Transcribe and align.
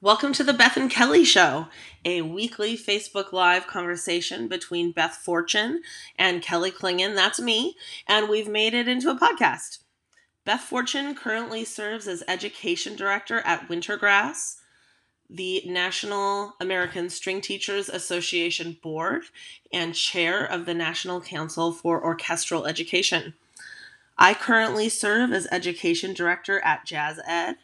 Welcome 0.00 0.32
to 0.34 0.44
the 0.44 0.52
Beth 0.52 0.76
and 0.76 0.88
Kelly 0.88 1.24
Show, 1.24 1.66
a 2.04 2.22
weekly 2.22 2.78
Facebook 2.78 3.32
Live 3.32 3.66
conversation 3.66 4.46
between 4.46 4.92
Beth 4.92 5.16
Fortune 5.16 5.82
and 6.16 6.40
Kelly 6.40 6.70
Clingan. 6.70 7.16
That's 7.16 7.40
me. 7.40 7.76
And 8.06 8.28
we've 8.28 8.46
made 8.46 8.74
it 8.74 8.86
into 8.86 9.10
a 9.10 9.18
podcast. 9.18 9.78
Beth 10.44 10.60
Fortune 10.60 11.16
currently 11.16 11.64
serves 11.64 12.06
as 12.06 12.22
Education 12.28 12.94
Director 12.94 13.40
at 13.40 13.68
Wintergrass, 13.68 14.58
the 15.28 15.64
National 15.66 16.54
American 16.60 17.10
String 17.10 17.40
Teachers 17.40 17.88
Association 17.88 18.78
Board, 18.80 19.24
and 19.72 19.96
Chair 19.96 20.44
of 20.44 20.64
the 20.64 20.74
National 20.74 21.20
Council 21.20 21.72
for 21.72 22.04
Orchestral 22.04 22.66
Education. 22.66 23.34
I 24.16 24.34
currently 24.34 24.90
serve 24.90 25.32
as 25.32 25.48
Education 25.50 26.14
Director 26.14 26.60
at 26.60 26.86
Jazz 26.86 27.18
Ed 27.26 27.56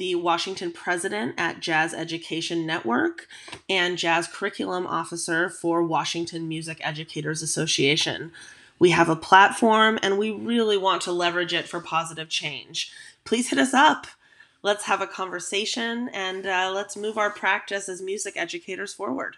the 0.00 0.14
Washington 0.14 0.72
president 0.72 1.34
at 1.36 1.60
Jazz 1.60 1.92
Education 1.92 2.64
Network, 2.64 3.28
and 3.68 3.98
jazz 3.98 4.26
curriculum 4.26 4.86
officer 4.86 5.50
for 5.50 5.82
Washington 5.82 6.48
Music 6.48 6.80
Educators 6.80 7.42
Association. 7.42 8.32
We 8.78 8.92
have 8.92 9.10
a 9.10 9.14
platform 9.14 9.98
and 10.02 10.16
we 10.16 10.30
really 10.30 10.78
want 10.78 11.02
to 11.02 11.12
leverage 11.12 11.52
it 11.52 11.68
for 11.68 11.80
positive 11.80 12.30
change. 12.30 12.90
Please 13.26 13.50
hit 13.50 13.58
us 13.58 13.74
up. 13.74 14.06
Let's 14.62 14.84
have 14.84 15.02
a 15.02 15.06
conversation 15.06 16.08
and 16.14 16.46
uh, 16.46 16.72
let's 16.74 16.96
move 16.96 17.18
our 17.18 17.28
practice 17.28 17.86
as 17.86 18.00
music 18.00 18.38
educators 18.38 18.94
forward. 18.94 19.36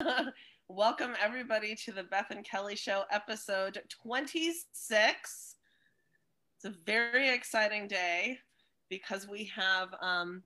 Welcome, 0.72 1.14
everybody, 1.20 1.74
to 1.84 1.90
the 1.90 2.04
Beth 2.04 2.30
and 2.30 2.44
Kelly 2.44 2.76
Show, 2.76 3.02
episode 3.10 3.82
26. 4.04 5.56
It's 6.54 6.64
a 6.64 6.74
very 6.86 7.28
exciting 7.28 7.88
day 7.88 8.38
because 8.88 9.26
we 9.26 9.50
have 9.52 9.88
um, 10.00 10.44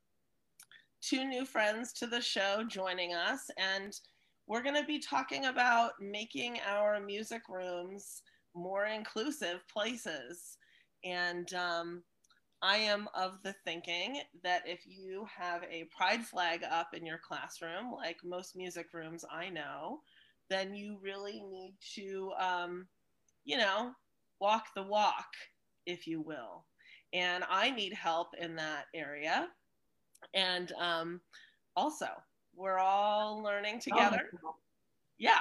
two 1.02 1.26
new 1.26 1.44
friends 1.44 1.92
to 1.94 2.06
the 2.06 2.22
show 2.22 2.64
joining 2.66 3.12
us, 3.12 3.50
and 3.58 3.92
we're 4.46 4.62
going 4.62 4.80
to 4.80 4.86
be 4.86 4.98
talking 4.98 5.44
about 5.44 5.92
making 6.00 6.58
our 6.66 7.00
music 7.00 7.42
rooms 7.50 8.22
more 8.54 8.86
inclusive 8.86 9.60
places. 9.70 10.56
And 11.04 11.52
um, 11.52 12.02
I 12.62 12.76
am 12.76 13.08
of 13.12 13.42
the 13.42 13.54
thinking 13.66 14.22
that 14.42 14.62
if 14.64 14.86
you 14.86 15.26
have 15.36 15.64
a 15.64 15.86
pride 15.94 16.24
flag 16.24 16.64
up 16.64 16.94
in 16.94 17.04
your 17.04 17.18
classroom, 17.18 17.92
like 17.92 18.16
most 18.24 18.56
music 18.56 18.86
rooms 18.94 19.22
I 19.30 19.50
know, 19.50 20.00
then 20.54 20.72
you 20.72 20.98
really 21.02 21.42
need 21.50 21.74
to, 21.96 22.30
um, 22.38 22.86
you 23.44 23.56
know, 23.56 23.90
walk 24.40 24.66
the 24.76 24.82
walk, 24.82 25.26
if 25.84 26.06
you 26.06 26.20
will. 26.20 26.64
And 27.12 27.42
I 27.50 27.70
need 27.70 27.92
help 27.92 28.28
in 28.40 28.54
that 28.56 28.84
area. 28.94 29.48
And 30.32 30.70
um, 30.78 31.20
also, 31.74 32.06
we're 32.54 32.78
all 32.78 33.42
learning 33.42 33.80
together. 33.80 34.30
Oh. 34.44 34.54
Yeah. 35.18 35.40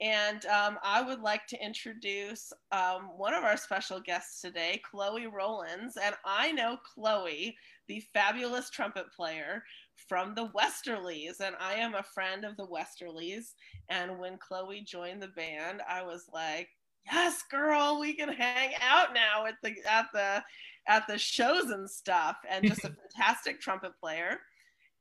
And 0.00 0.44
um, 0.46 0.78
I 0.84 1.02
would 1.02 1.20
like 1.20 1.46
to 1.48 1.64
introduce 1.64 2.52
um, 2.72 3.10
one 3.16 3.34
of 3.34 3.44
our 3.44 3.56
special 3.56 4.00
guests 4.00 4.40
today, 4.40 4.80
Chloe 4.88 5.26
Rowlands. 5.26 5.96
And 5.96 6.14
I 6.24 6.52
know 6.52 6.78
Chloe, 6.94 7.56
the 7.86 8.02
fabulous 8.12 8.70
trumpet 8.70 9.06
player 9.16 9.62
from 10.06 10.34
the 10.34 10.48
Westerlies. 10.48 11.40
And 11.40 11.54
I 11.60 11.74
am 11.74 11.94
a 11.94 12.02
friend 12.02 12.44
of 12.44 12.56
the 12.56 12.66
Westerlies. 12.66 13.54
And 13.88 14.18
when 14.18 14.38
Chloe 14.38 14.82
joined 14.82 15.22
the 15.22 15.28
band, 15.28 15.82
I 15.88 16.02
was 16.02 16.26
like, 16.32 16.68
yes, 17.10 17.42
girl, 17.50 17.98
we 18.00 18.14
can 18.14 18.28
hang 18.28 18.72
out 18.80 19.14
now 19.14 19.46
at 19.46 19.56
the 19.62 19.74
at 19.90 20.06
the 20.12 20.42
at 20.86 21.06
the 21.06 21.18
shows 21.18 21.70
and 21.70 21.88
stuff. 21.88 22.36
And 22.48 22.66
just 22.66 22.84
a 22.84 22.94
fantastic 23.16 23.60
trumpet 23.60 23.92
player. 24.00 24.38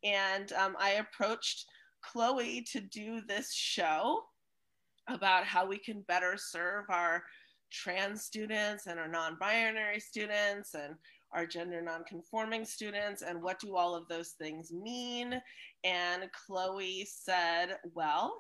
And 0.04 0.52
um, 0.54 0.76
I 0.80 0.92
approached 0.92 1.66
Chloe 2.02 2.66
to 2.72 2.80
do 2.80 3.22
this 3.28 3.54
show 3.54 4.24
about 5.08 5.46
how 5.46 5.66
we 5.66 5.78
can 5.78 6.02
better 6.02 6.36
serve 6.38 6.86
our 6.90 7.24
trans 7.72 8.24
students 8.24 8.88
and 8.88 9.00
our 9.00 9.08
non-binary 9.08 10.00
students 10.00 10.74
and 10.74 10.96
our 11.34 11.46
gender 11.46 11.82
non-conforming 11.82 12.66
students 12.66 13.22
and 13.22 13.42
what 13.42 13.60
do 13.60 13.76
all 13.76 13.96
of 13.96 14.08
those 14.08 14.30
things 14.40 14.72
mean 14.72 15.42
and 15.84 16.24
chloe 16.32 17.06
said 17.10 17.78
well 17.94 18.34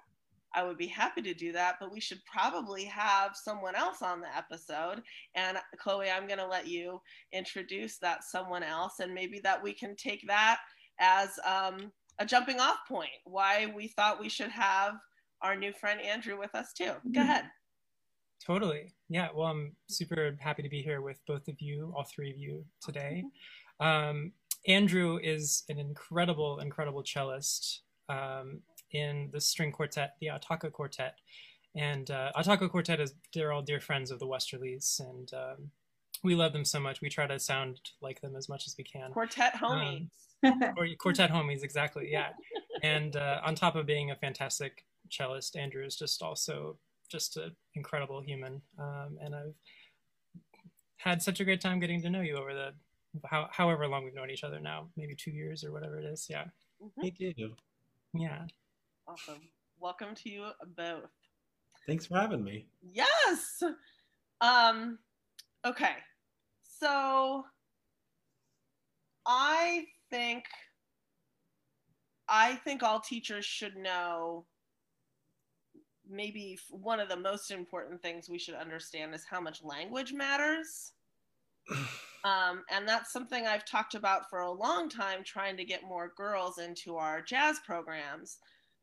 i 0.55 0.63
would 0.63 0.77
be 0.77 0.87
happy 0.87 1.21
to 1.21 1.33
do 1.33 1.51
that 1.51 1.75
but 1.79 1.91
we 1.91 1.99
should 1.99 2.19
probably 2.25 2.85
have 2.85 3.35
someone 3.35 3.75
else 3.75 4.01
on 4.01 4.21
the 4.21 4.37
episode 4.37 5.01
and 5.35 5.57
chloe 5.77 6.09
i'm 6.09 6.27
going 6.27 6.39
to 6.39 6.47
let 6.47 6.67
you 6.67 7.01
introduce 7.33 7.97
that 7.97 8.23
someone 8.23 8.63
else 8.63 8.99
and 8.99 9.13
maybe 9.13 9.39
that 9.39 9.61
we 9.61 9.73
can 9.73 9.95
take 9.95 10.25
that 10.27 10.59
as 10.99 11.39
um, 11.45 11.91
a 12.19 12.25
jumping 12.25 12.59
off 12.59 12.77
point 12.87 13.09
why 13.25 13.71
we 13.75 13.87
thought 13.87 14.19
we 14.19 14.29
should 14.29 14.49
have 14.49 14.95
our 15.41 15.55
new 15.55 15.71
friend 15.73 16.01
Andrew 16.01 16.37
with 16.37 16.53
us 16.55 16.73
too. 16.73 16.85
Go 16.85 16.91
mm-hmm. 16.91 17.21
ahead. 17.21 17.45
Totally. 18.45 18.93
Yeah. 19.09 19.29
Well, 19.35 19.47
I'm 19.47 19.75
super 19.89 20.37
happy 20.39 20.63
to 20.63 20.69
be 20.69 20.81
here 20.81 21.01
with 21.01 21.19
both 21.27 21.47
of 21.47 21.55
you, 21.59 21.93
all 21.95 22.03
three 22.03 22.31
of 22.31 22.37
you 22.37 22.65
today. 22.81 23.23
Um, 23.79 24.31
Andrew 24.67 25.19
is 25.21 25.63
an 25.69 25.79
incredible, 25.79 26.59
incredible 26.59 27.03
cellist 27.03 27.81
um, 28.09 28.61
in 28.91 29.29
the 29.33 29.41
string 29.41 29.71
quartet, 29.71 30.15
the 30.21 30.27
Attacca 30.27 30.71
Quartet. 30.71 31.15
And 31.75 32.09
uh, 32.09 32.31
Attacca 32.35 32.69
Quartet 32.69 32.99
is, 32.99 33.13
they're 33.33 33.51
all 33.51 33.61
dear 33.61 33.79
friends 33.79 34.11
of 34.11 34.19
the 34.19 34.27
Westerlies. 34.27 34.99
And 34.99 35.31
um, 35.33 35.71
we 36.23 36.35
love 36.35 36.53
them 36.53 36.65
so 36.65 36.79
much. 36.79 37.01
We 37.01 37.09
try 37.09 37.27
to 37.27 37.39
sound 37.39 37.79
like 38.01 38.21
them 38.21 38.35
as 38.35 38.49
much 38.49 38.65
as 38.65 38.75
we 38.77 38.83
can. 38.83 39.11
Quartet 39.11 39.53
homies. 39.53 40.09
Um, 40.43 40.61
or 40.77 40.87
quartet 40.99 41.31
homies, 41.31 41.63
exactly. 41.63 42.09
Yeah. 42.11 42.29
And 42.83 43.15
uh, 43.15 43.41
on 43.43 43.55
top 43.55 43.75
of 43.75 43.85
being 43.85 44.11
a 44.11 44.15
fantastic 44.15 44.85
cellist 45.09 45.55
Andrew 45.55 45.85
is 45.85 45.95
just 45.95 46.21
also 46.21 46.77
just 47.09 47.37
an 47.37 47.55
incredible 47.75 48.21
human, 48.21 48.61
um, 48.79 49.17
and 49.21 49.35
I've 49.35 49.55
had 50.97 51.21
such 51.21 51.39
a 51.39 51.45
great 51.45 51.61
time 51.61 51.79
getting 51.79 52.01
to 52.01 52.09
know 52.09 52.21
you 52.21 52.37
over 52.37 52.53
the 52.53 52.73
how, 53.25 53.47
however 53.51 53.87
long 53.87 54.03
we've 54.03 54.13
known 54.13 54.29
each 54.29 54.43
other 54.43 54.59
now, 54.59 54.89
maybe 54.95 55.15
two 55.15 55.31
years 55.31 55.63
or 55.63 55.71
whatever 55.71 55.97
it 55.97 56.05
is. 56.05 56.27
Yeah. 56.29 56.45
Mm-hmm. 56.83 57.01
Me 57.01 57.11
too. 57.11 57.53
Yeah. 58.13 58.43
Awesome. 59.07 59.41
Welcome 59.79 60.15
to 60.15 60.29
you 60.29 60.49
both. 60.75 61.09
Thanks 61.85 62.05
for 62.05 62.15
having 62.15 62.43
me. 62.43 62.65
Yes. 62.81 63.63
Um. 64.41 64.99
Okay. 65.65 65.95
So 66.61 67.45
I 69.25 69.85
think 70.09 70.45
I 72.27 72.55
think 72.55 72.83
all 72.83 72.99
teachers 72.99 73.45
should 73.45 73.75
know 73.77 74.45
maybe 76.09 76.57
one 76.69 76.99
of 76.99 77.09
the 77.09 77.17
most 77.17 77.51
important 77.51 78.01
things 78.01 78.29
we 78.29 78.39
should 78.39 78.55
understand 78.55 79.13
is 79.13 79.25
how 79.29 79.41
much 79.41 79.63
language 79.63 80.13
matters. 80.13 80.93
Um, 82.23 82.63
and 82.71 82.85
that's 82.85 83.13
something 83.13 83.45
I've 83.45 83.63
talked 83.63 83.93
about 83.93 84.29
for 84.29 84.39
a 84.39 84.51
long 84.51 84.89
time, 84.89 85.23
trying 85.23 85.55
to 85.55 85.63
get 85.63 85.83
more 85.83 86.11
girls 86.17 86.57
into 86.57 86.97
our 86.97 87.21
jazz 87.21 87.59
programs. 87.65 88.39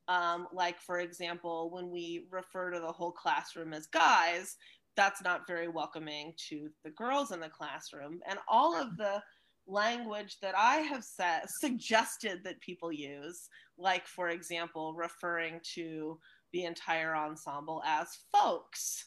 Um, 0.08 0.46
like, 0.52 0.80
for 0.80 1.00
example, 1.00 1.68
when 1.70 1.90
we 1.90 2.26
refer 2.30 2.70
to 2.70 2.80
the 2.80 2.92
whole 2.92 3.10
classroom 3.10 3.74
as 3.74 3.86
guys, 3.86 4.56
that's 4.96 5.22
not 5.22 5.46
very 5.46 5.68
welcoming 5.68 6.32
to 6.48 6.70
the 6.84 6.90
girls 6.90 7.32
in 7.32 7.40
the 7.40 7.50
classroom. 7.50 8.20
And 8.26 8.38
all 8.48 8.80
of 8.80 8.96
the 8.96 9.22
language 9.66 10.38
that 10.40 10.54
I 10.56 10.76
have 10.76 11.04
said, 11.04 11.42
suggested 11.60 12.44
that 12.44 12.60
people 12.60 12.92
use, 12.92 13.48
like, 13.78 14.06
for 14.06 14.28
example, 14.28 14.94
referring 14.94 15.60
to 15.74 16.18
the 16.54 16.64
entire 16.64 17.14
ensemble 17.16 17.82
as 17.84 18.20
folks. 18.32 19.04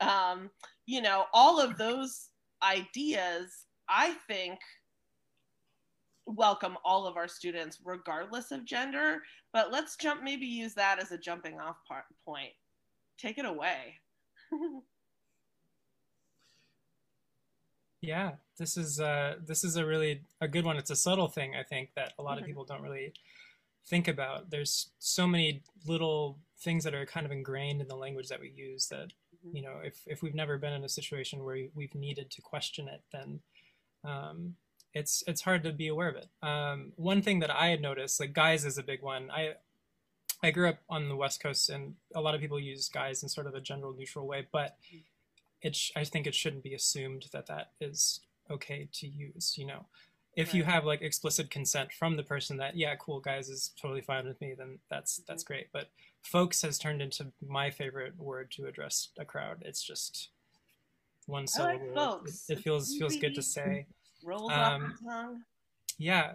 Um, 0.00 0.48
you 0.86 1.02
know, 1.02 1.24
all 1.34 1.60
of 1.60 1.76
those 1.76 2.28
ideas, 2.62 3.64
I 3.88 4.14
think, 4.28 4.60
welcome 6.24 6.76
all 6.84 7.04
of 7.06 7.16
our 7.16 7.26
students 7.26 7.80
regardless 7.84 8.52
of 8.52 8.64
gender. 8.64 9.22
But 9.52 9.72
let's 9.72 9.96
jump, 9.96 10.22
maybe 10.22 10.46
use 10.46 10.72
that 10.74 11.00
as 11.02 11.10
a 11.10 11.18
jumping 11.18 11.58
off 11.58 11.76
part, 11.86 12.04
point. 12.24 12.52
Take 13.18 13.38
it 13.38 13.44
away. 13.44 13.96
yeah, 18.00 18.32
this 18.56 18.76
is 18.76 19.00
uh, 19.00 19.34
this 19.44 19.64
is 19.64 19.74
a 19.74 19.84
really 19.84 20.22
a 20.40 20.46
good 20.46 20.64
one. 20.64 20.76
It's 20.76 20.90
a 20.90 20.96
subtle 20.96 21.26
thing 21.26 21.56
I 21.58 21.64
think 21.64 21.90
that 21.96 22.12
a 22.20 22.22
lot 22.22 22.34
mm-hmm. 22.34 22.44
of 22.44 22.46
people 22.46 22.64
don't 22.64 22.82
really 22.82 23.12
think 23.88 24.08
about. 24.08 24.50
There's 24.50 24.90
so 24.98 25.26
many 25.26 25.62
little 25.86 26.38
things 26.60 26.84
that 26.84 26.94
are 26.94 27.06
kind 27.06 27.24
of 27.24 27.32
ingrained 27.32 27.80
in 27.80 27.88
the 27.88 27.96
language 27.96 28.28
that 28.28 28.40
we 28.40 28.52
use 28.54 28.88
that 28.88 29.12
mm-hmm. 29.46 29.56
you 29.56 29.62
know 29.62 29.76
if, 29.82 30.00
if 30.06 30.22
we've 30.22 30.34
never 30.34 30.58
been 30.58 30.72
in 30.72 30.84
a 30.84 30.88
situation 30.88 31.44
where 31.44 31.66
we've 31.74 31.94
needed 31.94 32.30
to 32.30 32.42
question 32.42 32.88
it 32.88 33.02
then 33.12 33.40
um, 34.04 34.54
it's 34.94 35.22
it's 35.26 35.42
hard 35.42 35.62
to 35.62 35.72
be 35.72 35.88
aware 35.88 36.08
of 36.08 36.16
it 36.16 36.28
um, 36.42 36.92
one 36.96 37.22
thing 37.22 37.38
that 37.40 37.50
i 37.50 37.68
had 37.68 37.80
noticed 37.80 38.20
like 38.20 38.32
guys 38.32 38.64
is 38.64 38.78
a 38.78 38.82
big 38.82 39.02
one 39.02 39.30
i 39.30 39.52
i 40.42 40.50
grew 40.50 40.68
up 40.68 40.78
on 40.88 41.08
the 41.08 41.16
west 41.16 41.40
coast 41.42 41.70
and 41.70 41.94
a 42.14 42.20
lot 42.20 42.34
of 42.34 42.40
people 42.40 42.58
use 42.58 42.88
guys 42.88 43.22
in 43.22 43.28
sort 43.28 43.46
of 43.46 43.54
a 43.54 43.60
general 43.60 43.94
neutral 43.94 44.26
way 44.26 44.46
but 44.50 44.76
mm-hmm. 44.86 44.98
it 45.62 45.76
sh- 45.76 45.92
i 45.94 46.02
think 46.04 46.26
it 46.26 46.34
shouldn't 46.34 46.64
be 46.64 46.74
assumed 46.74 47.26
that 47.32 47.46
that 47.46 47.72
is 47.80 48.20
okay 48.50 48.88
to 48.92 49.06
use 49.06 49.54
you 49.56 49.66
know 49.66 49.86
if 50.42 50.54
you 50.54 50.62
have 50.64 50.84
like 50.84 51.02
explicit 51.02 51.50
consent 51.50 51.92
from 51.92 52.16
the 52.16 52.22
person 52.22 52.56
that 52.56 52.76
yeah 52.76 52.94
cool 52.96 53.18
guys 53.20 53.48
is 53.48 53.72
totally 53.80 54.00
fine 54.00 54.24
with 54.26 54.40
me 54.40 54.54
then 54.56 54.78
that's 54.88 55.18
that's 55.28 55.42
Mm-hmm. 55.44 55.52
great. 55.52 55.66
But 55.72 55.90
folks 56.22 56.62
has 56.62 56.78
turned 56.78 57.02
into 57.02 57.26
my 57.46 57.70
favorite 57.70 58.14
word 58.18 58.50
to 58.52 58.66
address 58.66 59.08
a 59.18 59.24
crowd. 59.24 59.58
It's 59.68 59.82
just 59.82 60.30
one 61.26 61.42
like 61.42 61.48
syllable. 61.50 61.94
Folks. 61.94 62.48
it, 62.48 62.58
it 62.58 62.62
feels 62.62 62.96
feels 62.96 63.16
good 63.16 63.34
to 63.34 63.42
say. 63.42 63.86
Rolls 64.24 64.50
off 64.52 64.72
Um, 64.74 64.94
the 65.02 65.10
tongue. 65.10 65.42
yeah. 65.98 66.32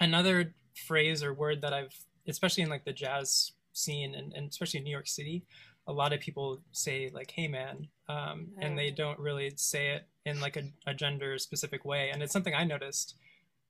Another 0.00 0.54
phrase 0.86 1.22
or 1.22 1.32
word 1.32 1.62
that 1.62 1.72
i've 1.72 1.94
especially 2.28 2.62
in 2.62 2.68
like 2.68 2.84
the 2.84 2.92
jazz 2.92 3.52
scene 3.72 4.14
and, 4.14 4.32
and 4.34 4.50
especially 4.50 4.76
in 4.78 4.84
new 4.84 4.90
york 4.90 5.06
city 5.08 5.42
a 5.86 5.92
lot 5.92 6.12
of 6.12 6.20
people 6.20 6.60
say 6.72 7.08
like 7.14 7.30
hey 7.30 7.48
man 7.48 7.88
um, 8.08 8.48
and 8.60 8.78
they 8.78 8.90
don't 8.90 9.18
really 9.18 9.50
say 9.56 9.88
it 9.96 10.06
in 10.26 10.38
like 10.40 10.56
a, 10.56 10.64
a 10.86 10.94
gender 10.94 11.38
specific 11.38 11.84
way. 11.84 12.10
And 12.12 12.22
it's 12.22 12.32
something 12.32 12.54
i 12.54 12.62
noticed 12.64 13.14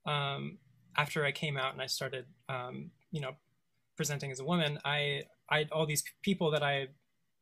um, 0.06 0.58
after 0.96 1.24
i 1.24 1.32
came 1.32 1.56
out 1.56 1.72
and 1.72 1.82
i 1.82 1.86
started 1.86 2.26
um, 2.48 2.90
you 3.10 3.20
know 3.20 3.32
presenting 3.96 4.30
as 4.30 4.40
a 4.40 4.44
woman 4.44 4.78
i 4.84 5.22
i 5.50 5.66
all 5.72 5.86
these 5.86 6.04
people 6.22 6.50
that 6.50 6.62
i 6.62 6.86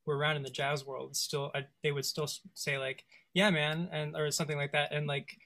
were 0.06 0.16
around 0.16 0.36
in 0.36 0.42
the 0.42 0.50
jazz 0.50 0.84
world 0.84 1.16
still 1.16 1.50
I, 1.54 1.66
they 1.82 1.92
would 1.92 2.04
still 2.04 2.28
say 2.54 2.78
like 2.78 3.04
yeah 3.32 3.50
man 3.50 3.88
and 3.92 4.16
or 4.16 4.30
something 4.30 4.56
like 4.56 4.72
that 4.72 4.92
and 4.92 5.06
like 5.06 5.36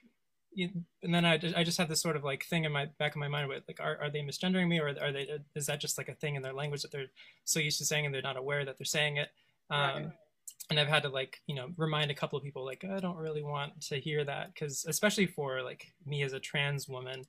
you, 0.51 0.69
and 1.03 1.13
then 1.13 1.25
I, 1.25 1.39
I 1.55 1.63
just 1.63 1.77
had 1.77 1.89
this 1.89 2.01
sort 2.01 2.15
of 2.15 2.23
like 2.23 2.43
thing 2.43 2.65
in 2.65 2.71
my 2.71 2.87
back 2.97 3.13
of 3.13 3.19
my 3.19 3.27
mind 3.27 3.49
with 3.49 3.63
like 3.67 3.79
are, 3.79 3.97
are 4.01 4.09
they 4.09 4.21
misgendering 4.21 4.67
me 4.67 4.79
or 4.79 4.87
are 4.87 5.11
they 5.11 5.29
is 5.55 5.67
that 5.67 5.79
just 5.79 5.97
like 5.97 6.09
a 6.09 6.15
thing 6.15 6.35
in 6.35 6.41
their 6.41 6.53
language 6.53 6.81
that 6.81 6.91
they're 6.91 7.11
so 7.45 7.59
used 7.59 7.77
to 7.77 7.85
saying 7.85 8.05
and 8.05 8.13
they're 8.13 8.21
not 8.21 8.35
aware 8.35 8.65
that 8.65 8.77
they're 8.77 8.85
saying 8.85 9.17
it 9.17 9.29
um, 9.69 10.03
Right. 10.03 10.11
And 10.69 10.79
I've 10.79 10.87
had 10.87 11.03
to 11.03 11.09
like 11.09 11.41
you 11.47 11.55
know 11.55 11.71
remind 11.77 12.11
a 12.11 12.15
couple 12.15 12.37
of 12.37 12.43
people 12.43 12.65
like 12.65 12.83
I 12.83 12.99
don't 12.99 13.17
really 13.17 13.43
want 13.43 13.81
to 13.87 13.99
hear 13.99 14.23
that 14.23 14.53
because 14.53 14.85
especially 14.87 15.25
for 15.25 15.61
like 15.61 15.87
me 16.05 16.23
as 16.23 16.33
a 16.33 16.39
trans 16.39 16.87
woman 16.87 17.23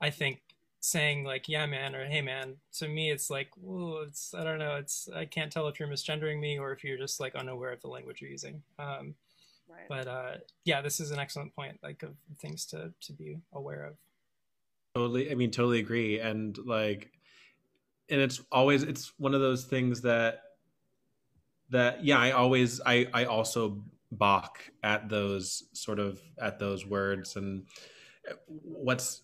I 0.00 0.10
think 0.10 0.40
saying 0.80 1.24
like 1.24 1.48
yeah 1.48 1.66
man 1.66 1.94
or 1.94 2.04
hey 2.04 2.22
man 2.22 2.56
to 2.74 2.86
me 2.88 3.10
it's 3.10 3.28
like 3.28 3.48
well 3.56 4.02
it's 4.06 4.32
I 4.34 4.44
don't 4.44 4.58
know 4.58 4.76
it's 4.76 5.08
I 5.14 5.24
can't 5.24 5.50
tell 5.50 5.68
if 5.68 5.80
you're 5.80 5.88
misgendering 5.88 6.38
me 6.40 6.58
or 6.58 6.72
if 6.72 6.84
you're 6.84 6.98
just 6.98 7.18
like 7.18 7.34
unaware 7.34 7.72
of 7.72 7.80
the 7.80 7.88
language 7.88 8.20
you're 8.20 8.30
using 8.30 8.62
um, 8.78 9.14
Right. 9.68 9.88
but 9.88 10.06
uh, 10.06 10.32
yeah, 10.64 10.80
this 10.80 11.00
is 11.00 11.10
an 11.10 11.18
excellent 11.18 11.54
point, 11.54 11.78
like 11.82 12.02
of 12.02 12.14
things 12.38 12.66
to 12.66 12.92
to 13.00 13.12
be 13.12 13.38
aware 13.52 13.84
of. 13.84 13.94
Totally. 14.94 15.30
I 15.30 15.34
mean, 15.34 15.50
totally 15.50 15.80
agree. 15.80 16.20
And 16.20 16.56
like, 16.64 17.10
and 18.08 18.20
it's 18.20 18.40
always 18.52 18.82
it's 18.82 19.12
one 19.18 19.34
of 19.34 19.40
those 19.40 19.64
things 19.64 20.02
that 20.02 20.42
that 21.70 22.04
yeah, 22.04 22.18
I 22.18 22.32
always 22.32 22.80
I 22.84 23.06
I 23.12 23.24
also 23.24 23.82
balk 24.12 24.70
at 24.82 25.08
those 25.08 25.64
sort 25.72 25.98
of 25.98 26.20
at 26.40 26.58
those 26.58 26.86
words. 26.86 27.36
And 27.36 27.66
what's 28.46 29.22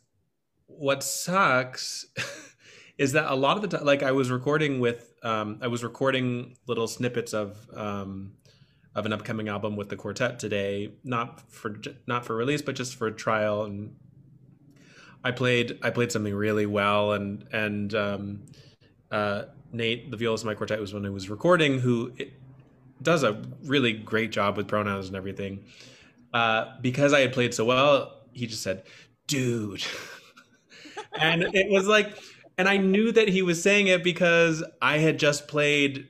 what 0.67 1.03
sucks 1.03 2.07
is 2.99 3.13
that 3.13 3.31
a 3.31 3.35
lot 3.35 3.57
of 3.57 3.63
the 3.63 3.69
time 3.69 3.85
like 3.85 4.03
i 4.03 4.13
was 4.13 4.31
recording 4.31 4.81
with 4.81 5.13
um 5.23 5.59
i 5.61 5.67
was 5.67 5.83
recording 5.83 6.57
little 6.67 6.87
snippets 6.87 7.35
of 7.35 7.59
um 7.75 8.33
of 8.95 9.07
an 9.07 9.13
upcoming 9.13 9.49
album 9.49 9.77
with 9.77 9.89
the 9.89 9.97
quartet 9.97 10.39
today 10.39 10.93
not 11.05 11.41
for 11.51 11.77
not 12.07 12.25
for 12.25 12.37
release 12.37 12.63
but 12.63 12.75
just 12.75 12.95
for 12.97 13.11
trial. 13.11 13.65
And 13.65 13.97
i 15.25 15.31
played 15.31 15.79
i 15.83 15.91
played 15.91 16.13
something 16.13 16.35
really 16.35 16.67
well. 16.67 17.13
And 17.13 17.47
and 17.53 17.95
um 17.95 18.47
uh 19.11 19.45
nate 19.73 20.11
the 20.11 20.17
violist 20.17 20.45
of 20.45 20.47
my 20.47 20.55
quartet 20.55 20.81
was 20.81 20.93
when 20.95 21.05
i 21.07 21.11
was 21.11 21.31
recording 21.31 21.81
who 21.81 22.13
it, 22.17 22.33
does 23.03 23.23
a 23.25 23.43
really 23.65 23.93
great 23.93 24.31
job 24.31 24.57
with 24.57 24.69
pronouns 24.69 25.09
and 25.09 25.17
everything. 25.17 25.65
Uh 26.33 26.77
because 26.81 27.13
i 27.13 27.21
had 27.21 27.33
played 27.33 27.53
so 27.53 27.65
well 27.65 28.15
he 28.33 28.47
just 28.47 28.63
said 28.63 28.85
dude. 29.27 29.85
And 31.21 31.43
it 31.43 31.71
was 31.71 31.87
like 31.87 32.17
and 32.57 32.67
i 32.69 32.79
knew 32.79 33.13
that 33.13 33.29
he 33.29 33.43
was 33.43 33.63
saying 33.63 33.89
it 33.89 34.03
because 34.03 34.65
i 34.81 34.97
had 34.99 35.19
just 35.19 35.47
played 35.47 36.09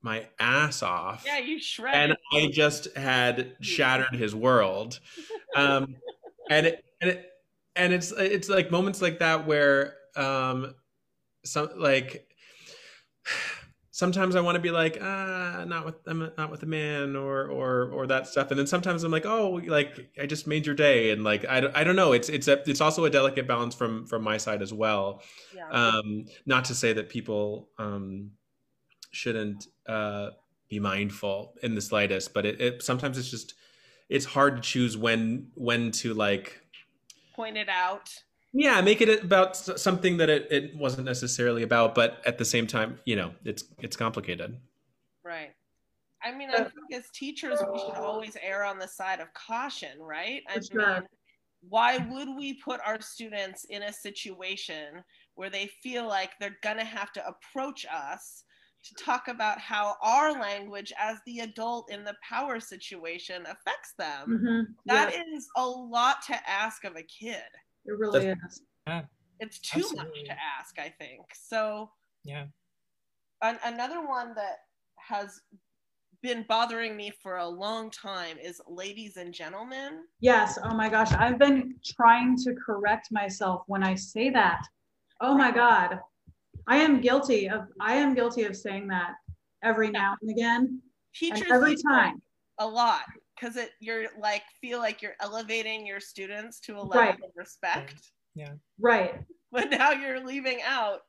my 0.00 0.26
ass 0.40 0.82
off. 0.82 1.22
Yeah, 1.26 1.38
you 1.38 1.60
shredded. 1.60 2.16
and 2.16 2.18
i 2.32 2.50
just 2.50 2.96
had 2.96 3.56
shattered 3.60 4.14
his 4.14 4.34
world. 4.34 5.00
Um 5.54 5.96
and 6.48 6.66
it, 6.66 6.84
and 7.00 7.10
it 7.10 7.30
and 7.76 7.92
it's 7.92 8.10
it's 8.12 8.48
like 8.48 8.70
moments 8.70 9.02
like 9.02 9.18
that 9.18 9.46
where 9.46 9.96
um 10.16 10.74
some 11.44 11.68
like 11.76 12.26
sometimes 13.94 14.34
I 14.34 14.40
want 14.40 14.56
to 14.56 14.60
be 14.60 14.70
like, 14.72 14.98
ah, 15.00 15.64
not 15.68 15.84
with 15.84 15.94
I'm 16.06 16.32
not 16.36 16.50
with 16.50 16.62
a 16.64 16.66
man 16.66 17.14
or 17.14 17.46
or 17.46 17.90
or 17.90 18.06
that 18.08 18.26
stuff, 18.26 18.50
and 18.50 18.58
then 18.58 18.66
sometimes 18.66 19.04
I'm 19.04 19.12
like, 19.12 19.26
oh, 19.26 19.60
like 19.66 20.10
I 20.20 20.26
just 20.26 20.46
made 20.48 20.66
your 20.66 20.74
day, 20.74 21.10
and 21.10 21.22
like 21.22 21.46
I, 21.48 21.60
don't- 21.60 21.76
I 21.76 21.84
don't 21.84 21.94
know, 21.96 22.12
it's 22.12 22.28
it's 22.28 22.48
a 22.48 22.68
it's 22.68 22.80
also 22.80 23.04
a 23.04 23.10
delicate 23.10 23.46
balance 23.46 23.74
from 23.74 24.06
from 24.06 24.22
my 24.22 24.38
side 24.38 24.62
as 24.62 24.72
well. 24.72 25.22
yeah. 25.54 25.68
Um, 25.70 26.24
not 26.46 26.64
to 26.66 26.74
say 26.74 26.92
that 26.94 27.08
people 27.08 27.68
um 27.78 28.32
shouldn't 29.12 29.66
uh 29.86 30.30
be 30.68 30.80
mindful 30.80 31.54
in 31.62 31.74
the 31.74 31.82
slightest, 31.82 32.32
but 32.34 32.46
it, 32.46 32.60
it 32.60 32.82
sometimes 32.82 33.18
it's 33.18 33.30
just 33.30 33.54
it's 34.08 34.24
hard 34.24 34.56
to 34.56 34.62
choose 34.62 34.96
when 34.96 35.48
when 35.54 35.90
to 35.92 36.14
like 36.14 36.58
Point 37.34 37.56
it 37.56 37.68
out. 37.68 38.10
Yeah 38.52 38.80
make 38.80 39.00
it 39.00 39.24
about 39.24 39.56
something 39.56 40.16
that 40.16 40.28
it, 40.28 40.46
it 40.50 40.76
wasn't 40.76 41.04
necessarily 41.04 41.62
about 41.62 41.94
but 41.94 42.20
at 42.26 42.38
the 42.38 42.44
same 42.44 42.66
time 42.66 42.98
you 43.04 43.16
know 43.16 43.32
it's 43.44 43.64
it's 43.80 43.96
complicated 43.96 44.56
Right. 45.24 45.52
I 46.24 46.32
mean, 46.32 46.50
I 46.50 46.58
think 46.58 46.92
as 46.94 47.10
teachers, 47.10 47.58
we 47.72 47.78
should 47.78 47.96
always 47.96 48.36
err 48.40 48.64
on 48.64 48.78
the 48.78 48.86
side 48.86 49.20
of 49.20 49.32
caution, 49.34 49.98
right? 50.00 50.42
I 50.48 50.60
sure. 50.60 50.94
mean, 50.94 51.02
why 51.68 51.98
would 51.98 52.28
we 52.36 52.54
put 52.54 52.80
our 52.84 53.00
students 53.00 53.64
in 53.64 53.82
a 53.82 53.92
situation 53.92 55.02
where 55.34 55.50
they 55.50 55.68
feel 55.82 56.06
like 56.06 56.30
they're 56.38 56.58
going 56.62 56.76
to 56.76 56.84
have 56.84 57.12
to 57.12 57.26
approach 57.26 57.86
us 57.92 58.44
to 58.84 59.04
talk 59.04 59.28
about 59.28 59.58
how 59.58 59.96
our 60.02 60.32
language 60.32 60.92
as 60.98 61.18
the 61.26 61.40
adult 61.40 61.90
in 61.90 62.04
the 62.04 62.14
power 62.28 62.60
situation 62.60 63.42
affects 63.42 63.94
them? 63.98 64.28
Mhm. 64.28 64.66
Yeah, 64.84 65.06
That 65.06 65.14
is 65.14 65.48
a 65.56 65.66
lot 65.66 66.22
to 66.26 66.50
ask 66.50 66.84
of 66.84 66.96
a 66.96 67.02
kid. 67.02 67.42
It 67.86 67.98
really 67.98 68.26
is. 68.28 68.62
Yeah. 68.86 69.02
It's 69.40 69.58
too 69.58 69.80
Absolutely. 69.80 70.04
much 70.04 70.24
to 70.26 70.36
ask, 70.58 70.78
I 70.78 70.88
think. 70.98 71.22
So, 71.34 71.90
Yeah. 72.24 72.46
An- 73.42 73.58
another 73.64 74.06
one 74.06 74.34
that 74.34 74.58
has 74.98 75.40
been 76.22 76.44
bothering 76.48 76.96
me 76.96 77.10
for 77.22 77.38
a 77.38 77.46
long 77.48 77.90
time 77.90 78.38
is 78.38 78.60
ladies 78.68 79.16
and 79.16 79.34
gentlemen. 79.34 80.04
Yes. 80.20 80.56
Oh 80.62 80.72
my 80.74 80.88
gosh. 80.88 81.12
I've 81.12 81.38
been 81.38 81.74
trying 81.84 82.36
to 82.44 82.54
correct 82.54 83.08
myself 83.10 83.64
when 83.66 83.82
I 83.82 83.96
say 83.96 84.30
that. 84.30 84.62
Oh 85.20 85.36
my 85.36 85.50
God. 85.50 85.98
I 86.68 86.76
am 86.76 87.00
guilty 87.00 87.48
of 87.48 87.66
I 87.80 87.94
am 87.94 88.14
guilty 88.14 88.44
of 88.44 88.56
saying 88.56 88.86
that 88.88 89.14
every 89.64 89.90
now 89.90 90.14
and 90.22 90.30
again. 90.30 90.80
Teachers 91.12 91.40
And 91.42 91.50
every 91.50 91.74
time. 91.76 92.22
a 92.58 92.66
lot 92.66 93.02
because 93.42 93.56
it 93.56 93.70
you're 93.80 94.06
like 94.18 94.42
feel 94.60 94.78
like 94.78 95.02
you're 95.02 95.16
elevating 95.20 95.86
your 95.86 96.00
students 96.00 96.60
to 96.60 96.76
a 96.76 96.82
level 96.82 96.90
Right. 96.90 97.14
of 97.14 97.30
respect, 97.34 97.94
Yeah. 98.34 98.52
Right. 98.78 99.20
but 99.50 99.70
now 99.70 99.90
you're 99.90 100.24
leaving 100.24 100.60
out 100.64 101.00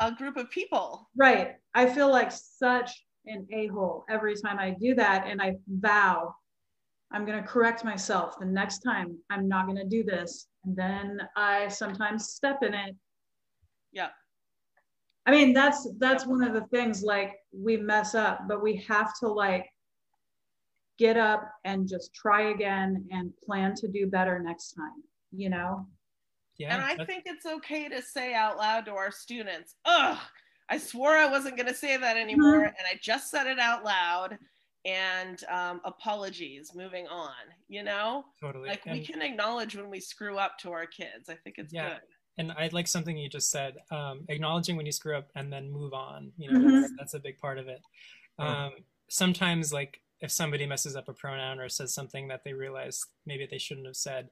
a 0.00 0.12
group 0.12 0.36
of 0.36 0.50
people. 0.50 1.08
Right. 1.16 1.56
I 1.74 1.86
feel 1.88 2.10
like 2.10 2.30
such 2.32 2.90
an 3.26 3.46
a-hole 3.52 4.04
every 4.08 4.34
time 4.36 4.58
I 4.58 4.70
do 4.70 4.94
that. 4.94 5.26
And 5.26 5.40
I 5.40 5.56
vow 5.68 6.34
I'm 7.12 7.24
going 7.24 7.40
to 7.40 7.48
correct 7.48 7.84
myself 7.84 8.36
the 8.40 8.46
next 8.46 8.80
time. 8.80 9.16
I'm 9.30 9.48
not 9.48 9.66
going 9.66 9.78
to 9.78 9.84
do 9.86 10.02
this. 10.02 10.48
And 10.64 10.76
then 10.76 11.20
I 11.36 11.68
sometimes 11.68 12.30
step 12.30 12.62
in 12.62 12.74
it. 12.74 12.96
Yeah. 13.92 14.08
I 15.24 15.30
mean, 15.30 15.52
that's 15.52 15.88
that's 15.98 16.26
one 16.26 16.42
of 16.42 16.52
the 16.52 16.66
things 16.66 17.02
like 17.02 17.36
we 17.52 17.76
mess 17.76 18.14
up, 18.14 18.48
but 18.48 18.62
we 18.62 18.76
have 18.88 19.12
to 19.20 19.28
like 19.28 19.66
get 20.98 21.16
up 21.16 21.50
and 21.64 21.88
just 21.88 22.14
try 22.14 22.50
again 22.50 23.06
and 23.10 23.32
plan 23.44 23.74
to 23.76 23.88
do 23.88 24.06
better 24.06 24.38
next 24.38 24.72
time, 24.72 25.02
you 25.32 25.50
know? 25.50 25.86
Yeah. 26.58 26.74
and 26.74 26.82
I 26.82 27.04
think 27.04 27.24
it's 27.26 27.44
okay 27.44 27.86
to 27.90 28.00
say 28.00 28.32
out 28.32 28.56
loud 28.56 28.86
to 28.86 28.92
our 28.92 29.10
students, 29.10 29.74
ugh, 29.84 30.16
I 30.70 30.78
swore 30.78 31.10
I 31.16 31.26
wasn't 31.30 31.56
going 31.56 31.68
to 31.68 31.74
say 31.74 31.96
that 31.98 32.16
anymore. 32.16 32.54
Mm-hmm. 32.60 32.64
And 32.64 32.86
I 32.90 32.98
just 33.02 33.30
said 33.30 33.46
it 33.46 33.58
out 33.58 33.84
loud. 33.84 34.38
And 34.86 35.42
um, 35.50 35.80
apologies, 35.84 36.70
moving 36.74 37.08
on, 37.08 37.32
you 37.68 37.82
know? 37.82 38.24
totally. 38.40 38.68
Like 38.68 38.86
we 38.86 39.04
can 39.04 39.20
acknowledge 39.20 39.76
when 39.76 39.90
we 39.90 40.00
screw 40.00 40.38
up 40.38 40.56
to 40.60 40.70
our 40.72 40.86
kids. 40.86 41.28
I 41.28 41.34
think 41.34 41.56
it's 41.58 41.72
Yeah. 41.72 41.94
good. 41.94 42.00
and 42.38 42.52
I 42.52 42.68
like 42.72 42.86
something 42.86 43.16
you 43.18 43.28
just 43.28 43.50
said, 43.50 43.76
um, 43.90 44.24
acknowledging 44.28 44.76
when 44.76 44.86
you 44.86 44.92
screw 44.92 45.16
up 45.16 45.28
and 45.34 45.52
then 45.52 45.70
move 45.70 45.92
on. 45.92 46.32
You 46.38 46.52
know, 46.52 46.60
Mhm. 46.60 46.80
that's, 46.82 46.92
that's 46.98 47.14
a 47.14 47.18
big 47.20 47.38
part 47.38 47.58
of 47.58 47.66
it. 47.68 47.80
Mhm. 48.38 48.44
Um, 48.44 48.72
sometimes, 49.08 49.72
like 49.72 50.00
if 50.20 50.30
somebody 50.30 50.66
messes 50.66 50.96
up 50.96 51.08
a 51.08 51.12
pronoun 51.12 51.60
or 51.60 51.68
says 51.68 51.92
something 51.92 52.28
that 52.28 52.42
they 52.44 52.52
realize 52.52 53.04
maybe 53.26 53.46
they 53.50 53.58
shouldn't 53.58 53.86
have 53.86 53.96
said, 53.96 54.30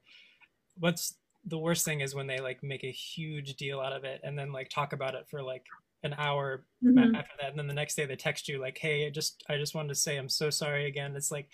what's 0.77 1.15
the 1.45 1.57
worst 1.59 1.85
thing 1.85 2.01
is 2.01 2.15
when 2.15 2.25
they 2.27 2.39
like 2.39 2.63
make 2.63 2.83
a 2.83 2.91
huge 2.91 3.55
deal 3.55 3.79
out 3.79 3.93
of 3.93 4.03
it 4.03 4.19
and 4.23 4.37
then 4.37 4.51
like 4.51 4.67
talk 4.69 4.93
about 4.93 5.13
it 5.13 5.27
for 5.29 5.43
like 5.43 5.63
an 6.03 6.15
hour 6.17 6.65
Mhm. 6.83 7.15
after 7.15 7.33
that. 7.39 7.49
And 7.51 7.59
then 7.59 7.67
the 7.67 7.73
next 7.73 7.95
day 7.95 8.05
they 8.05 8.15
text 8.15 8.47
you 8.47 8.59
like 8.59 8.77
hey 8.79 9.05
i 9.05 9.09
just 9.09 9.43
i 9.49 9.57
just 9.57 9.75
wanted 9.75 9.89
to 9.89 9.95
say 9.95 10.17
i'm 10.17 10.29
so 10.29 10.49
sorry 10.49 10.85
again. 10.87 11.15
It's 11.15 11.31
like 11.31 11.49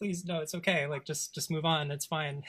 please 0.00 0.24
no 0.24 0.40
it's 0.40 0.54
okay. 0.56 0.86
Like 0.88 1.04
just 1.04 1.34
just 1.34 1.50
move 1.52 1.64
on. 1.64 1.90
It's 1.92 2.06
fine. 2.06 2.42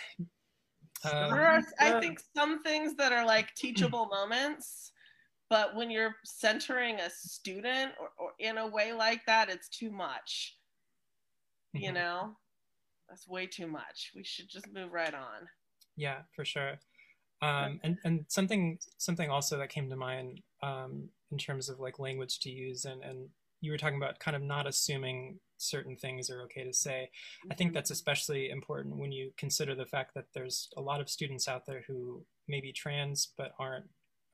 Um, 1.06 1.32
there 1.32 1.46
are 1.46 1.62
i 1.80 2.00
think 2.00 2.22
some 2.36 2.64
things 2.64 2.96
that 2.96 3.12
are 3.12 3.26
like 3.26 3.54
teachable 3.56 4.06
moments 4.12 4.92
but 5.50 5.76
when 5.76 5.92
you're 5.92 6.16
centering 6.24 7.00
a 7.02 7.10
student 7.10 7.92
or, 8.00 8.10
or 8.18 8.32
in 8.40 8.58
a 8.58 8.68
way 8.68 8.94
like 8.94 9.22
that 9.28 9.50
it's 9.50 9.68
too 9.70 9.92
much. 9.92 10.56
mm-hmm. 10.56 10.63
You 11.74 11.92
know 11.92 12.36
that's 13.10 13.28
way 13.28 13.46
too 13.46 13.68
much 13.68 14.12
we 14.16 14.24
should 14.24 14.50
just 14.50 14.72
move 14.74 14.92
right 14.92 15.14
on 15.14 15.48
yeah 15.96 16.20
for 16.36 16.46
sure 16.46 16.80
um, 17.42 17.82
and 17.84 17.98
and 18.06 18.26
something 18.30 18.80
something 18.98 19.30
also 19.30 19.58
that 19.58 19.70
came 19.70 19.90
to 19.90 19.98
mind 19.98 20.40
um, 20.62 21.10
in 21.30 21.38
terms 21.38 21.68
of 21.68 21.80
like 21.80 22.00
language 22.00 22.40
to 22.40 22.50
use 22.50 22.86
and 22.86 23.04
and 23.04 23.30
you 23.64 23.72
were 23.72 23.78
talking 23.78 23.98
about 23.98 24.20
kind 24.20 24.36
of 24.36 24.42
not 24.44 24.68
assuming 24.68 25.40
certain 25.58 25.96
things 25.96 26.30
are 26.30 26.42
okay 26.44 26.66
to 26.66 26.74
say. 26.74 27.10
I 27.50 27.56
think 27.56 27.70
mm-hmm. 27.70 27.76
that's 27.76 27.92
especially 27.92 28.50
important 28.50 28.98
when 28.98 29.14
you 29.14 29.32
consider 29.38 29.74
the 29.74 29.86
fact 29.86 30.14
that 30.16 30.26
there's 30.34 30.68
a 30.76 30.82
lot 30.82 31.00
of 31.00 31.10
students 31.10 31.48
out 31.48 31.66
there 31.66 31.84
who 31.88 32.26
may 32.50 32.60
be 32.60 32.74
trans 32.74 33.30
but 33.38 33.54
aren't 33.58 33.86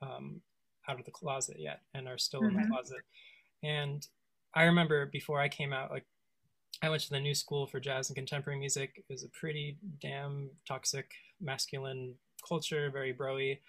um, 0.02 0.42
out 0.90 1.00
of 1.00 1.06
the 1.06 1.12
closet 1.12 1.58
yet 1.60 1.82
and 1.94 2.08
are 2.08 2.18
still 2.18 2.42
mm-hmm. 2.42 2.50
in 2.50 2.56
the 2.56 2.62
mm-hmm. 2.64 2.74
closet. 2.74 3.02
And 3.64 4.08
I 4.56 4.64
remember 4.64 5.06
before 5.06 5.40
I 5.40 5.48
came 5.48 5.74
out, 5.74 5.92
like 5.92 6.06
I 6.82 6.90
went 6.90 7.02
to 7.04 7.10
the 7.10 7.20
new 7.20 7.36
school 7.36 7.68
for 7.68 7.80
jazz 7.80 8.10
and 8.10 8.16
contemporary 8.16 8.60
music. 8.60 8.94
It 8.96 9.12
was 9.12 9.24
a 9.24 9.30
pretty 9.30 9.78
damn 10.02 10.50
toxic 10.68 11.12
masculine 11.42 12.16
culture, 12.48 12.90
very 12.90 13.14
broy. 13.14 13.60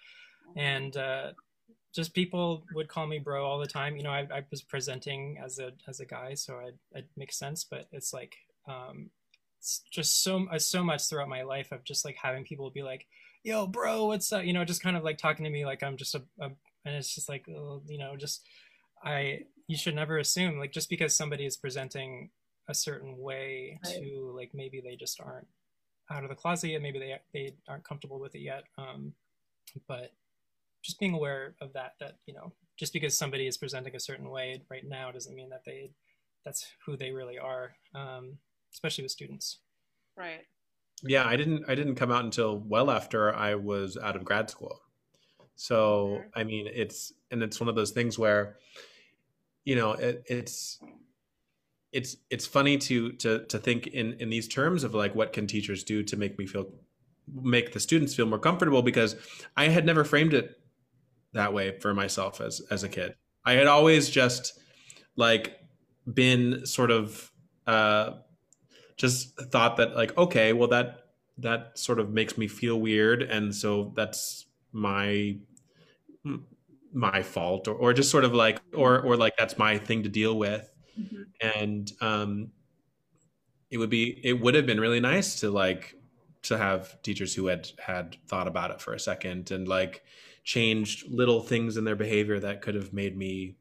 And 0.55 0.95
uh, 0.95 1.31
just 1.93 2.13
people 2.13 2.63
would 2.73 2.87
call 2.87 3.07
me 3.07 3.19
bro 3.19 3.45
all 3.45 3.59
the 3.59 3.67
time. 3.67 3.97
You 3.97 4.03
know, 4.03 4.11
I, 4.11 4.27
I 4.33 4.43
was 4.49 4.61
presenting 4.61 5.37
as 5.43 5.59
a 5.59 5.71
as 5.87 5.99
a 5.99 6.05
guy, 6.05 6.35
so 6.35 6.59
makes 7.17 7.37
sense. 7.37 7.65
But 7.69 7.87
it's 7.91 8.13
like 8.13 8.35
um, 8.67 9.09
it's 9.59 9.81
just 9.91 10.23
so 10.23 10.47
uh, 10.51 10.59
so 10.59 10.83
much 10.83 11.03
throughout 11.03 11.29
my 11.29 11.43
life 11.43 11.71
of 11.71 11.83
just 11.83 12.05
like 12.05 12.15
having 12.15 12.45
people 12.45 12.69
be 12.69 12.83
like, 12.83 13.07
"Yo, 13.43 13.67
bro, 13.67 14.05
what's 14.05 14.31
up?" 14.31 14.45
You 14.45 14.53
know, 14.53 14.63
just 14.63 14.83
kind 14.83 14.95
of 14.95 15.03
like 15.03 15.17
talking 15.17 15.43
to 15.43 15.51
me 15.51 15.65
like 15.65 15.83
I'm 15.83 15.97
just 15.97 16.15
a, 16.15 16.23
a 16.39 16.45
and 16.85 16.95
it's 16.95 17.13
just 17.13 17.27
like 17.27 17.47
oh, 17.49 17.81
you 17.87 17.97
know, 17.97 18.15
just 18.15 18.41
I 19.03 19.41
you 19.67 19.77
should 19.77 19.95
never 19.95 20.17
assume 20.17 20.59
like 20.59 20.71
just 20.71 20.89
because 20.89 21.15
somebody 21.15 21.45
is 21.45 21.57
presenting 21.57 22.29
a 22.71 22.75
certain 22.75 23.17
way 23.17 23.79
right. 23.85 23.95
to 23.95 24.33
like 24.35 24.51
maybe 24.53 24.81
they 24.81 24.95
just 24.95 25.21
aren't 25.21 25.47
out 26.09 26.23
of 26.23 26.29
the 26.29 26.35
closet 26.35 26.69
yet, 26.69 26.81
maybe 26.81 26.99
they 26.99 27.15
they 27.33 27.53
aren't 27.67 27.83
comfortable 27.83 28.19
with 28.19 28.33
it 28.35 28.41
yet. 28.41 28.63
Um, 28.77 29.13
but 29.87 30.11
just 30.81 30.99
being 30.99 31.13
aware 31.13 31.55
of 31.61 31.73
that 31.73 31.93
that 31.99 32.17
you 32.25 32.33
know 32.33 32.51
just 32.77 32.93
because 32.93 33.17
somebody 33.17 33.47
is 33.47 33.57
presenting 33.57 33.95
a 33.95 33.99
certain 33.99 34.29
way 34.29 34.61
right 34.69 34.87
now 34.87 35.11
doesn't 35.11 35.35
mean 35.35 35.49
that 35.49 35.63
they 35.65 35.91
that's 36.43 36.67
who 36.85 36.97
they 36.97 37.11
really 37.11 37.37
are 37.37 37.75
um, 37.95 38.37
especially 38.73 39.03
with 39.03 39.11
students 39.11 39.59
right 40.17 40.41
yeah 41.03 41.25
i 41.27 41.35
didn't 41.35 41.63
i 41.67 41.75
didn't 41.75 41.95
come 41.95 42.11
out 42.11 42.25
until 42.25 42.59
well 42.59 42.91
after 42.91 43.33
i 43.35 43.55
was 43.55 43.97
out 43.97 44.15
of 44.15 44.25
grad 44.25 44.49
school 44.49 44.81
so 45.55 46.19
mm-hmm. 46.19 46.39
i 46.39 46.43
mean 46.43 46.67
it's 46.71 47.13
and 47.31 47.43
it's 47.43 47.59
one 47.59 47.69
of 47.69 47.75
those 47.75 47.91
things 47.91 48.17
where 48.17 48.57
you 49.63 49.75
know 49.75 49.93
it, 49.93 50.23
it's 50.27 50.79
it's 51.91 52.17
it's 52.29 52.45
funny 52.45 52.77
to 52.77 53.11
to 53.13 53.45
to 53.45 53.57
think 53.57 53.87
in 53.87 54.13
in 54.13 54.29
these 54.29 54.47
terms 54.47 54.83
of 54.83 54.93
like 54.93 55.13
what 55.15 55.33
can 55.33 55.47
teachers 55.47 55.83
do 55.83 56.03
to 56.03 56.15
make 56.17 56.37
me 56.37 56.45
feel 56.45 56.67
make 57.33 57.73
the 57.73 57.79
students 57.79 58.15
feel 58.15 58.25
more 58.25 58.39
comfortable 58.39 58.81
because 58.81 59.15
i 59.55 59.67
had 59.67 59.85
never 59.85 60.03
framed 60.03 60.33
it 60.33 60.61
that 61.33 61.53
way 61.53 61.77
for 61.79 61.93
myself 61.93 62.41
as 62.41 62.61
as 62.71 62.83
a 62.83 62.89
kid. 62.89 63.15
I 63.45 63.53
had 63.53 63.67
always 63.67 64.09
just 64.09 64.59
like 65.15 65.57
been 66.11 66.65
sort 66.65 66.91
of 66.91 67.31
uh 67.67 68.11
just 68.97 69.39
thought 69.51 69.77
that 69.77 69.95
like 69.95 70.17
okay, 70.17 70.53
well 70.53 70.67
that 70.69 70.97
that 71.37 71.77
sort 71.77 71.99
of 71.99 72.11
makes 72.11 72.37
me 72.37 72.47
feel 72.47 72.79
weird 72.79 73.23
and 73.23 73.55
so 73.55 73.93
that's 73.95 74.45
my 74.71 75.37
my 76.93 77.23
fault 77.23 77.67
or, 77.67 77.73
or 77.73 77.93
just 77.93 78.11
sort 78.11 78.25
of 78.25 78.33
like 78.33 78.61
or 78.73 79.01
or 79.01 79.15
like 79.15 79.35
that's 79.37 79.57
my 79.57 79.77
thing 79.77 80.03
to 80.03 80.09
deal 80.09 80.37
with 80.37 80.70
mm-hmm. 80.99 81.23
and 81.57 81.91
um 82.01 82.51
it 83.69 83.77
would 83.77 83.89
be 83.89 84.19
it 84.23 84.39
would 84.39 84.55
have 84.55 84.65
been 84.65 84.79
really 84.79 84.99
nice 84.99 85.39
to 85.39 85.49
like 85.49 85.95
to 86.43 86.57
have 86.57 87.01
teachers 87.01 87.33
who 87.33 87.47
had 87.47 87.69
had 87.79 88.17
thought 88.27 88.47
about 88.47 88.71
it 88.71 88.81
for 88.81 88.93
a 88.93 88.99
second 88.99 89.51
and 89.51 89.67
like 89.67 90.03
changed 90.43 91.09
little 91.09 91.41
things 91.41 91.77
in 91.77 91.83
their 91.83 91.95
behavior 91.95 92.39
that 92.39 92.61
could 92.61 92.75
have 92.75 92.93
made 92.93 93.15
me 93.15 93.55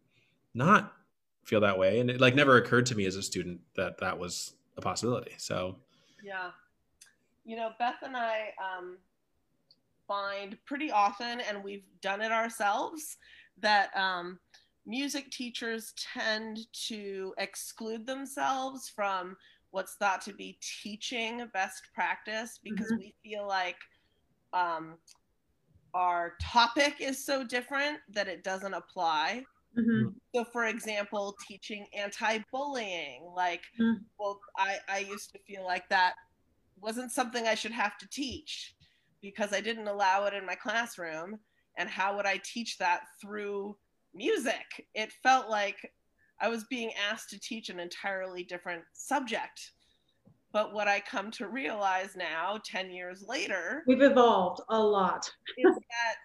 not 0.54 0.94
feel 1.44 1.60
that 1.60 1.78
way. 1.78 2.00
And 2.00 2.10
it 2.10 2.20
like 2.20 2.34
never 2.34 2.56
occurred 2.56 2.86
to 2.86 2.94
me 2.94 3.06
as 3.06 3.16
a 3.16 3.22
student 3.22 3.60
that 3.76 3.98
that 3.98 4.18
was 4.18 4.54
a 4.76 4.80
possibility. 4.80 5.32
So 5.36 5.76
yeah. 6.22 6.50
You 7.44 7.56
know 7.56 7.70
beth 7.78 8.02
and 8.02 8.16
i 8.16 8.52
um, 8.60 8.98
find 10.06 10.56
pretty 10.66 10.90
often 10.90 11.40
and 11.40 11.64
we've 11.64 11.84
done 12.00 12.20
it 12.20 12.32
ourselves 12.32 13.16
that 13.58 13.96
um, 13.96 14.38
music 14.86 15.30
teachers 15.30 15.92
tend 16.14 16.58
to 16.88 17.34
exclude 17.38 18.06
themselves 18.06 18.88
from 18.88 19.36
what's 19.70 19.94
thought 19.94 20.20
to 20.22 20.32
be 20.32 20.58
teaching 20.82 21.46
best 21.52 21.82
practice 21.94 22.58
because 22.62 22.86
mm-hmm. 22.86 22.98
we 22.98 23.14
feel 23.22 23.46
like 23.46 23.76
um, 24.52 24.96
our 25.94 26.34
topic 26.40 26.96
is 27.00 27.24
so 27.24 27.44
different 27.44 27.98
that 28.12 28.28
it 28.28 28.42
doesn't 28.42 28.74
apply. 28.74 29.44
Mm-hmm. 29.78 30.08
So, 30.34 30.44
for 30.44 30.66
example, 30.66 31.36
teaching 31.46 31.86
anti-bullying, 31.96 33.30
like, 33.36 33.62
mm-hmm. 33.80 34.02
well, 34.18 34.40
I, 34.56 34.78
I 34.88 34.98
used 34.98 35.32
to 35.32 35.38
feel 35.46 35.64
like 35.64 35.88
that 35.90 36.14
wasn't 36.80 37.12
something 37.12 37.46
I 37.46 37.54
should 37.54 37.72
have 37.72 37.96
to 37.98 38.08
teach 38.08 38.74
because 39.20 39.52
I 39.52 39.60
didn't 39.60 39.86
allow 39.86 40.24
it 40.24 40.34
in 40.34 40.44
my 40.44 40.56
classroom. 40.56 41.38
And 41.76 41.88
how 41.88 42.16
would 42.16 42.26
I 42.26 42.40
teach 42.42 42.78
that 42.78 43.02
through 43.20 43.76
music? 44.14 44.86
It 44.94 45.12
felt 45.22 45.48
like 45.48 45.92
I 46.40 46.48
was 46.48 46.64
being 46.64 46.90
asked 47.10 47.30
to 47.30 47.40
teach 47.40 47.68
an 47.68 47.80
entirely 47.80 48.44
different 48.44 48.82
subject. 48.92 49.72
But 50.52 50.72
what 50.72 50.88
I 50.88 51.00
come 51.00 51.30
to 51.32 51.48
realize 51.48 52.16
now, 52.16 52.58
10 52.64 52.90
years 52.90 53.24
later, 53.26 53.84
we've 53.86 54.02
evolved 54.02 54.60
a 54.68 54.78
lot. 54.78 55.30
is 55.56 55.74
that, 55.74 56.16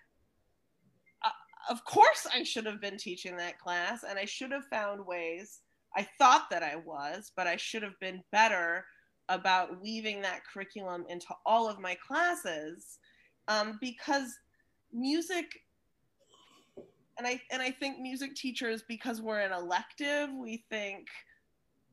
uh, 1.24 1.30
of 1.70 1.84
course, 1.86 2.26
I 2.34 2.44
should 2.44 2.66
have 2.66 2.82
been 2.82 2.98
teaching 2.98 3.38
that 3.38 3.60
class 3.60 4.04
and 4.04 4.18
I 4.18 4.26
should 4.26 4.52
have 4.52 4.66
found 4.66 5.06
ways. 5.06 5.60
I 5.96 6.08
thought 6.18 6.50
that 6.50 6.64
I 6.64 6.76
was, 6.76 7.32
but 7.36 7.46
I 7.46 7.56
should 7.56 7.84
have 7.84 8.00
been 8.00 8.24
better 8.32 8.86
about 9.30 9.82
weaving 9.82 10.22
that 10.22 10.42
curriculum 10.52 11.06
into 11.08 11.28
all 11.46 11.70
of 11.70 11.80
my 11.80 11.96
classes 11.96 13.00
um, 13.48 13.78
because 13.80 14.36
music 14.92 15.48
and 17.18 17.28
I 17.28 17.42
and 17.52 17.62
I 17.62 17.72
think 17.72 18.00
music 18.00 18.36
teachers 18.36 18.84
because 18.88 19.22
we're 19.22 19.40
an 19.40 19.52
elective 19.52 20.30
we 20.34 20.66
think 20.70 21.08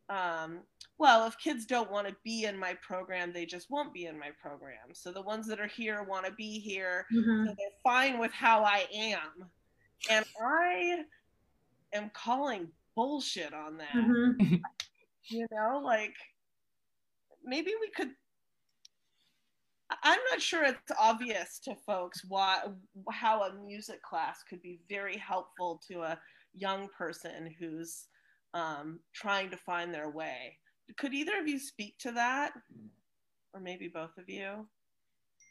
um, 0.08 0.60
well, 0.98 1.26
if 1.26 1.38
kids 1.38 1.64
don't 1.64 1.90
want 1.90 2.06
to 2.06 2.14
be 2.22 2.44
in 2.44 2.58
my 2.58 2.74
program, 2.86 3.32
they 3.32 3.46
just 3.46 3.70
won't 3.70 3.94
be 3.94 4.06
in 4.06 4.18
my 4.18 4.30
program. 4.40 4.92
So 4.92 5.10
the 5.10 5.22
ones 5.22 5.46
that 5.48 5.58
are 5.58 5.66
here 5.66 6.02
want 6.02 6.26
to 6.26 6.32
be 6.32 6.58
here. 6.58 7.06
Mm-hmm. 7.12 7.46
So 7.46 7.54
they're 7.58 7.78
fine 7.82 8.18
with 8.18 8.32
how 8.32 8.62
I 8.62 8.86
am. 8.94 9.48
And 10.10 10.24
I 10.44 11.04
am 11.92 12.10
calling 12.14 12.68
bullshit 12.94 13.54
on 13.54 13.78
that. 13.78 13.94
Mm-hmm. 13.94 14.56
you 15.28 15.46
know, 15.50 15.80
like 15.82 16.14
maybe 17.44 17.72
we 17.80 17.90
could 17.90 18.10
I'm 20.02 20.20
not 20.30 20.40
sure 20.40 20.64
it's 20.64 20.92
obvious 20.99 21.58
to 21.64 21.75
folks 21.87 22.22
why 22.28 22.61
how 23.11 23.42
a 23.42 23.54
music 23.54 24.02
class 24.02 24.42
could 24.49 24.62
be 24.62 24.80
very 24.88 25.16
helpful 25.16 25.80
to 25.88 26.02
a 26.02 26.18
young 26.54 26.88
person 26.96 27.54
who's 27.58 28.06
um, 28.54 29.00
trying 29.12 29.50
to 29.50 29.56
find 29.56 29.92
their 29.92 30.11
way. 30.11 30.58
Could 30.96 31.14
either 31.14 31.38
of 31.40 31.49
you 31.49 31.58
speak 31.58 31.96
to 31.99 32.12
that? 32.12 32.52
Or 33.54 33.61
maybe 33.61 33.88
both 33.88 34.16
of 34.18 34.28
you? 34.28 34.66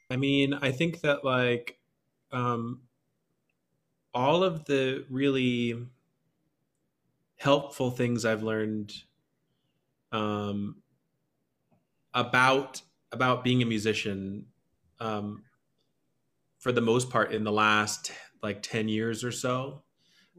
I 0.09 0.17
mean, 0.17 0.53
I 0.53 0.71
think 0.71 1.01
that 1.01 1.23
like 1.23 1.79
um, 2.31 2.81
all 4.13 4.43
of 4.43 4.65
the 4.65 5.05
really 5.09 5.85
helpful 7.37 7.91
things 7.91 8.25
I've 8.25 8.43
learned 8.43 8.93
um, 10.11 10.75
about 12.13 12.81
about 13.11 13.43
being 13.43 13.61
a 13.61 13.65
musician 13.65 14.45
um, 14.99 15.43
for 16.59 16.71
the 16.71 16.81
most 16.81 17.09
part 17.09 17.33
in 17.33 17.43
the 17.43 17.51
last 17.51 18.11
like 18.41 18.61
10 18.61 18.87
years 18.87 19.23
or 19.23 19.31
so 19.31 19.83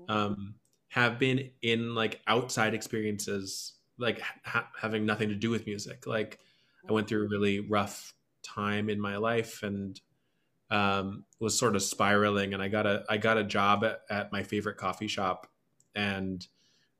um, 0.08 0.54
have 0.88 1.18
been 1.18 1.50
in 1.62 1.94
like 1.94 2.20
outside 2.26 2.74
experiences 2.74 3.74
like 3.98 4.20
ha- 4.44 4.68
having 4.80 5.06
nothing 5.06 5.28
to 5.28 5.34
do 5.34 5.50
with 5.50 5.66
music. 5.66 6.06
Like 6.06 6.38
i 6.88 6.92
went 6.92 7.08
through 7.08 7.24
a 7.24 7.28
really 7.28 7.60
rough 7.60 8.14
time 8.42 8.88
in 8.88 9.00
my 9.00 9.16
life 9.16 9.62
and 9.62 10.00
um, 10.70 11.24
was 11.38 11.58
sort 11.58 11.76
of 11.76 11.82
spiraling 11.82 12.54
and 12.54 12.62
i 12.62 12.68
got 12.68 12.86
a 12.86 13.04
i 13.08 13.16
got 13.16 13.36
a 13.36 13.44
job 13.44 13.84
at, 13.84 14.00
at 14.10 14.32
my 14.32 14.42
favorite 14.42 14.78
coffee 14.78 15.06
shop 15.06 15.46
and 15.94 16.46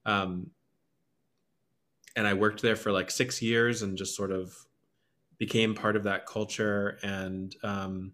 um 0.05 0.51
and 2.15 2.27
i 2.27 2.35
worked 2.35 2.61
there 2.61 2.77
for 2.77 2.93
like 2.93 3.11
six 3.11 3.41
years 3.41 3.81
and 3.83 3.97
just 3.97 4.15
sort 4.15 4.31
of 4.31 4.55
became 5.43 5.75
part 5.75 5.97
of 5.97 6.05
that 6.05 6.25
culture 6.25 7.01
and 7.03 7.57
um, 7.65 8.13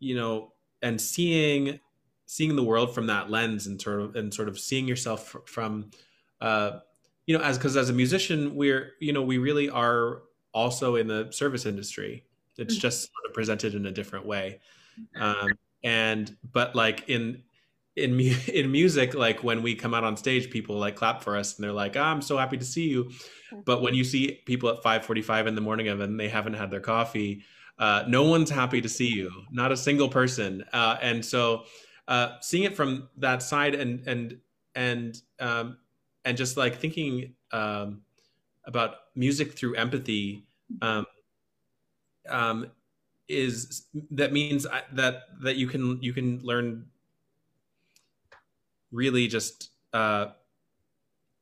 you 0.00 0.14
know 0.14 0.52
and 0.82 1.00
seeing 1.00 1.80
seeing 2.26 2.54
the 2.54 2.62
world 2.62 2.94
from 2.94 3.06
that 3.06 3.30
lens 3.30 3.66
and 3.66 3.80
sort 3.80 3.98
of 3.98 4.14
and 4.14 4.34
sort 4.34 4.50
of 4.50 4.60
seeing 4.60 4.86
yourself 4.86 5.34
from 5.46 5.90
uh, 6.42 6.80
you 7.24 7.34
know 7.34 7.42
as 7.42 7.56
because 7.56 7.74
as 7.74 7.88
a 7.88 7.92
musician 7.94 8.54
we're 8.54 8.92
you 9.00 9.14
know 9.14 9.22
we 9.22 9.38
really 9.38 9.70
are 9.70 10.24
also 10.52 10.96
in 10.96 11.06
the 11.06 11.26
service 11.30 11.64
industry. 11.64 12.22
It's 12.58 12.74
mm-hmm. 12.74 12.80
just 12.80 13.00
sort 13.04 13.26
of 13.26 13.32
presented 13.32 13.74
in 13.74 13.86
a 13.86 13.90
different 13.90 14.26
way. 14.26 14.60
Um, 15.18 15.48
and 15.82 16.36
but 16.52 16.76
like 16.76 17.08
in 17.08 17.42
in 17.98 18.16
mu- 18.16 18.34
in 18.52 18.70
music 18.70 19.14
like 19.14 19.42
when 19.42 19.62
we 19.62 19.74
come 19.74 19.94
out 19.94 20.04
on 20.04 20.16
stage 20.16 20.50
people 20.50 20.76
like 20.76 20.96
clap 20.96 21.22
for 21.22 21.36
us 21.36 21.56
and 21.56 21.64
they're 21.64 21.72
like 21.72 21.96
oh, 21.96 22.02
i'm 22.02 22.22
so 22.22 22.36
happy 22.36 22.56
to 22.56 22.64
see 22.64 22.88
you. 22.88 23.04
Mm-hmm. 23.04 23.60
but 23.64 23.82
when 23.82 23.94
you 23.94 24.04
see 24.04 24.42
people 24.44 24.68
at 24.68 24.82
5.45 24.82 25.46
in 25.46 25.54
the 25.54 25.60
morning 25.60 25.88
and 25.88 26.20
they 26.20 26.28
haven't 26.28 26.54
had 26.54 26.70
their 26.70 26.80
coffee 26.80 27.42
uh, 27.78 28.04
no 28.08 28.24
one's 28.24 28.50
happy 28.50 28.80
to 28.80 28.88
see 28.88 29.06
you 29.06 29.30
not 29.50 29.72
a 29.72 29.76
single 29.76 30.08
person. 30.08 30.64
Uh, 30.72 30.96
and 31.00 31.24
so 31.24 31.64
uh, 32.08 32.32
seeing 32.40 32.64
it 32.64 32.74
from 32.74 33.08
that 33.16 33.42
side 33.42 33.74
and 33.74 34.06
and 34.06 34.38
and 34.74 35.22
um, 35.40 35.78
and 36.24 36.36
just 36.36 36.56
like 36.56 36.76
thinking 36.76 37.34
um, 37.52 38.00
about 38.64 38.96
music 39.14 39.52
through 39.52 39.74
empathy 39.74 40.44
um, 40.82 41.06
um, 42.28 42.66
is 43.28 43.86
that 44.10 44.32
means 44.32 44.66
that 44.92 45.22
that 45.40 45.56
you 45.56 45.68
can 45.68 46.02
you 46.02 46.12
can 46.12 46.40
learn 46.42 46.84
really 48.90 49.28
just 49.28 49.70
uh, 49.92 50.26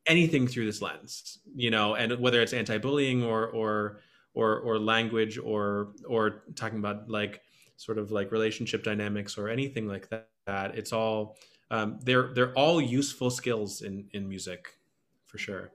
anything 0.07 0.47
through 0.47 0.67
this 0.67 0.83
lens, 0.83 1.39
you 1.55 1.71
know, 1.71 1.95
and 1.95 2.19
whether 2.19 2.41
it's 2.41 2.53
anti-bullying 2.53 3.23
or 3.23 3.47
or 3.49 4.01
or 4.35 4.61
or 4.61 4.79
language 4.79 5.39
or 5.39 5.93
or 6.09 6.45
talking 6.55 6.79
about 6.79 7.09
like 7.09 7.41
sort 7.77 7.99
of 7.99 8.11
like 8.11 8.33
relationship 8.33 8.83
dynamics 8.83 9.37
or 9.39 9.49
anything 9.49 9.87
like 9.87 10.09
that, 10.09 10.77
it's 10.77 10.93
all 10.93 11.37
um, 11.71 11.99
they're 12.03 12.33
they're 12.35 12.55
all 12.55 12.81
useful 12.81 13.31
skills 13.31 13.83
in 13.83 14.09
in 14.13 14.29
music 14.29 14.79
for 15.25 15.39
sure. 15.39 15.73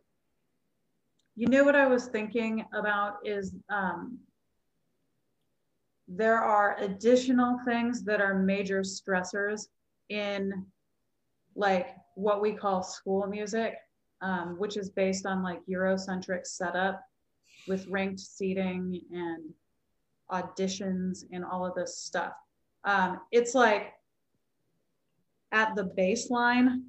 You 1.35 1.47
know 1.47 1.63
what 1.63 1.75
I 1.75 1.87
was 1.87 2.07
thinking 2.07 2.65
about 2.73 3.17
is 3.23 3.55
um, 3.69 4.19
there 6.07 6.39
are 6.39 6.77
additional 6.79 7.57
things 7.65 8.03
that 8.03 8.19
are 8.19 8.37
major 8.37 8.81
stressors 8.81 9.67
in 10.09 10.65
like 11.55 11.87
what 12.15 12.41
we 12.41 12.53
call 12.53 12.83
school 12.83 13.27
music, 13.27 13.75
um, 14.21 14.55
which 14.57 14.77
is 14.77 14.89
based 14.89 15.25
on 15.25 15.43
like 15.43 15.59
Eurocentric 15.69 16.45
setup 16.45 17.01
with 17.67 17.87
ranked 17.87 18.19
seating 18.19 19.01
and 19.11 19.53
auditions 20.31 21.23
and 21.31 21.43
all 21.43 21.65
of 21.65 21.75
this 21.75 21.97
stuff. 21.97 22.33
Um, 22.83 23.19
it's 23.31 23.53
like 23.53 23.93
at 25.51 25.75
the 25.75 25.91
baseline, 25.97 26.83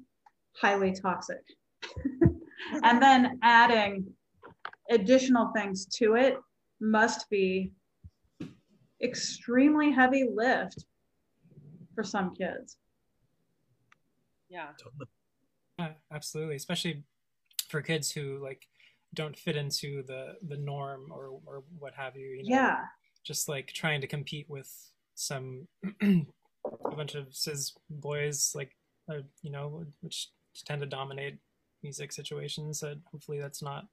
highly 0.55 0.93
toxic. 0.93 1.43
and 2.83 3.01
then 3.01 3.39
adding 3.43 4.05
additional 4.89 5.51
things 5.55 5.85
to 5.85 6.15
it 6.15 6.37
must 6.79 7.29
be 7.29 7.71
extremely 9.01 9.91
heavy 9.91 10.27
lift 10.33 10.85
for 11.93 12.03
some 12.03 12.33
kids. 12.33 12.77
Yeah. 14.53 14.67
Totally. 14.77 15.07
Yeah, 15.79 15.93
absolutely. 16.13 16.55
Especially 16.55 17.03
for 17.67 17.81
kids 17.81 18.11
who 18.11 18.37
like 18.41 18.67
don't 19.15 19.35
fit 19.35 19.55
into 19.55 20.03
the 20.03 20.35
the 20.47 20.57
norm 20.57 21.11
or 21.11 21.39
or 21.45 21.63
what 21.79 21.93
have 21.95 22.15
you. 22.15 22.27
you 22.27 22.49
know? 22.49 22.55
Yeah. 22.55 22.77
Just 23.23 23.49
like 23.49 23.67
trying 23.73 24.01
to 24.01 24.07
compete 24.07 24.45
with 24.47 24.71
some 25.15 25.67
a 26.01 26.95
bunch 26.95 27.15
of 27.15 27.27
cis 27.31 27.73
boys, 27.89 28.51
like 28.53 28.75
uh, 29.09 29.23
you 29.41 29.51
know, 29.51 29.85
which 30.01 30.29
tend 30.65 30.81
to 30.81 30.87
dominate 30.87 31.39
music 31.81 32.11
situations. 32.11 32.81
That 32.81 32.99
hopefully 33.11 33.39
that's 33.39 33.63
not 33.63 33.87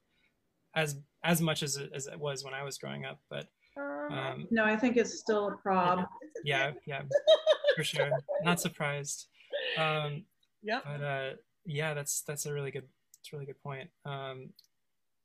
as 0.75 0.97
as 1.25 1.41
much 1.41 1.63
as 1.63 1.77
it, 1.77 1.91
as 1.95 2.07
it 2.07 2.21
was 2.21 2.45
when 2.45 2.55
I 2.55 2.65
was 2.65 2.77
growing 2.79 3.07
up, 3.07 3.21
but. 3.31 3.47
Um, 3.77 4.49
no, 4.51 4.65
I 4.65 4.77
think 4.77 4.97
it's 4.97 5.21
still 5.21 5.49
a 5.49 5.53
prob. 5.53 6.01
Yeah, 6.45 6.73
yeah, 6.85 7.03
for 7.77 7.85
sure. 7.85 8.11
Not 8.43 8.61
surprised. 8.61 9.29
Um, 9.79 10.25
yeah. 10.63 10.81
But 10.85 11.05
uh, 11.05 11.31
yeah, 11.65 11.95
that's 11.95 12.23
that's 12.23 12.47
a 12.47 12.53
really 12.53 12.71
good 12.71 12.89
it's 13.21 13.33
really 13.33 13.47
good 13.47 13.63
point. 13.63 13.89
Um, 14.05 14.51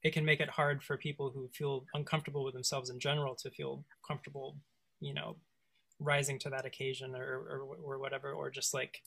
it 0.03 0.13
can 0.13 0.25
make 0.25 0.39
it 0.39 0.49
hard 0.49 0.83
for 0.83 0.97
people 0.97 1.31
who 1.33 1.49
feel 1.53 1.85
uncomfortable 1.93 2.43
with 2.43 2.53
themselves 2.53 2.89
in 2.89 2.99
general 2.99 3.35
to 3.35 3.49
feel 3.49 3.83
comfortable, 4.07 4.57
you 4.99 5.13
know, 5.13 5.37
rising 5.99 6.37
to 6.39 6.49
that 6.49 6.65
occasion 6.65 7.15
or 7.15 7.39
or, 7.49 7.77
or 7.83 7.99
whatever, 7.99 8.31
or 8.31 8.49
just 8.49 8.73
like 8.73 9.01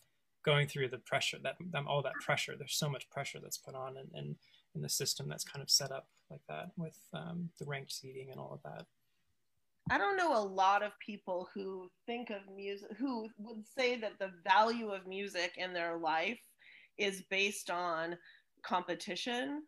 going 0.45 0.67
through 0.67 0.89
the 0.89 0.99
pressure 0.99 1.39
that 1.43 1.57
all 1.87 2.03
that 2.03 2.15
pressure. 2.25 2.55
There's 2.57 2.77
so 2.77 2.89
much 2.89 3.09
pressure 3.11 3.39
that's 3.41 3.59
put 3.59 3.75
on 3.75 3.97
in, 3.97 4.19
in, 4.19 4.37
in 4.75 4.83
the 4.83 4.89
system 4.89 5.29
that's 5.29 5.45
kind 5.45 5.63
of 5.63 5.71
set 5.71 5.93
up 5.93 6.09
like 6.31 6.43
that 6.49 6.71
with 6.77 6.99
um, 7.13 7.51
the 7.59 7.67
ranked 7.67 7.93
seating 7.93 8.29
and 8.31 8.41
all 8.41 8.53
of 8.53 8.63
that. 8.63 8.87
I 9.91 9.97
don't 9.97 10.17
know 10.19 10.37
a 10.37 10.43
lot 10.43 10.83
of 10.83 10.93
people 10.99 11.49
who 11.55 11.91
think 12.05 12.31
of 12.31 12.55
music, 12.55 12.89
who 12.99 13.29
would 13.39 13.67
say 13.67 13.97
that 13.97 14.19
the 14.19 14.33
value 14.45 14.91
of 14.91 15.07
music 15.07 15.53
in 15.57 15.73
their 15.73 15.97
life 15.97 16.39
is 16.99 17.23
based 17.31 17.71
on 17.71 18.17
competition. 18.63 19.63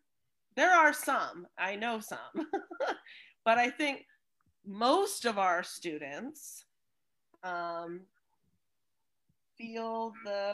There 0.55 0.71
are 0.71 0.93
some, 0.93 1.47
I 1.57 1.75
know 1.75 1.99
some, 1.99 2.47
but 3.45 3.57
I 3.57 3.69
think 3.69 4.05
most 4.65 5.25
of 5.25 5.39
our 5.39 5.63
students 5.63 6.65
um, 7.43 8.01
feel 9.57 10.13
the, 10.23 10.53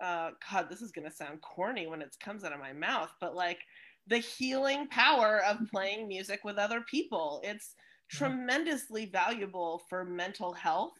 uh, 0.00 0.30
God, 0.50 0.68
this 0.68 0.82
is 0.82 0.92
going 0.92 1.08
to 1.08 1.14
sound 1.14 1.40
corny 1.40 1.86
when 1.86 2.02
it 2.02 2.14
comes 2.20 2.44
out 2.44 2.52
of 2.52 2.60
my 2.60 2.74
mouth, 2.74 3.12
but 3.18 3.34
like 3.34 3.60
the 4.08 4.18
healing 4.18 4.88
power 4.88 5.42
of 5.44 5.70
playing 5.70 6.06
music 6.06 6.40
with 6.44 6.58
other 6.58 6.82
people. 6.82 7.40
It's, 7.42 7.74
tremendously 8.10 9.06
valuable 9.06 9.82
for 9.88 10.04
mental 10.04 10.52
health 10.52 10.92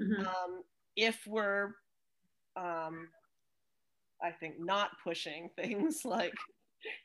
mm-hmm. 0.00 0.26
um, 0.26 0.62
if 0.96 1.20
we're 1.26 1.74
um, 2.56 3.08
i 4.22 4.30
think 4.30 4.54
not 4.58 4.90
pushing 5.02 5.48
things 5.56 6.02
like 6.04 6.34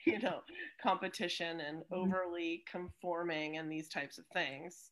you 0.05 0.19
know 0.19 0.39
competition 0.81 1.61
and 1.61 1.79
mm-hmm. 1.79 1.95
overly 1.95 2.63
conforming 2.69 3.57
and 3.57 3.71
these 3.71 3.89
types 3.89 4.17
of 4.17 4.25
things 4.33 4.91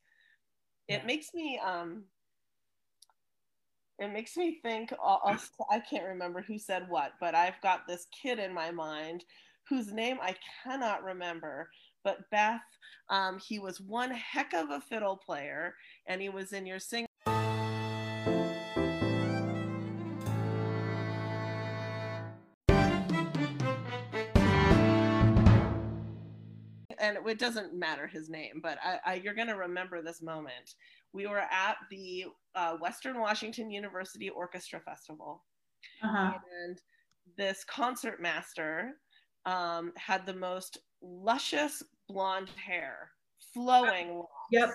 it 0.87 0.99
yeah. 1.01 1.05
makes 1.05 1.33
me 1.33 1.59
um 1.65 2.03
it 3.97 4.11
makes 4.11 4.35
me 4.35 4.59
think 4.61 4.93
I'll, 5.03 5.39
i 5.71 5.79
can't 5.79 6.05
remember 6.05 6.41
who 6.41 6.59
said 6.59 6.85
what 6.87 7.13
but 7.19 7.33
i've 7.33 7.59
got 7.61 7.87
this 7.87 8.07
kid 8.21 8.39
in 8.39 8.53
my 8.53 8.71
mind 8.71 9.23
whose 9.69 9.91
name 9.91 10.17
i 10.21 10.35
cannot 10.63 11.03
remember 11.03 11.69
but 12.05 12.29
Beth, 12.29 12.61
um, 13.09 13.39
he 13.39 13.59
was 13.59 13.81
one 13.81 14.11
heck 14.11 14.53
of 14.53 14.69
a 14.69 14.79
fiddle 14.79 15.17
player, 15.17 15.73
and 16.05 16.21
he 16.21 16.29
was 16.29 16.53
in 16.53 16.65
your 16.65 16.79
sing. 16.79 17.05
and 26.97 27.17
it 27.27 27.37
doesn't 27.37 27.77
matter 27.77 28.07
his 28.07 28.29
name, 28.29 28.59
but 28.63 28.79
I, 28.83 28.99
I, 29.05 29.13
you're 29.15 29.35
going 29.35 29.47
to 29.47 29.55
remember 29.55 30.01
this 30.01 30.23
moment. 30.23 30.73
We 31.13 31.27
were 31.27 31.41
at 31.51 31.75
the 31.91 32.25
uh, 32.55 32.77
Western 32.77 33.19
Washington 33.19 33.69
University 33.69 34.29
Orchestra 34.29 34.79
Festival, 34.79 35.43
uh-huh. 36.03 36.33
and 36.63 36.81
this 37.37 37.63
concert 37.63 38.21
master 38.21 38.93
um, 39.45 39.91
had 39.97 40.25
the 40.25 40.33
most 40.33 40.79
luscious 41.01 41.83
blonde 42.07 42.49
hair, 42.49 43.09
flowing 43.53 44.17
locks. 44.17 44.29
Yep. 44.51 44.69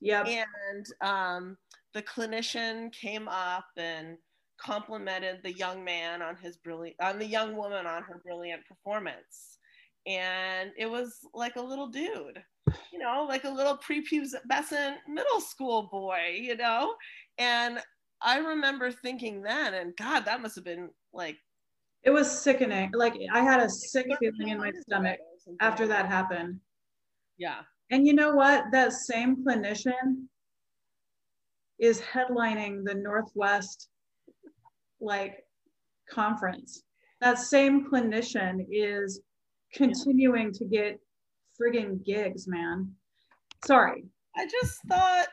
Yep. 0.00 0.26
And 0.26 0.86
um, 1.00 1.56
the 1.94 2.02
clinician 2.02 2.92
came 2.92 3.28
up 3.28 3.66
and 3.76 4.16
complimented 4.60 5.40
the 5.42 5.52
young 5.52 5.84
man 5.84 6.22
on 6.22 6.36
his 6.36 6.56
brilliant, 6.56 6.96
on 7.02 7.18
the 7.18 7.26
young 7.26 7.56
woman 7.56 7.86
on 7.86 8.02
her 8.02 8.20
brilliant 8.24 8.64
performance. 8.66 9.58
And 10.06 10.70
it 10.78 10.86
was 10.86 11.18
like 11.34 11.56
a 11.56 11.62
little 11.62 11.88
dude, 11.88 12.42
you 12.92 12.98
know, 12.98 13.26
like 13.28 13.44
a 13.44 13.50
little 13.50 13.78
prepubescent 13.78 14.96
middle 15.08 15.40
school 15.40 15.88
boy, 15.90 16.38
you 16.40 16.56
know? 16.56 16.94
And 17.38 17.78
I 18.22 18.38
remember 18.38 18.90
thinking 18.90 19.42
then, 19.42 19.74
and 19.74 19.96
God, 19.96 20.24
that 20.24 20.40
must 20.42 20.54
have 20.54 20.64
been 20.64 20.90
like. 21.12 21.36
It 22.04 22.10
was 22.10 22.30
sickening. 22.30 22.90
Like 22.94 23.14
I 23.32 23.40
had 23.42 23.60
a 23.60 23.68
sick 23.68 24.06
feeling 24.18 24.48
in 24.48 24.58
my 24.58 24.72
stomach 24.80 25.18
after 25.60 25.86
that 25.86 26.06
happened. 26.06 26.60
Yeah. 27.36 27.60
And 27.90 28.06
you 28.06 28.14
know 28.14 28.34
what? 28.34 28.64
That 28.72 28.92
same 28.92 29.44
clinician 29.44 30.26
is 31.78 32.00
headlining 32.00 32.84
the 32.84 32.94
Northwest 32.94 33.88
like 35.00 35.44
conference. 36.10 36.82
That 37.20 37.38
same 37.38 37.88
clinician 37.90 38.66
is 38.70 39.20
continuing 39.74 40.52
to 40.52 40.64
get 40.64 40.98
friggin' 41.60 42.04
gigs, 42.04 42.46
man. 42.46 42.92
Sorry. 43.64 44.04
I 44.36 44.46
just 44.46 44.78
thought, 44.88 45.26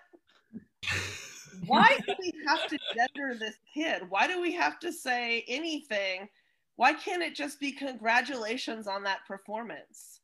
why 1.67 1.99
do 2.05 2.13
we 2.19 2.33
have 2.47 2.67
to 2.67 2.77
gender 2.95 3.37
this 3.39 3.55
kid? 3.71 4.03
Why 4.09 4.27
do 4.27 4.41
we 4.41 4.53
have 4.53 4.79
to 4.79 4.91
say 4.91 5.45
anything? 5.47 6.27
Why 6.75 6.93
can't 6.93 7.23
it 7.23 7.35
just 7.35 7.59
be 7.59 7.71
congratulations 7.71 8.87
on 8.87 9.03
that 9.03 9.25
performance? 9.25 10.21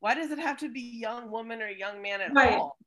Why 0.00 0.14
does 0.14 0.30
it 0.32 0.38
have 0.38 0.58
to 0.58 0.70
be 0.72 0.80
young 0.80 1.30
woman 1.30 1.62
or 1.62 1.68
young 1.68 2.02
man 2.02 2.20
at 2.22 2.34
Right. 2.34 2.36
all? 2.36 2.78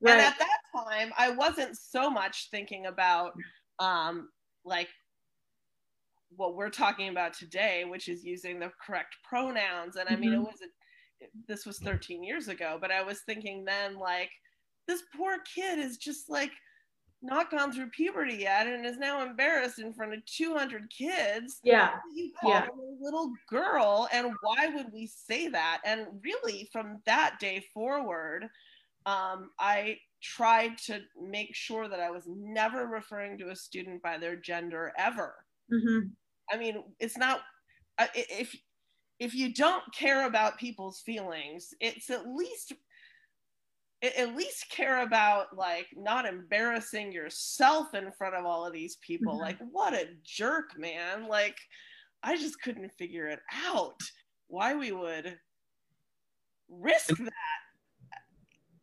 Right. 0.00 0.08
And 0.08 0.20
at 0.20 0.38
that 0.38 0.58
time, 0.76 1.12
I 1.18 1.30
wasn't 1.30 1.78
so 1.78 2.10
much 2.10 2.50
thinking 2.50 2.86
about 2.86 3.34
um, 3.80 4.30
like 4.64 4.90
what 6.30 6.56
we're 6.56 6.70
talking 6.70 7.08
about 7.08 7.32
today, 7.34 7.84
which 7.84 8.08
is 8.08 8.24
using 8.24 8.58
the 8.58 8.72
correct 8.84 9.16
pronouns. 9.28 9.96
And 9.96 10.08
I 10.08 10.16
mean, 10.16 10.32
it 10.32 10.40
Mhm. 10.40 10.42
was 10.42 10.60
a, 10.62 11.26
this 11.46 11.64
was 11.64 11.80
13 11.80 12.24
years 12.24 12.48
ago, 12.48 12.78
but 12.80 12.90
I 12.90 13.02
was 13.02 13.22
thinking 13.22 13.64
then 13.64 13.96
like 13.96 14.30
this 14.88 15.02
poor 15.16 15.38
kid 15.54 15.78
is 15.78 15.96
just 15.96 16.28
like 16.28 16.50
not 17.24 17.50
gone 17.50 17.72
through 17.72 17.90
puberty 17.90 18.36
yet 18.36 18.66
and 18.66 18.86
is 18.86 18.98
now 18.98 19.24
embarrassed 19.26 19.78
in 19.80 19.92
front 19.94 20.14
of 20.14 20.24
200 20.26 20.90
kids 20.90 21.60
yeah. 21.64 21.96
you 22.14 22.32
call 22.40 22.50
Yeah. 22.52 22.68
a 22.68 23.04
little 23.04 23.32
girl 23.48 24.08
and 24.12 24.32
why 24.42 24.68
would 24.68 24.92
we 24.92 25.06
say 25.06 25.48
that 25.48 25.80
and 25.84 26.06
really 26.22 26.68
from 26.72 27.02
that 27.06 27.38
day 27.40 27.64
forward 27.74 28.48
um, 29.06 29.50
i 29.58 29.98
tried 30.22 30.78
to 30.78 31.02
make 31.20 31.54
sure 31.54 31.88
that 31.88 32.00
i 32.00 32.10
was 32.10 32.24
never 32.28 32.86
referring 32.86 33.38
to 33.38 33.50
a 33.50 33.56
student 33.56 34.02
by 34.02 34.18
their 34.18 34.36
gender 34.36 34.92
ever 34.98 35.46
hmm 35.70 36.00
i 36.50 36.56
mean 36.56 36.84
it's 37.00 37.16
not 37.18 37.42
i- 37.98 38.10
if 38.14 38.54
if 39.20 39.34
you 39.34 39.52
don't 39.54 39.84
care 39.94 40.26
about 40.26 40.58
people's 40.58 41.00
feelings 41.00 41.74
it's 41.80 42.10
at 42.10 42.26
least 42.28 42.72
at 44.18 44.36
least 44.36 44.68
care 44.70 45.02
about 45.02 45.56
like 45.56 45.86
not 45.96 46.26
embarrassing 46.26 47.12
yourself 47.12 47.94
in 47.94 48.10
front 48.12 48.34
of 48.34 48.44
all 48.44 48.66
of 48.66 48.72
these 48.72 48.96
people 48.96 49.36
Mhm. 49.36 49.40
like 49.40 49.58
what 49.70 49.94
a 49.94 50.08
jerk 50.22 50.76
man 50.78 51.28
like 51.28 51.56
i 52.22 52.36
just 52.36 52.60
couldn't 52.62 52.90
figure 52.90 53.26
it 53.28 53.40
out 53.52 54.00
why 54.48 54.74
we 54.74 54.92
would 54.92 55.38
risk 56.68 57.16
that 57.18 57.32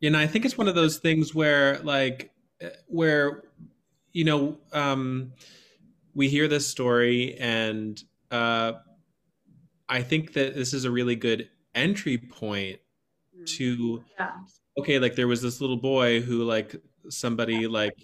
you 0.00 0.10
know 0.10 0.18
i 0.18 0.26
think 0.26 0.44
it's 0.44 0.58
one 0.58 0.68
of 0.68 0.74
those 0.74 0.98
things 0.98 1.34
where 1.34 1.78
like 1.80 2.32
uh, 2.62 2.68
where 2.86 3.44
you 4.12 4.24
know 4.24 4.58
um 4.72 5.32
we 6.14 6.28
hear 6.28 6.48
this 6.48 6.66
story 6.66 7.36
and 7.38 8.04
uh 8.30 8.72
i 9.88 10.02
think 10.02 10.32
that 10.32 10.54
this 10.54 10.72
is 10.72 10.84
a 10.84 10.90
really 10.90 11.16
good 11.16 11.48
entry 11.74 12.18
point 12.18 12.78
to 13.46 14.02
Yeah. 14.18 14.32
Okay 14.78 14.98
like 14.98 15.14
there 15.14 15.28
was 15.28 15.42
this 15.42 15.60
little 15.60 15.76
boy 15.76 16.20
who 16.20 16.44
like 16.44 16.74
somebody 17.08 17.66
like 17.66 17.96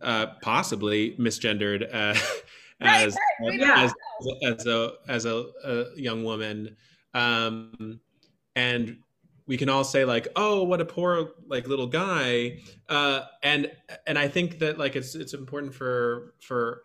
uh 0.00 0.26
possibly 0.42 1.16
misgendered 1.18 1.88
uh 1.94 2.18
Right, 2.82 3.06
as 3.06 3.16
right, 3.40 3.60
don't 3.60 3.78
as, 3.78 3.94
as 4.44 4.66
a 4.66 4.92
as 5.08 5.24
a, 5.24 5.44
a 5.64 5.84
young 5.96 6.24
woman. 6.24 6.76
Um 7.14 8.00
and 8.56 8.98
we 9.46 9.56
can 9.56 9.68
all 9.68 9.84
say 9.84 10.04
like 10.04 10.28
oh 10.36 10.64
what 10.64 10.80
a 10.80 10.84
poor 10.84 11.30
like 11.46 11.68
little 11.68 11.86
guy. 11.86 12.58
Uh 12.88 13.22
and 13.42 13.70
and 14.06 14.18
i 14.18 14.26
think 14.28 14.58
that 14.58 14.78
like 14.78 14.96
it's 14.96 15.14
it's 15.14 15.34
important 15.34 15.74
for 15.74 16.34
for 16.40 16.82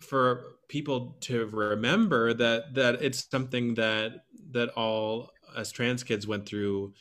for 0.00 0.58
people 0.68 1.16
to 1.20 1.46
remember 1.46 2.32
that 2.34 2.74
that 2.74 3.02
it's 3.02 3.28
something 3.30 3.74
that 3.74 4.24
that 4.52 4.68
all 4.70 5.30
as 5.56 5.72
trans 5.72 6.04
kids 6.04 6.26
went 6.26 6.46
through 6.46 6.92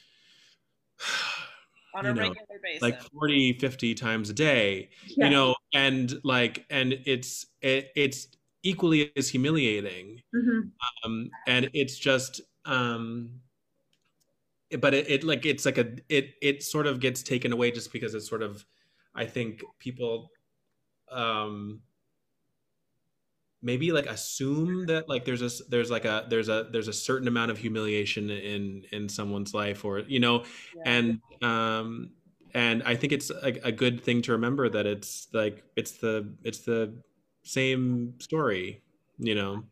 on 1.94 2.06
a 2.06 2.14
know, 2.14 2.22
regular 2.22 2.60
basis 2.62 2.82
like 2.82 3.02
40 3.02 3.54
50 3.54 3.94
times 3.96 4.30
a 4.30 4.34
day 4.34 4.90
Yeah. 5.16 5.26
you 5.26 5.32
know 5.32 5.56
and 5.74 6.20
like 6.24 6.66
and 6.70 6.94
it's 7.06 7.46
it, 7.62 7.90
it's 7.96 8.28
equally 8.64 9.12
as 9.16 9.30
humiliating 9.30 10.22
Mhm. 10.34 10.72
um 11.06 11.30
and 11.48 11.70
it's 11.74 11.98
just 11.98 12.42
um 12.66 13.42
but 14.80 14.94
it, 14.94 15.10
it 15.10 15.24
like 15.24 15.46
it's 15.46 15.66
like 15.66 15.78
a 15.78 15.96
it 16.10 16.36
it 16.42 16.64
sort 16.64 16.88
of 16.88 17.00
gets 17.00 17.24
taken 17.24 17.54
away 17.54 17.72
just 17.72 17.92
because 17.94 18.14
it's 18.14 18.28
sort 18.28 18.42
of 18.44 18.66
i 19.16 19.26
think 19.26 19.62
people 19.80 20.30
um 21.12 21.82
maybe 23.62 23.92
like 23.92 24.06
assume 24.06 24.86
that 24.86 25.10
like 25.10 25.26
there's 25.26 25.42
a 25.42 25.50
there's 25.70 25.90
like 25.90 26.06
a 26.06 26.26
there's 26.30 26.50
a 26.50 26.68
there's 26.72 26.88
a 26.88 26.94
certain 26.94 27.28
amount 27.28 27.52
of 27.52 27.58
humiliation 27.58 28.30
in 28.30 28.84
in 28.92 29.10
someone's 29.10 29.54
life 29.54 29.84
or 29.84 30.00
you 30.00 30.20
know 30.20 30.44
Yeah. 30.76 30.84
and 30.86 31.22
um 31.42 32.12
and 32.54 32.84
i 32.84 32.96
think 32.96 33.14
it's 33.14 33.30
a, 33.30 33.54
a 33.64 33.72
good 33.72 34.04
thing 34.04 34.22
to 34.24 34.32
remember 34.34 34.70
that 34.70 34.86
it's 34.86 35.28
like 35.34 35.64
it's 35.76 35.94
the 35.94 36.34
it's 36.44 36.60
the 36.60 36.94
same 37.44 38.14
story 38.20 38.84
you 39.18 39.36
know 39.36 39.64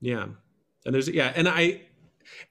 yeah 0.00 0.26
and 0.84 0.94
there's 0.94 1.08
yeah 1.08 1.32
and 1.36 1.48
i 1.48 1.80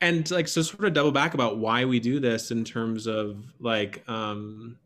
and 0.02 0.30
like 0.32 0.48
so 0.48 0.62
sort 0.62 0.86
of 0.86 0.94
double 0.94 1.12
back 1.12 1.34
about 1.34 1.58
why 1.58 1.86
we 1.86 2.00
do 2.00 2.20
this 2.20 2.52
in 2.52 2.64
terms 2.64 3.08
of 3.08 3.46
like 3.60 4.04
um 4.10 4.78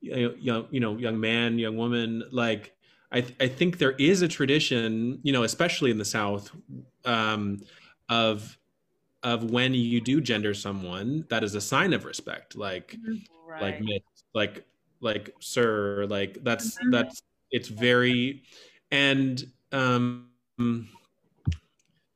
you 0.00 0.28
know 0.28 0.34
young 0.38 0.66
you 0.70 0.80
know 0.80 0.96
young 0.96 1.18
man 1.18 1.58
young 1.58 1.76
woman 1.76 2.22
like 2.30 2.73
i 3.14 3.20
th- 3.20 3.34
i 3.40 3.48
think 3.48 3.78
there 3.78 3.92
is 3.92 4.20
a 4.22 4.28
tradition 4.28 5.18
you 5.22 5.32
know 5.32 5.44
especially 5.44 5.90
in 5.90 5.98
the 5.98 6.04
south 6.04 6.50
um 7.06 7.58
of 8.10 8.58
of 9.22 9.50
when 9.50 9.72
you 9.72 10.00
do 10.00 10.20
gender 10.20 10.52
someone 10.52 11.24
that 11.30 11.42
is 11.42 11.54
a 11.54 11.60
sign 11.60 11.92
of 11.94 12.04
respect 12.04 12.56
like 12.56 12.96
right. 13.48 13.62
like 13.62 13.80
miss 13.80 14.02
like 14.34 14.64
like 15.00 15.34
sir 15.40 16.04
like 16.10 16.38
that's 16.44 16.76
Mhm. 16.78 16.92
that's 16.92 17.22
it's 17.50 17.68
very 17.68 18.42
and 18.90 19.46
um 19.72 20.28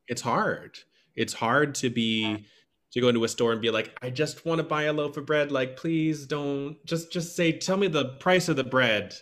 it's 0.09 0.23
hard 0.23 0.79
it's 1.17 1.33
hard 1.33 1.75
to 1.77 1.91
be 1.91 2.45
to 2.93 3.01
go 3.01 3.09
into 3.09 3.25
a 3.25 3.29
store 3.29 3.53
and 3.53 3.61
be 3.61 3.71
like 3.71 3.97
i 4.03 4.11
just 4.11 4.45
want 4.47 4.59
to 4.59 4.63
buy 4.65 4.85
a 4.85 4.93
loaf 4.93 5.17
of 5.17 5.27
bread 5.27 5.53
like 5.53 5.77
please 5.77 6.27
don't 6.27 6.77
just 6.87 7.13
just 7.13 7.37
say 7.37 7.53
tell 7.53 7.77
me 7.77 7.87
the 7.89 8.07
price 8.21 8.49
of 8.49 8.57
the 8.57 8.65
bread 8.65 9.15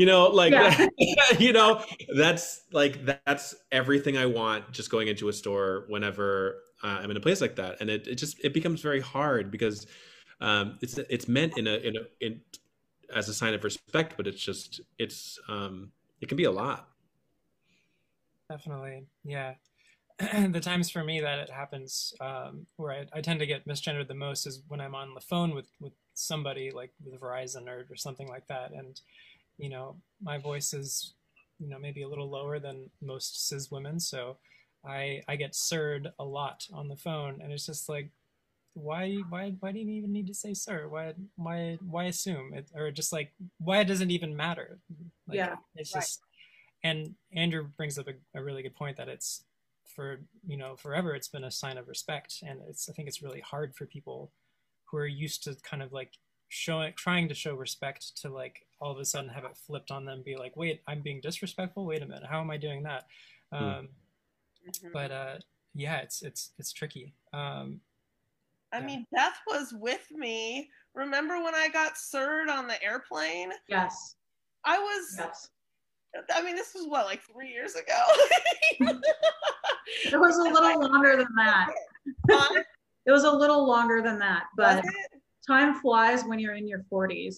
you 0.00 0.06
know 0.06 0.28
like 0.28 0.52
Yeah. 0.52 0.86
you 1.38 1.52
know 1.52 1.84
that's 2.16 2.62
like 2.72 3.04
that's 3.04 3.54
everything 3.70 4.16
i 4.16 4.24
want 4.24 4.70
just 4.72 4.90
going 4.90 5.08
into 5.08 5.28
a 5.28 5.32
store 5.32 5.84
whenever 5.88 6.62
uh, 6.82 6.98
i'm 7.00 7.10
in 7.10 7.16
a 7.16 7.20
place 7.20 7.40
like 7.40 7.56
that 7.56 7.76
and 7.80 7.90
it, 7.90 8.06
it 8.06 8.14
just 8.14 8.42
it 8.42 8.54
becomes 8.54 8.80
very 8.80 9.00
hard 9.00 9.50
because 9.50 9.86
um 10.40 10.78
it's 10.80 10.96
it's 10.96 11.28
meant 11.28 11.58
in 11.58 11.66
a 11.66 11.76
in 11.88 11.96
a 11.96 12.00
in 12.20 12.40
as 13.14 13.28
a 13.28 13.34
sign 13.34 13.52
of 13.52 13.62
respect 13.62 14.14
but 14.16 14.26
it's 14.26 14.40
just 14.40 14.80
it's 14.98 15.38
um 15.48 15.90
it 16.22 16.28
can 16.28 16.36
be 16.36 16.44
a 16.44 16.50
lot 16.50 16.90
Definitely, 18.50 19.06
yeah. 19.24 19.54
the 20.48 20.60
times 20.60 20.90
for 20.90 21.04
me 21.04 21.20
that 21.20 21.38
it 21.38 21.50
happens 21.50 22.12
um, 22.20 22.66
where 22.76 22.90
I, 22.90 23.18
I 23.18 23.20
tend 23.20 23.38
to 23.38 23.46
get 23.46 23.66
misgendered 23.66 24.08
the 24.08 24.14
most 24.14 24.44
is 24.44 24.62
when 24.66 24.80
I'm 24.80 24.96
on 24.96 25.14
the 25.14 25.20
phone 25.20 25.54
with, 25.54 25.70
with 25.78 25.92
somebody 26.14 26.72
like 26.72 26.90
with 27.04 27.20
Verizon 27.20 27.68
or, 27.68 27.86
or 27.88 27.94
something 27.94 28.26
like 28.26 28.48
that. 28.48 28.72
And, 28.72 29.00
you 29.60 29.68
know, 29.68 29.96
my 30.22 30.38
voice 30.38 30.72
is, 30.74 31.14
you 31.58 31.68
know, 31.68 31.78
maybe 31.78 32.02
a 32.02 32.08
little 32.08 32.28
lower 32.28 32.58
than 32.58 32.90
most 33.02 33.48
cis 33.48 33.70
women. 33.70 34.00
So 34.00 34.36
I, 34.84 35.22
I 35.28 35.36
get 35.36 35.54
sirred 35.54 36.08
a 36.18 36.24
lot 36.24 36.66
on 36.72 36.88
the 36.88 36.96
phone. 36.96 37.40
And 37.42 37.52
it's 37.52 37.66
just 37.66 37.88
like, 37.88 38.10
why, 38.74 39.16
why, 39.28 39.54
why 39.60 39.72
do 39.72 39.78
you 39.78 39.90
even 39.90 40.12
need 40.12 40.26
to 40.28 40.34
say 40.34 40.54
sir? 40.54 40.88
Why, 40.88 41.12
why, 41.36 41.78
why 41.86 42.04
assume 42.04 42.54
it? 42.54 42.70
Or 42.74 42.90
just 42.90 43.12
like, 43.12 43.32
why 43.58 43.80
it 43.80 43.86
doesn't 43.88 44.10
even 44.10 44.34
matter? 44.36 44.78
Like, 45.28 45.36
Yeah. 45.36 45.56
It's 45.76 45.94
Right. 45.94 46.00
just, 46.00 46.20
and 46.82 47.14
Andrew 47.34 47.68
brings 47.76 47.98
up 47.98 48.08
a, 48.08 48.38
a 48.38 48.42
really 48.42 48.62
good 48.62 48.74
point 48.74 48.96
that 48.96 49.08
it's 49.08 49.44
for 49.94 50.20
you 50.46 50.56
know 50.56 50.76
forever 50.76 51.14
it's 51.14 51.28
been 51.28 51.44
a 51.44 51.50
sign 51.50 51.76
of 51.76 51.88
respect 51.88 52.36
and 52.46 52.60
it's 52.68 52.88
I 52.88 52.92
think 52.92 53.08
it's 53.08 53.22
really 53.22 53.40
hard 53.40 53.74
for 53.74 53.86
people 53.86 54.30
who 54.84 54.98
are 54.98 55.06
used 55.06 55.42
to 55.44 55.56
kind 55.62 55.82
of 55.82 55.92
like 55.92 56.12
showing 56.50 56.92
trying 56.96 57.28
to 57.28 57.34
show 57.34 57.54
respect 57.54 58.16
to 58.20 58.28
like 58.28 58.66
all 58.80 58.90
of 58.92 58.98
a 58.98 59.04
sudden 59.04 59.30
have 59.30 59.44
it 59.44 59.56
flipped 59.56 59.90
on 59.92 60.04
them 60.04 60.20
be 60.24 60.36
like 60.36 60.56
wait 60.56 60.82
I'm 60.88 61.00
being 61.00 61.20
disrespectful 61.20 61.86
wait 61.86 62.02
a 62.02 62.06
minute 62.06 62.24
how 62.28 62.40
am 62.40 62.50
I 62.50 62.56
doing 62.56 62.82
that 62.82 63.06
Hmm. 63.52 63.64
um, 63.64 63.88
Mhm. 64.68 64.92
but 64.92 65.10
uh 65.10 65.38
yeah 65.74 65.98
it's 65.98 66.22
it's 66.22 66.50
it's 66.58 66.72
tricky 66.72 67.14
um 67.32 67.80
I 68.72 68.78
Yeah. 68.78 68.86
mean, 68.86 69.06
Beth 69.10 69.36
was 69.48 69.72
with 69.72 70.06
me. 70.12 70.70
Remember 70.94 71.42
when 71.42 71.56
I 71.56 71.68
got 71.68 71.96
sirred 71.98 72.48
on 72.48 72.68
the 72.68 72.80
airplane? 72.84 73.50
Yes. 73.66 74.14
I 74.64 74.78
was, 74.78 75.16
Yes. 75.18 75.48
I 76.32 76.40
mean, 76.42 76.54
this 76.54 76.72
was 76.74 76.86
what, 76.86 77.06
like 77.06 77.20
three 77.22 77.48
years 77.50 77.74
ago? 77.74 78.00
It 80.04 80.16
was 80.20 80.36
a 80.38 80.42
little 80.42 80.80
longer 80.88 81.16
than 81.16 81.26
that. 81.36 81.70
Huh? 82.30 82.62
It 83.06 83.10
was 83.12 83.24
a 83.24 83.30
little 83.30 83.66
longer 83.66 84.02
than 84.02 84.18
that, 84.20 84.44
Was 84.56 84.76
but 84.76 84.84
it? 84.84 85.19
Time 85.50 85.74
flies 85.80 86.24
when 86.24 86.38
you're 86.38 86.54
in 86.54 86.68
your 86.68 86.84
40s. 86.92 87.36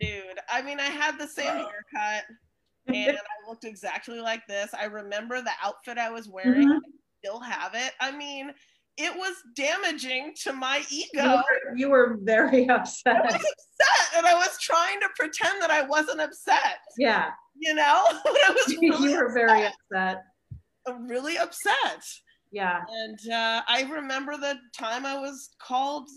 Dude, 0.00 0.38
I 0.50 0.62
mean, 0.62 0.80
I 0.80 0.84
had 0.84 1.18
the 1.18 1.28
same 1.28 1.46
haircut 1.46 2.24
and 2.88 3.16
I 3.16 3.48
looked 3.48 3.64
exactly 3.64 4.20
like 4.20 4.46
this. 4.48 4.74
I 4.74 4.84
remember 4.86 5.40
the 5.40 5.52
outfit 5.62 5.98
I 5.98 6.10
was 6.10 6.28
wearing. 6.28 6.68
Mhm. 6.68 6.76
I 6.76 6.90
still 7.24 7.40
have 7.40 7.74
it. 7.74 7.92
I 8.00 8.10
mean, 8.10 8.52
it 8.96 9.16
was 9.16 9.34
damaging 9.54 10.34
to 10.42 10.52
my 10.52 10.82
ego. 10.90 11.22
You 11.22 11.30
were, 11.30 11.76
you 11.76 11.90
were 11.90 12.18
very 12.22 12.68
upset. 12.68 13.16
I 13.16 13.26
was 13.26 13.34
upset 13.34 14.16
and 14.18 14.26
I 14.26 14.34
was 14.34 14.58
trying 14.60 15.00
to 15.00 15.08
pretend 15.16 15.62
that 15.62 15.70
I 15.70 15.82
wasn't 15.82 16.20
upset. 16.20 16.78
Yeah. 16.98 17.30
You 17.58 17.74
know? 17.74 17.82
I 18.08 18.50
was 18.50 18.76
really 18.80 19.12
you 19.12 19.16
were 19.18 19.26
upset. 19.26 19.34
very 19.34 19.66
upset. 19.66 20.22
really 21.08 21.38
upset. 21.38 22.02
Yeah. 22.50 22.80
And 22.88 23.32
uh, 23.32 23.62
I 23.68 23.88
remember 23.90 24.36
the 24.36 24.58
time 24.76 25.06
I 25.06 25.18
was 25.18 25.50
called 25.60 26.08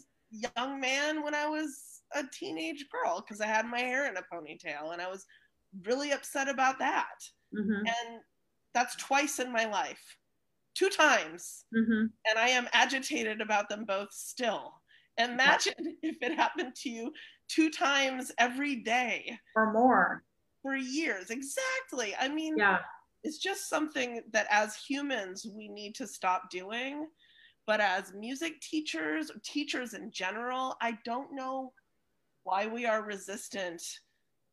young 0.55 0.79
man 0.79 1.23
when 1.23 1.35
I 1.35 1.47
was 1.47 2.01
a 2.13 2.23
teenage 2.31 2.85
girl 2.91 3.21
because 3.21 3.41
I 3.41 3.47
had 3.47 3.65
my 3.65 3.79
hair 3.79 4.07
in 4.09 4.17
a 4.17 4.23
ponytail 4.33 4.93
and 4.93 5.01
I 5.01 5.09
was 5.09 5.25
really 5.83 6.11
upset 6.11 6.47
about 6.49 6.79
that. 6.79 7.15
hmm 7.53 7.83
And 7.85 8.21
that's 8.73 8.95
twice 8.97 9.39
in 9.39 9.51
my 9.51 9.65
life, 9.65 10.17
two 10.75 10.89
times. 10.89 11.65
hmm 11.73 12.07
And 12.29 12.39
I 12.39 12.49
am 12.49 12.67
agitated 12.73 13.41
about 13.41 13.69
them 13.69 13.85
both 13.85 14.11
still. 14.11 14.81
Imagine 15.17 15.73
if 16.01 16.17
it 16.21 16.35
happened 16.35 16.75
to 16.77 16.89
you 16.89 17.11
two 17.47 17.69
times 17.69 18.31
every 18.37 18.77
day 18.77 19.37
Or 19.55 19.71
more. 19.71 20.23
for 20.61 20.75
years. 20.75 21.29
Exactly. 21.29 22.15
I 22.19 22.27
mean, 22.27 22.57
Yeah. 22.57 22.79
it's 23.23 23.37
just 23.37 23.69
something 23.69 24.21
that 24.31 24.47
as 24.49 24.75
humans 24.75 25.45
we 25.55 25.67
need 25.69 25.95
to 25.95 26.07
stop 26.07 26.49
doing. 26.49 27.07
But 27.67 27.79
as 27.79 28.13
music 28.13 28.61
teachers, 28.61 29.31
teachers 29.43 29.93
in 29.93 30.11
general, 30.11 30.75
I 30.81 30.97
don't 31.03 31.33
know 31.33 31.73
why 32.43 32.67
we 32.67 32.85
are 32.85 33.03
resistant 33.03 33.81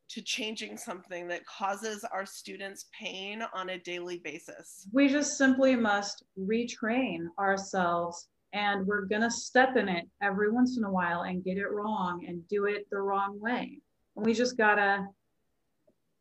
to 0.09 0.23
changing 0.23 0.77
something 0.77 1.29
that 1.29 1.47
causes 1.47 2.05
our 2.13 2.27
students 2.27 2.87
pain 2.99 3.43
on 3.55 3.71
a 3.71 3.79
daily 3.79 4.19
basis. 4.19 4.87
We 4.93 5.09
just 5.09 5.39
simply 5.39 5.75
must 5.77 6.23
retrain 6.39 7.27
ourselves 7.39 8.29
and 8.53 8.87
we're 8.87 9.07
going 9.07 9.23
to 9.23 9.31
step 9.31 9.77
in 9.77 9.89
it 9.89 10.07
every 10.23 10.51
once 10.51 10.77
in 10.77 10.85
a 10.85 10.91
while 10.91 11.23
and 11.23 11.45
get 11.45 11.57
it 11.57 11.71
wrong 11.71 12.25
and 12.29 12.47
do 12.49 12.67
it 12.67 12.87
the 12.91 13.01
wrong 13.01 13.41
way. 13.41 13.79
And 14.17 14.27
we 14.27 14.35
just 14.35 14.59
got 14.59 14.75
to 14.75 15.07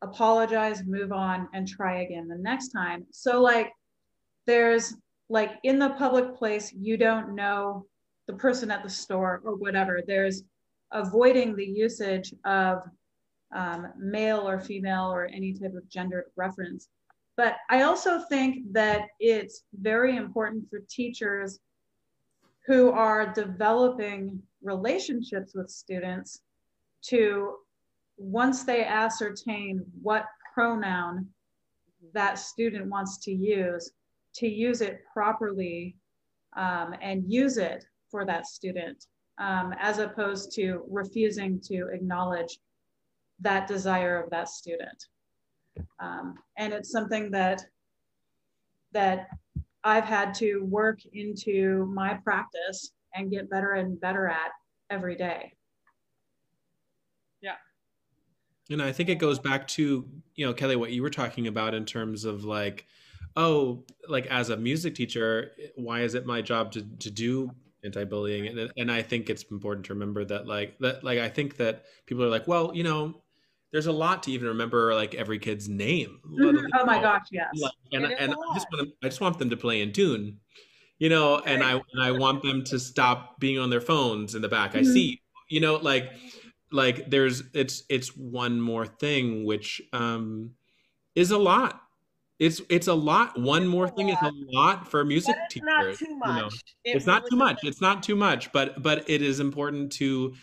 apologize, 0.01 0.83
move 0.85 1.11
on, 1.11 1.49
and 1.53 1.67
try 1.67 2.01
again 2.01 2.29
the 2.29 2.37
next 2.37 2.69
time. 2.69 3.05
So, 3.11 3.41
like, 3.41 3.71
there's 4.47 4.95
like 5.31 5.59
in 5.63 5.79
the 5.79 5.91
public 5.91 6.35
place, 6.35 6.73
you 6.73 6.97
don't 6.97 7.33
know 7.35 7.85
the 8.27 8.33
person 8.33 8.69
at 8.69 8.83
the 8.83 8.89
store 8.89 9.41
or 9.45 9.55
whatever. 9.55 10.01
There's 10.05 10.43
avoiding 10.91 11.55
the 11.55 11.65
usage 11.65 12.35
of 12.43 12.83
um, 13.55 13.93
male 13.97 14.45
or 14.47 14.59
female 14.59 15.09
or 15.09 15.27
any 15.27 15.53
type 15.53 15.73
of 15.73 15.87
gendered 15.87 16.25
reference. 16.35 16.89
But 17.37 17.55
I 17.69 17.83
also 17.83 18.19
think 18.27 18.73
that 18.73 19.07
it's 19.21 19.63
very 19.79 20.17
important 20.17 20.69
for 20.69 20.79
teachers 20.89 21.61
who 22.67 22.91
are 22.91 23.33
developing 23.33 24.43
relationships 24.61 25.53
with 25.55 25.69
students 25.69 26.41
to, 27.03 27.55
once 28.17 28.63
they 28.63 28.83
ascertain 28.83 29.85
what 30.01 30.25
pronoun 30.53 31.25
that 32.13 32.37
student 32.37 32.87
wants 32.87 33.17
to 33.19 33.31
use, 33.31 33.91
to 34.35 34.47
use 34.47 34.81
it 34.81 35.01
properly 35.13 35.95
um, 36.55 36.95
and 37.01 37.23
use 37.31 37.57
it 37.57 37.85
for 38.09 38.25
that 38.25 38.45
student, 38.45 39.05
um, 39.37 39.73
as 39.79 39.99
opposed 39.99 40.53
to 40.55 40.83
refusing 40.89 41.59
to 41.61 41.87
acknowledge 41.93 42.59
that 43.39 43.67
desire 43.67 44.21
of 44.21 44.29
that 44.29 44.49
student. 44.49 45.05
Um, 45.99 46.35
and 46.57 46.73
it's 46.73 46.91
something 46.91 47.31
that 47.31 47.63
that 48.93 49.29
I've 49.83 50.03
had 50.03 50.33
to 50.35 50.59
work 50.65 50.99
into 51.13 51.85
my 51.93 52.15
practice 52.15 52.91
and 53.15 53.31
get 53.31 53.49
better 53.49 53.73
and 53.73 53.99
better 53.99 54.27
at 54.27 54.51
every 54.89 55.15
day. 55.15 55.53
Yeah. 57.41 57.55
And 58.69 58.81
I 58.81 58.91
think 58.91 59.09
it 59.09 59.15
goes 59.15 59.39
back 59.39 59.67
to, 59.69 60.07
you 60.35 60.45
know, 60.45 60.53
Kelly, 60.53 60.75
what 60.75 60.91
you 60.91 61.01
were 61.01 61.09
talking 61.09 61.47
about 61.47 61.73
in 61.73 61.85
terms 61.85 62.25
of 62.25 62.43
like, 62.43 62.85
oh, 63.35 63.85
like 64.07 64.25
as 64.27 64.49
a 64.49 64.57
music 64.57 64.95
teacher, 64.95 65.51
why 65.75 66.01
is 66.01 66.15
it 66.15 66.25
my 66.25 66.41
job 66.41 66.71
to, 66.73 66.81
to 66.99 67.09
do 67.11 67.51
anti-bullying? 67.83 68.47
And, 68.47 68.71
and 68.77 68.91
I 68.91 69.01
think 69.01 69.29
it's 69.29 69.43
important 69.51 69.85
to 69.87 69.93
remember 69.93 70.23
that 70.25 70.47
like, 70.47 70.77
that, 70.79 71.03
like, 71.03 71.19
I 71.19 71.29
think 71.29 71.57
that 71.57 71.85
people 72.05 72.23
are 72.23 72.29
like, 72.29 72.47
well, 72.47 72.71
you 72.75 72.83
know, 72.83 73.23
there's 73.71 73.87
a 73.87 73.91
lot 73.91 74.23
to 74.23 74.31
even 74.31 74.49
remember 74.49 74.93
like 74.93 75.15
every 75.15 75.39
kid's 75.39 75.69
name. 75.69 76.19
Mhm. 76.29 76.67
Oh 76.73 76.85
my 76.85 77.01
gosh, 77.01 77.27
yes. 77.31 77.47
Like, 77.55 77.71
and 77.93 78.05
and 78.05 78.33
I 78.33 78.53
just 78.53 78.67
want 78.69 78.79
them, 78.85 78.93
I 79.03 79.07
just 79.07 79.21
want 79.21 79.39
them 79.39 79.49
to 79.49 79.57
play 79.57 79.81
in 79.81 79.93
tune, 79.93 80.39
you 80.99 81.09
know, 81.09 81.39
and 81.39 81.63
I 81.63 81.73
and 81.73 82.01
I 82.03 82.11
want 82.11 82.43
them 82.43 82.63
to 82.65 82.79
stop 82.79 83.39
being 83.39 83.57
on 83.59 83.69
their 83.69 83.81
phones 83.81 84.35
in 84.35 84.41
the 84.41 84.49
back. 84.49 84.75
I 84.75 84.81
Mhm. 84.81 84.93
see, 84.93 85.21
you 85.49 85.61
know, 85.61 85.75
like 85.75 86.11
like 86.71 87.09
there's 87.09 87.43
it's 87.53 87.83
it's 87.89 88.09
one 88.15 88.59
more 88.59 88.85
thing 88.85 89.45
which 89.45 89.81
um 89.93 90.51
is 91.15 91.31
a 91.31 91.37
lot. 91.37 91.81
It's 92.41 92.59
it's 92.69 92.87
a 92.87 92.93
lot. 92.95 93.39
One 93.39 93.67
more 93.67 93.87
thing 93.87 94.09
is 94.09 94.17
a 94.23 94.31
lot. 94.51 94.89
for 94.89 95.05
music 95.05 95.35
But 95.35 95.45
it's 95.45 95.53
teachers. 95.53 95.99
not 96.01 96.07
too 96.07 96.15
you 96.15 96.17
much. 96.17 96.41
know. 96.41 96.49
It 96.83 96.95
It's 96.97 97.05
not 97.05 97.23
too 97.29 97.35
much. 97.37 97.59
It's 97.63 97.81
not 97.81 98.01
too 98.03 98.15
much, 98.15 98.51
but 98.51 98.81
but 98.81 99.07
it 99.07 99.21
is 99.21 99.39
important 99.39 99.91
to 99.93 100.33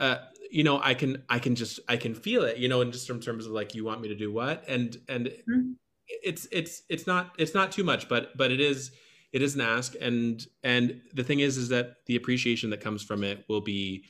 uh 0.00 0.16
you 0.50 0.64
know 0.64 0.80
i 0.82 0.94
can 0.94 1.22
i 1.28 1.38
can 1.38 1.54
just 1.54 1.78
i 1.88 1.96
can 1.96 2.14
feel 2.14 2.42
it 2.42 2.56
you 2.58 2.68
know 2.68 2.80
and 2.80 2.92
just 2.92 3.08
in 3.08 3.20
terms 3.20 3.46
of 3.46 3.52
like 3.52 3.74
you 3.74 3.84
want 3.84 4.00
me 4.00 4.08
to 4.08 4.14
do 4.16 4.32
what 4.32 4.64
and 4.68 4.96
and 5.08 5.32
Mhm. 5.48 5.74
it's 6.08 6.46
it's 6.50 6.82
it's 6.88 7.06
not 7.06 7.34
it's 7.38 7.54
not 7.54 7.70
too 7.72 7.84
much 7.84 8.08
but 8.08 8.36
but 8.36 8.50
it 8.50 8.60
is 8.60 8.90
it 9.32 9.42
is 9.42 9.54
an 9.54 9.60
ask 9.60 9.94
and 10.00 10.46
and 10.64 11.00
the 11.14 11.22
thing 11.24 11.40
is 11.40 11.56
is 11.56 11.68
that 11.68 11.96
the 12.06 12.16
appreciation 12.16 12.70
that 12.70 12.80
comes 12.80 13.02
from 13.02 13.22
it 13.24 13.44
will 13.48 13.60
be 13.60 14.04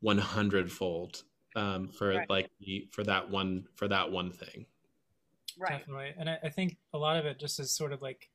100 0.00 0.70
fold 0.70 1.22
um 1.56 1.88
for 1.88 2.14
Right. 2.14 2.30
like 2.30 2.50
the 2.60 2.88
for 2.92 3.02
that 3.04 3.28
one 3.30 3.66
for 3.74 3.88
that 3.88 4.10
one 4.10 4.30
thing 4.30 4.66
Right. 5.58 5.78
Definitely. 5.78 6.14
And 6.18 6.28
I, 6.30 6.38
I 6.44 6.48
think 6.48 6.76
a 6.92 6.98
lot 6.98 7.16
of 7.16 7.26
it 7.26 7.38
just 7.38 7.60
is 7.60 7.72
sort 7.74 7.92
of 7.92 8.02
like 8.02 8.28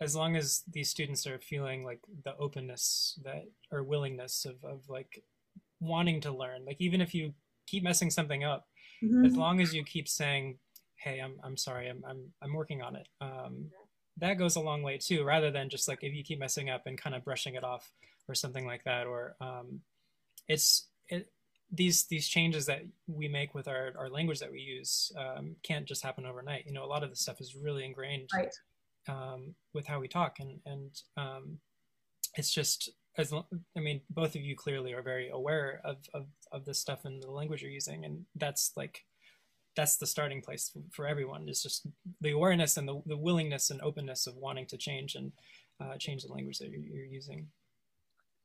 as 0.00 0.16
long 0.16 0.36
as 0.36 0.62
these 0.70 0.88
students 0.88 1.26
are 1.26 1.38
feeling 1.38 1.84
like 1.84 2.00
the 2.24 2.36
openness 2.36 3.18
that 3.24 3.44
or 3.70 3.82
willingness 3.84 4.44
of, 4.44 4.62
of 4.64 4.88
like 4.88 5.22
wanting 5.80 6.20
to 6.22 6.32
learn, 6.32 6.64
like 6.64 6.80
even 6.80 7.00
if 7.00 7.14
you 7.14 7.32
keep 7.66 7.82
messing 7.84 8.10
something 8.10 8.44
up, 8.44 8.66
Mhm. 9.02 9.26
as 9.26 9.36
long 9.36 9.60
as 9.60 9.74
you 9.74 9.84
keep 9.84 10.08
saying, 10.08 10.58
Hey, 10.96 11.20
I'm 11.20 11.38
I'm 11.42 11.56
sorry, 11.56 11.88
I'm 11.88 12.04
I'm 12.06 12.32
I'm 12.42 12.52
working 12.54 12.82
on 12.82 12.96
it. 12.96 13.08
Um 13.20 13.70
that 14.18 14.34
goes 14.34 14.56
a 14.56 14.60
long 14.60 14.82
way 14.82 14.98
too, 14.98 15.24
rather 15.24 15.50
than 15.50 15.68
just 15.70 15.88
like 15.88 15.98
if 16.02 16.14
you 16.14 16.22
keep 16.22 16.38
messing 16.38 16.68
up 16.70 16.86
and 16.86 16.98
kind 16.98 17.14
of 17.16 17.24
brushing 17.24 17.54
it 17.54 17.64
off 17.64 17.90
or 18.28 18.34
something 18.34 18.66
like 18.66 18.84
that. 18.84 19.06
Or 19.06 19.36
um 19.40 19.80
it's 20.48 20.88
it 21.08 21.32
these 21.72 22.04
these 22.04 22.28
changes 22.28 22.66
that 22.66 22.82
we 23.06 23.28
make 23.28 23.54
with 23.54 23.66
our, 23.66 23.92
our 23.98 24.10
language 24.10 24.38
that 24.40 24.52
we 24.52 24.60
use 24.60 25.10
um, 25.18 25.56
can't 25.62 25.86
just 25.86 26.02
happen 26.02 26.26
overnight. 26.26 26.66
You 26.66 26.72
know, 26.72 26.84
a 26.84 26.86
lot 26.86 27.02
of 27.02 27.10
this 27.10 27.20
stuff 27.20 27.40
is 27.40 27.56
really 27.56 27.84
ingrained 27.84 28.28
Right. 28.34 28.54
um, 29.08 29.54
with 29.72 29.86
how 29.86 29.98
we 29.98 30.08
talk, 30.08 30.38
and 30.38 30.60
and 30.66 30.90
um, 31.16 31.58
it's 32.36 32.52
just 32.52 32.90
as 33.18 33.32
I 33.32 33.80
mean, 33.80 34.00
both 34.10 34.34
of 34.34 34.42
you 34.42 34.54
clearly 34.54 34.92
are 34.92 35.02
very 35.02 35.30
aware 35.30 35.80
of, 35.84 35.96
of 36.14 36.26
of 36.52 36.64
this 36.64 36.78
stuff 36.78 37.04
and 37.04 37.22
the 37.22 37.30
language 37.30 37.62
you're 37.62 37.70
using, 37.70 38.04
and 38.04 38.24
that's 38.36 38.72
like 38.76 39.04
that's 39.74 39.96
the 39.96 40.06
starting 40.06 40.42
place 40.42 40.70
for, 40.70 40.82
for 40.90 41.06
everyone. 41.06 41.48
Is 41.48 41.62
just 41.62 41.86
the 42.20 42.32
awareness 42.32 42.76
and 42.76 42.86
the, 42.86 43.00
the 43.06 43.16
willingness 43.16 43.70
and 43.70 43.80
openness 43.80 44.26
of 44.26 44.36
wanting 44.36 44.66
to 44.66 44.76
change 44.76 45.14
and 45.14 45.32
uh, 45.80 45.96
change 45.96 46.22
the 46.22 46.32
language 46.32 46.58
that 46.58 46.68
you're, 46.68 46.80
you're 46.80 47.06
using. 47.06 47.46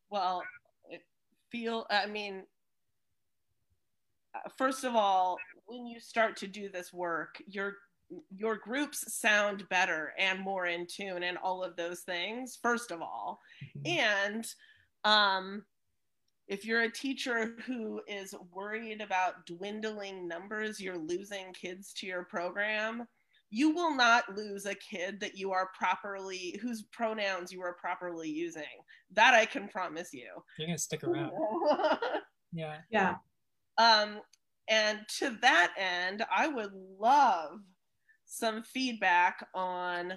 Well, 0.10 0.44
it 0.90 1.04
feel. 1.52 1.86
I 1.90 2.06
mean, 2.06 2.44
first 4.58 4.84
of 4.84 4.96
all, 4.96 5.38
when 5.66 5.86
you 5.86 6.00
start 6.00 6.36
to 6.38 6.48
do 6.48 6.70
this 6.70 6.94
work, 6.94 7.42
your 7.48 7.76
your 8.34 8.56
groups 8.56 9.14
sound 9.14 9.68
better 9.70 10.14
and 10.18 10.40
more 10.40 10.68
in 10.68 10.88
tune, 10.88 11.24
and 11.24 11.38
all 11.38 11.64
of 11.64 11.76
those 11.76 12.02
things. 12.02 12.58
First 12.62 12.92
of 12.92 13.02
all, 13.02 13.40
and 13.86 14.48
um, 15.04 15.64
if 16.48 16.66
you're 16.66 16.84
a 16.84 16.92
teacher 16.92 17.56
who 17.66 18.02
is 18.08 18.34
worried 18.54 19.02
about 19.02 19.46
dwindling 19.46 20.28
numbers, 20.28 20.80
you're 20.80 20.98
losing 20.98 21.52
kids 21.54 21.94
to 21.94 22.08
your 22.08 22.24
program. 22.24 23.06
You 23.50 23.74
will 23.74 23.96
not 23.96 24.36
lose 24.36 24.66
a 24.66 24.76
kid 24.76 25.20
that 25.22 25.38
you 25.38 25.52
are 25.52 25.70
properly, 25.78 26.60
whose 26.62 26.84
pronouns 26.92 27.52
you 27.52 27.62
are 27.62 27.74
properly 27.74 28.30
using. 28.30 28.64
That 29.12 29.34
I 29.34 29.46
can 29.46 29.68
promise 29.70 30.14
you. 30.14 30.30
You're 30.58 30.68
gonna 30.68 30.78
stick 30.78 31.04
around. 31.06 31.32
Yeah. 32.54 32.78
Yeah. 32.90 33.16
Um, 33.78 34.22
and 34.70 35.00
to 35.20 35.38
that 35.42 35.74
end, 35.78 36.26
I 36.36 36.48
would 36.48 36.72
love 37.00 37.60
some 38.26 38.64
feedback 38.64 39.46
on 39.54 40.14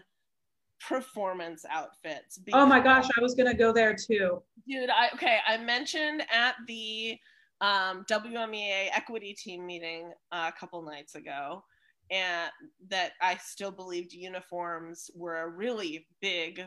performance 0.86 1.64
outfits. 1.70 2.40
Oh 2.52 2.66
my 2.66 2.80
gosh, 2.80 3.06
I 3.16 3.20
was 3.20 3.34
gonna 3.34 3.54
go 3.54 3.72
there 3.72 3.94
too. 3.94 4.42
dude 4.68 4.90
i 4.90 5.08
okay 5.14 5.38
i 5.46 5.56
mentioned 5.56 6.22
at 6.32 6.54
the 6.66 7.18
um, 7.60 8.04
wmea 8.10 8.88
equity 8.92 9.34
team 9.34 9.66
meeting 9.66 10.12
uh, 10.32 10.50
a 10.54 10.58
couple 10.58 10.82
nights 10.82 11.14
ago 11.14 11.62
and 12.10 12.50
that 12.88 13.12
i 13.20 13.36
still 13.36 13.70
believed 13.70 14.12
uniforms 14.12 15.10
were 15.14 15.42
a 15.42 15.48
really 15.48 16.06
big 16.20 16.64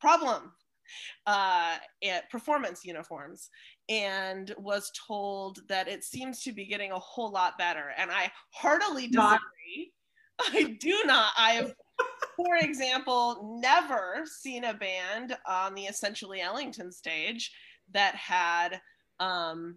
problem 0.00 0.52
uh, 1.26 1.76
at 2.04 2.28
performance 2.30 2.84
uniforms 2.84 3.48
and 3.92 4.54
was 4.56 4.90
told 5.06 5.60
that 5.68 5.86
it 5.86 6.02
seems 6.02 6.42
to 6.42 6.52
be 6.52 6.64
getting 6.64 6.92
a 6.92 6.98
whole 6.98 7.30
lot 7.30 7.58
better. 7.58 7.92
And 7.98 8.10
I 8.10 8.32
heartily 8.48 9.06
disagree. 9.06 9.92
Not. 10.40 10.48
I 10.54 10.76
do 10.80 11.02
not. 11.04 11.32
I 11.36 11.50
have, 11.50 11.74
for 12.36 12.56
example, 12.56 13.58
never 13.60 14.22
seen 14.24 14.64
a 14.64 14.72
band 14.72 15.36
on 15.46 15.74
the 15.74 15.82
Essentially 15.82 16.40
Ellington 16.40 16.90
stage 16.90 17.52
that 17.92 18.14
had 18.14 18.80
um, 19.20 19.76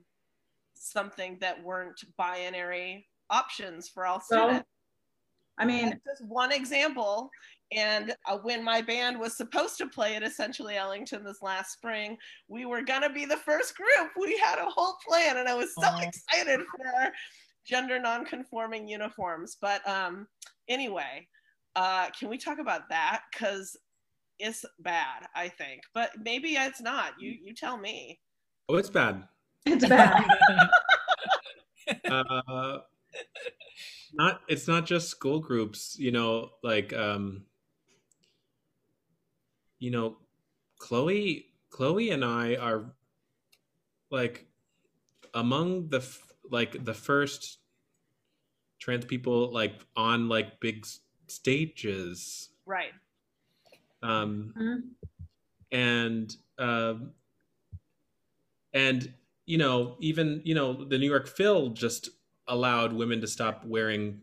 something 0.75 1.37
that 1.41 1.61
weren't 1.61 2.01
binary 2.17 3.07
options 3.29 3.89
for 3.89 4.05
all 4.05 4.21
students. 4.21 4.65
So, 5.57 5.63
I 5.63 5.67
mean, 5.67 5.99
just 6.05 6.25
one 6.25 6.51
example. 6.51 7.29
And 7.71 8.15
uh, 8.27 8.37
when 8.37 8.63
my 8.63 8.81
band 8.81 9.19
was 9.19 9.35
supposed 9.35 9.77
to 9.79 9.87
play 9.87 10.15
at 10.15 10.23
Essentially 10.23 10.75
Ellington 10.75 11.23
this 11.23 11.41
last 11.41 11.73
spring, 11.73 12.17
we 12.47 12.65
were 12.65 12.81
going 12.81 13.01
to 13.01 13.09
be 13.09 13.25
the 13.25 13.37
first 13.37 13.75
group. 13.75 14.11
We 14.19 14.37
had 14.37 14.59
a 14.59 14.69
whole 14.69 14.95
plan, 15.07 15.37
and 15.37 15.47
I 15.47 15.55
was 15.55 15.73
so 15.73 15.89
excited 15.99 16.59
for 16.59 16.87
our 16.99 17.11
gender 17.65 17.99
nonconforming 17.99 18.87
uniforms. 18.87 19.57
But 19.59 19.87
um, 19.87 20.27
anyway, 20.67 21.27
uh, 21.75 22.09
can 22.17 22.29
we 22.29 22.37
talk 22.37 22.59
about 22.59 22.87
that? 22.89 23.23
Because 23.31 23.75
it's 24.39 24.63
bad, 24.79 25.27
I 25.35 25.49
think. 25.49 25.81
But 25.93 26.11
maybe 26.21 26.49
it's 26.49 26.81
not. 26.81 27.13
You 27.19 27.35
you 27.41 27.53
tell 27.53 27.77
me. 27.77 28.19
Oh, 28.69 28.75
it's 28.75 28.89
bad. 28.89 29.23
It's 29.65 29.87
bad. 29.87 30.23
uh, 32.09 32.77
not 34.13 34.41
it's 34.47 34.67
not 34.67 34.85
just 34.85 35.09
school 35.09 35.39
groups 35.39 35.97
you 35.99 36.11
know 36.11 36.49
like 36.63 36.93
um 36.93 37.43
you 39.79 39.91
know 39.91 40.17
chloe 40.77 41.47
chloe 41.69 42.09
and 42.09 42.23
i 42.23 42.55
are 42.55 42.93
like 44.11 44.47
among 45.33 45.89
the 45.89 46.05
like 46.49 46.83
the 46.85 46.93
first 46.93 47.59
trans 48.79 49.05
people 49.05 49.51
like 49.51 49.73
on 49.95 50.29
like 50.29 50.59
big 50.59 50.85
stages 51.27 52.49
right 52.65 52.93
um 54.03 54.53
mm-hmm. 54.57 54.79
and 55.71 56.35
um 56.59 57.11
and 58.73 59.13
you 59.45 59.57
know 59.57 59.95
even 59.99 60.41
you 60.45 60.55
know 60.55 60.85
the 60.85 60.97
new 60.97 61.09
york 61.09 61.27
phil 61.27 61.69
just 61.69 62.09
allowed 62.47 62.93
women 62.93 63.21
to 63.21 63.27
stop 63.27 63.63
wearing 63.65 64.19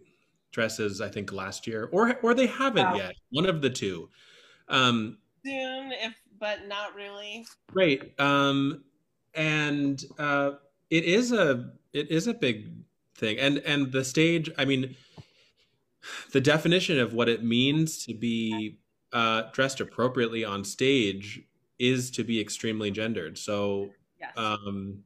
dresses 0.52 1.00
i 1.00 1.08
think 1.08 1.32
last 1.32 1.66
year 1.66 1.88
or 1.92 2.18
or 2.22 2.34
they 2.34 2.46
haven't 2.46 2.84
wow. 2.84 2.94
yet 2.94 3.14
one 3.30 3.46
of 3.46 3.62
the 3.62 3.70
two 3.70 4.08
um 4.68 5.18
soon 5.44 5.92
if 5.92 6.14
but 6.38 6.66
not 6.68 6.94
really 6.94 7.46
right 7.72 8.18
um 8.20 8.84
and 9.34 10.04
uh 10.18 10.52
it 10.90 11.04
is 11.04 11.32
a 11.32 11.72
it 11.92 12.10
is 12.10 12.26
a 12.26 12.34
big 12.34 12.70
thing 13.16 13.38
and 13.38 13.58
and 13.58 13.90
the 13.92 14.04
stage 14.04 14.50
i 14.58 14.64
mean 14.64 14.94
the 16.32 16.40
definition 16.40 16.98
of 16.98 17.14
what 17.14 17.28
it 17.28 17.42
means 17.42 18.04
to 18.04 18.14
be 18.14 18.78
uh 19.12 19.42
dressed 19.52 19.80
appropriately 19.80 20.44
on 20.44 20.64
stage 20.64 21.40
is 21.78 22.10
to 22.10 22.24
be 22.24 22.40
extremely 22.40 22.90
gendered 22.90 23.38
so 23.38 23.88
yes. 24.20 24.32
um 24.36 25.02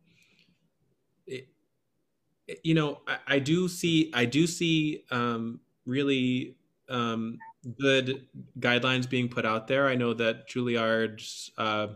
you 2.62 2.74
know, 2.74 3.00
I, 3.06 3.18
I, 3.26 3.38
do 3.38 3.68
see, 3.68 4.10
I 4.14 4.24
do 4.24 4.46
see 4.46 5.04
um, 5.10 5.60
really 5.84 6.56
um, 6.88 7.38
good 7.80 8.26
guidelines 8.60 9.08
being 9.08 9.28
put 9.28 9.44
out 9.44 9.66
there. 9.66 9.88
I 9.88 9.94
know 9.94 10.14
that 10.14 10.48
Juilliard's 10.48 11.50
uh, 11.58 11.88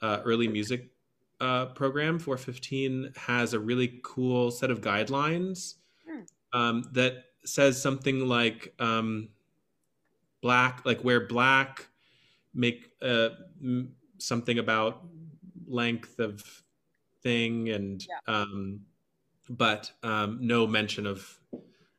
uh, 0.00 0.20
early 0.24 0.48
music 0.48 0.90
uh, 1.40 1.66
program 1.66 2.18
415 2.18 3.12
has 3.16 3.52
a 3.52 3.60
really 3.60 4.00
cool 4.02 4.50
set 4.50 4.70
of 4.70 4.80
guidelines 4.80 5.74
hmm. 6.08 6.20
um, 6.58 6.84
that 6.92 7.24
says 7.44 7.80
something 7.80 8.26
like 8.26 8.74
um, 8.78 9.28
black, 10.40 10.84
like 10.84 11.04
wear 11.04 11.26
black, 11.26 11.86
make 12.54 12.90
uh, 13.02 13.30
something 14.18 14.58
about 14.58 15.02
length 15.66 16.18
of 16.18 16.42
thing 17.22 17.68
and 17.70 18.06
yeah. 18.08 18.32
But 19.48 19.90
um, 20.02 20.38
no 20.40 20.66
mention 20.66 21.06
of 21.06 21.38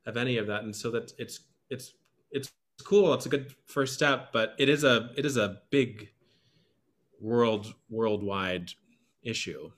of 0.05 0.17
any 0.17 0.37
of 0.37 0.47
that. 0.47 0.63
And 0.63 0.75
so 0.75 0.91
that 0.91 1.13
it's 1.17 1.41
it's 1.69 1.93
it's 2.31 2.51
cool. 2.83 3.13
It's 3.13 3.25
a 3.25 3.29
good 3.29 3.53
first 3.65 3.93
step, 3.93 4.31
but 4.31 4.55
it 4.57 4.69
is 4.69 4.83
a 4.83 5.09
it 5.17 5.25
is 5.25 5.37
a 5.37 5.59
big 5.69 6.09
world 7.19 7.73
worldwide 7.89 8.71
issue. 9.23 9.71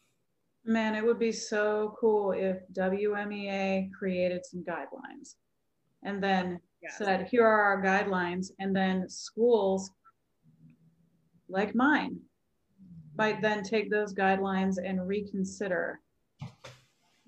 Man, 0.65 0.93
it 0.95 1.03
would 1.03 1.19
be 1.19 1.31
so 1.31 1.95
cool 1.99 2.31
if 2.31 2.57
WMEA 2.73 3.91
created 3.91 4.45
some 4.45 4.63
guidelines 4.63 5.35
and 6.03 6.21
then 6.21 6.59
yes. 6.81 6.97
said, 6.97 7.27
here 7.29 7.45
are 7.45 7.61
our 7.61 7.83
guidelines. 7.83 8.51
And 8.59 8.75
then 8.75 9.09
schools 9.09 9.91
like 11.47 11.73
mine 11.73 12.19
might 13.17 13.41
then 13.41 13.63
take 13.63 13.89
those 13.89 14.13
guidelines 14.13 14.75
and 14.83 15.07
reconsider 15.07 15.99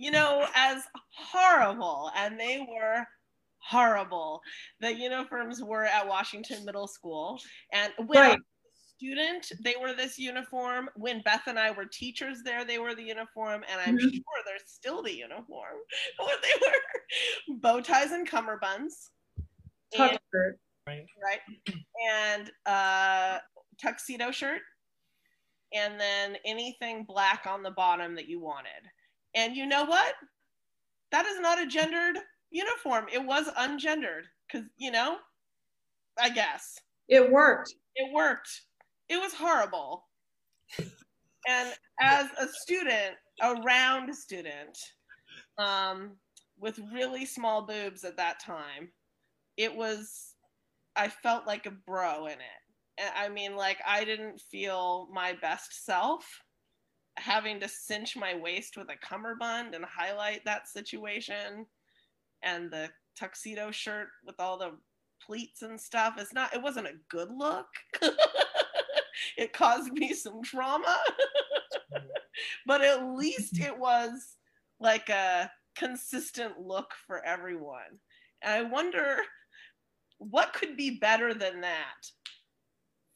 you 0.02 0.10
know, 0.10 0.48
as 0.56 0.82
horrible, 1.16 2.10
and 2.18 2.40
they 2.40 2.68
were 2.68 3.06
horrible. 3.60 4.42
The 4.80 4.92
uniforms 4.92 5.62
were 5.62 5.86
at 5.86 6.08
Washington 6.08 6.66
Middle 6.66 6.88
School, 6.88 7.40
and 7.72 7.94
when 8.08 8.20
right. 8.20 8.32
I 8.32 8.34
was 8.34 8.40
a 8.40 8.96
student, 8.98 9.52
they 9.64 9.76
were 9.80 9.94
this 9.94 10.18
uniform. 10.18 10.90
When 10.96 11.22
Beth 11.22 11.44
and 11.46 11.60
I 11.60 11.70
were 11.70 11.86
teachers 11.86 12.40
there, 12.44 12.66
they 12.66 12.80
were 12.80 12.96
the 12.96 13.04
uniform, 13.04 13.64
and 13.72 13.80
I'm 13.80 13.96
mm-hmm. 13.96 14.10
sure 14.10 14.44
they're 14.44 14.58
still 14.66 15.04
the 15.04 15.16
uniform. 15.16 15.78
When 16.18 16.36
they 16.42 16.68
were 16.68 17.60
bow 17.60 17.80
ties 17.80 18.12
and 18.12 18.28
cummerbunds, 18.28 19.10
and, 20.00 20.18
right, 20.88 21.06
right, 21.24 21.42
and 22.12 22.52
uh, 22.66 23.38
tuxedo 23.80 24.32
shirt, 24.32 24.62
and 25.76 26.00
then 26.00 26.38
anything 26.44 27.04
black 27.08 27.46
on 27.46 27.62
the 27.62 27.70
bottom 27.70 28.16
that 28.16 28.28
you 28.28 28.40
wanted 28.40 28.90
and 29.36 29.56
you 29.56 29.66
know 29.66 29.86
what? 29.86 30.14
That 31.12 31.26
is 31.26 31.40
not 31.40 31.62
a 31.62 31.68
gendered 31.68 32.18
uniform. 32.52 33.06
It 33.12 33.24
was 33.26 33.48
ungendered 33.58 34.24
because, 34.48 34.68
you 34.78 34.92
know, 34.92 35.18
I 36.20 36.30
guess. 36.30 36.78
It 37.08 37.32
worked. 37.32 37.74
It 37.96 38.14
worked. 38.14 38.50
It 39.10 39.18
was 39.18 39.34
horrible. 39.34 40.06
and 40.80 41.74
as 42.00 42.28
a 42.40 42.48
student, 42.48 43.16
a 43.42 43.56
round 43.62 44.16
student, 44.16 44.78
um, 45.58 46.12
with 46.60 46.80
really 46.94 47.26
small 47.26 47.66
boobs 47.66 48.04
at 48.04 48.18
that 48.18 48.40
time, 48.40 48.90
it 49.58 49.76
was, 49.76 50.36
I 50.96 51.08
felt 51.08 51.48
like 51.48 51.66
a 51.66 51.72
bro 51.72 52.28
in 52.28 52.34
it. 52.34 53.12
I 53.16 53.30
mean, 53.30 53.56
like, 53.56 53.80
I 53.86 54.06
didn't 54.06 54.40
feel 54.40 55.10
my 55.12 55.34
best 55.42 55.86
self 55.86 56.26
having 57.22 57.60
to 57.60 57.68
cinch 57.68 58.18
my 58.18 58.36
waist 58.36 58.78
with 58.78 58.90
a 58.90 58.98
cummerbund 58.98 59.76
and 59.76 59.86
highlight 59.86 60.44
that 60.46 60.68
situation. 60.68 61.66
And 62.44 62.72
the 62.72 62.90
tuxedo 63.18 63.72
shirt 63.72 64.08
with 64.26 64.40
all 64.40 64.58
the 64.58 64.72
pleats 65.26 65.62
and 65.62 65.80
stuff. 65.80 66.16
It's 66.18 66.34
not 66.34 66.54
it 66.54 66.62
wasn't 66.62 66.88
a 66.88 67.00
good 67.10 67.30
look. 67.32 67.68
It 69.38 69.54
caused 69.54 69.92
me 69.92 70.14
some 70.14 70.42
trauma. 70.44 70.98
But 72.66 72.82
at 72.82 73.06
least 73.06 73.60
it 73.60 73.78
was 73.78 74.36
like 74.80 75.10
a 75.10 75.52
consistent 75.76 76.60
look 76.60 76.92
for 77.06 77.24
everyone. 77.24 78.00
And 78.42 78.54
i 78.54 78.68
wonder 78.68 79.18
what 80.18 80.54
could 80.54 80.76
be 80.76 80.98
better 81.00 81.34
than 81.34 81.62
that 81.62 82.02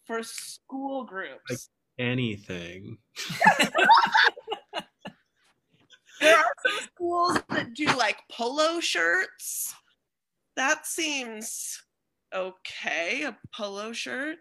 for 0.05 0.21
school 0.21 1.05
groups 1.05 1.69
anything. 1.97 2.97
there 6.21 6.37
are 6.37 6.53
some 6.65 6.87
schools 6.93 7.39
that 7.49 7.73
do 7.73 7.85
like 7.97 8.17
polo 8.31 8.79
shirts. 8.79 9.73
That 10.55 10.85
seems 10.85 11.83
okay. 12.33 13.23
A 13.23 13.37
polo 13.53 13.91
shirt. 13.93 14.37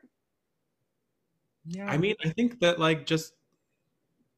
Yeah. 1.66 1.90
I 1.90 1.96
mean, 1.96 2.14
I 2.24 2.28
think 2.30 2.60
that 2.60 2.78
like 2.78 3.06
just 3.06 3.32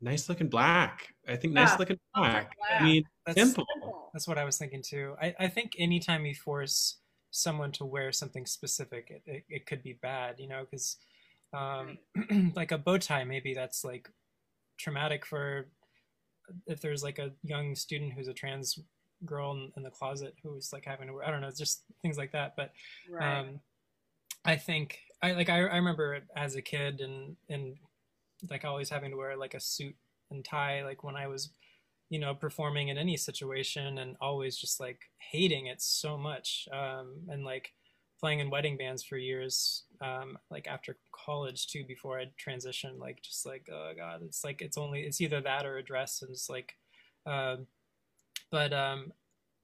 nice 0.00 0.28
looking 0.28 0.48
black. 0.48 1.14
I 1.28 1.36
think 1.36 1.54
yeah. 1.54 1.64
nice 1.64 1.78
looking 1.78 1.98
black. 2.14 2.54
black. 2.56 2.80
I 2.80 2.84
mean, 2.84 3.04
that's, 3.24 3.38
simple. 3.38 3.66
That's 4.12 4.28
what 4.28 4.38
I 4.38 4.44
was 4.44 4.56
thinking 4.56 4.82
too. 4.82 5.14
I, 5.20 5.34
I 5.40 5.48
think 5.48 5.72
anytime 5.78 6.24
you 6.24 6.34
force 6.34 6.98
someone 7.30 7.72
to 7.72 7.84
wear 7.84 8.12
something 8.12 8.46
specific, 8.46 9.10
it, 9.10 9.22
it, 9.26 9.44
it 9.48 9.66
could 9.66 9.82
be 9.82 9.94
bad, 10.00 10.36
you 10.38 10.48
know, 10.48 10.64
because 10.68 10.96
um, 11.52 11.98
like 12.56 12.72
a 12.72 12.78
bow 12.78 12.98
tie 12.98 13.24
maybe 13.24 13.54
that's 13.54 13.84
like 13.84 14.08
traumatic 14.78 15.24
for 15.24 15.68
if 16.66 16.80
there's 16.80 17.02
like 17.02 17.18
a 17.18 17.32
young 17.42 17.74
student 17.74 18.12
who's 18.12 18.28
a 18.28 18.34
trans 18.34 18.78
girl 19.24 19.52
in, 19.52 19.72
in 19.76 19.82
the 19.82 19.90
closet 19.90 20.34
who's 20.42 20.72
like 20.72 20.84
having 20.84 21.08
to 21.08 21.14
wear, 21.14 21.26
i 21.26 21.30
don't 21.30 21.40
know 21.40 21.50
just 21.50 21.82
things 22.02 22.18
like 22.18 22.32
that 22.32 22.54
but 22.56 22.72
right. 23.10 23.40
um, 23.40 23.60
i 24.44 24.54
think 24.56 24.98
i 25.22 25.32
like 25.32 25.48
I, 25.48 25.60
I 25.60 25.76
remember 25.76 26.20
as 26.36 26.54
a 26.54 26.62
kid 26.62 27.00
and 27.00 27.36
and 27.48 27.76
like 28.50 28.64
always 28.64 28.90
having 28.90 29.10
to 29.10 29.16
wear 29.16 29.36
like 29.36 29.54
a 29.54 29.60
suit 29.60 29.96
and 30.30 30.44
tie 30.44 30.84
like 30.84 31.04
when 31.04 31.16
I 31.16 31.26
was 31.26 31.50
you 32.08 32.18
know 32.18 32.34
performing 32.34 32.88
in 32.88 32.98
any 32.98 33.16
situation 33.16 33.98
and 33.98 34.16
always 34.20 34.56
just 34.56 34.80
like 34.80 35.00
hating 35.18 35.66
it 35.66 35.82
so 35.82 36.16
much 36.16 36.68
um, 36.72 37.14
and 37.28 37.44
like 37.44 37.72
playing 38.18 38.40
in 38.40 38.50
wedding 38.50 38.76
bands 38.76 39.02
for 39.02 39.16
years 39.16 39.84
um, 40.00 40.38
like 40.50 40.66
after 40.66 40.96
college 41.12 41.66
too 41.66 41.84
before 41.86 42.18
i 42.18 42.24
transitioned 42.42 42.98
like 42.98 43.20
just 43.22 43.46
like 43.46 43.68
oh 43.72 43.92
god 43.96 44.22
it's 44.22 44.44
like 44.44 44.62
it's 44.62 44.78
only 44.78 45.02
it's 45.02 45.20
either 45.20 45.40
that 45.40 45.66
or 45.66 45.78
a 45.78 45.82
dress 45.82 46.22
and 46.22 46.30
it's 46.30 46.48
like 46.48 46.76
uh, 47.26 47.56
but 48.50 48.72
um, 48.72 49.12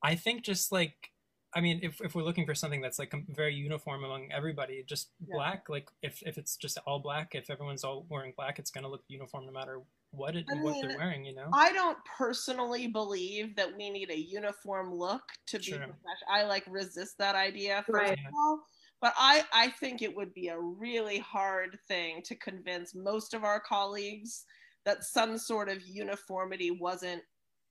i 0.02 0.14
think 0.14 0.42
just 0.42 0.72
like 0.72 1.12
I 1.54 1.60
mean, 1.60 1.80
if, 1.82 2.00
if 2.00 2.14
we're 2.14 2.22
looking 2.22 2.46
for 2.46 2.54
something 2.54 2.80
that's 2.80 2.98
like 2.98 3.14
very 3.28 3.54
uniform 3.54 4.04
among 4.04 4.32
everybody, 4.32 4.82
just 4.86 5.10
yeah. 5.20 5.34
black, 5.36 5.68
like 5.68 5.90
if, 6.02 6.22
if 6.24 6.38
it's 6.38 6.56
just 6.56 6.78
all 6.86 6.98
black, 6.98 7.34
if 7.34 7.50
everyone's 7.50 7.84
all 7.84 8.06
wearing 8.08 8.32
black, 8.34 8.58
it's 8.58 8.70
going 8.70 8.84
to 8.84 8.90
look 8.90 9.04
uniform 9.08 9.44
no 9.44 9.52
matter 9.52 9.80
what 10.12 10.36
it, 10.36 10.44
I 10.50 10.54
mean, 10.54 10.62
what 10.62 10.76
they're 10.80 10.96
wearing, 10.96 11.24
you 11.24 11.34
know? 11.34 11.48
I 11.54 11.72
don't 11.72 11.98
personally 12.18 12.86
believe 12.86 13.56
that 13.56 13.68
we 13.76 13.90
need 13.90 14.10
a 14.10 14.18
uniform 14.18 14.94
look 14.94 15.22
to 15.48 15.58
be 15.58 15.70
professional. 15.70 15.96
I 16.30 16.44
like 16.44 16.64
resist 16.68 17.16
that 17.18 17.34
idea 17.34 17.82
first 17.86 18.10
right. 18.10 18.12
of 18.12 18.34
all. 18.34 18.60
But 19.00 19.14
I, 19.16 19.42
I 19.52 19.68
think 19.80 20.00
it 20.00 20.14
would 20.14 20.32
be 20.32 20.48
a 20.48 20.60
really 20.60 21.18
hard 21.18 21.76
thing 21.88 22.22
to 22.24 22.36
convince 22.36 22.94
most 22.94 23.34
of 23.34 23.42
our 23.42 23.58
colleagues 23.58 24.44
that 24.84 25.02
some 25.02 25.38
sort 25.38 25.68
of 25.68 25.82
uniformity 25.82 26.70
wasn't 26.70 27.22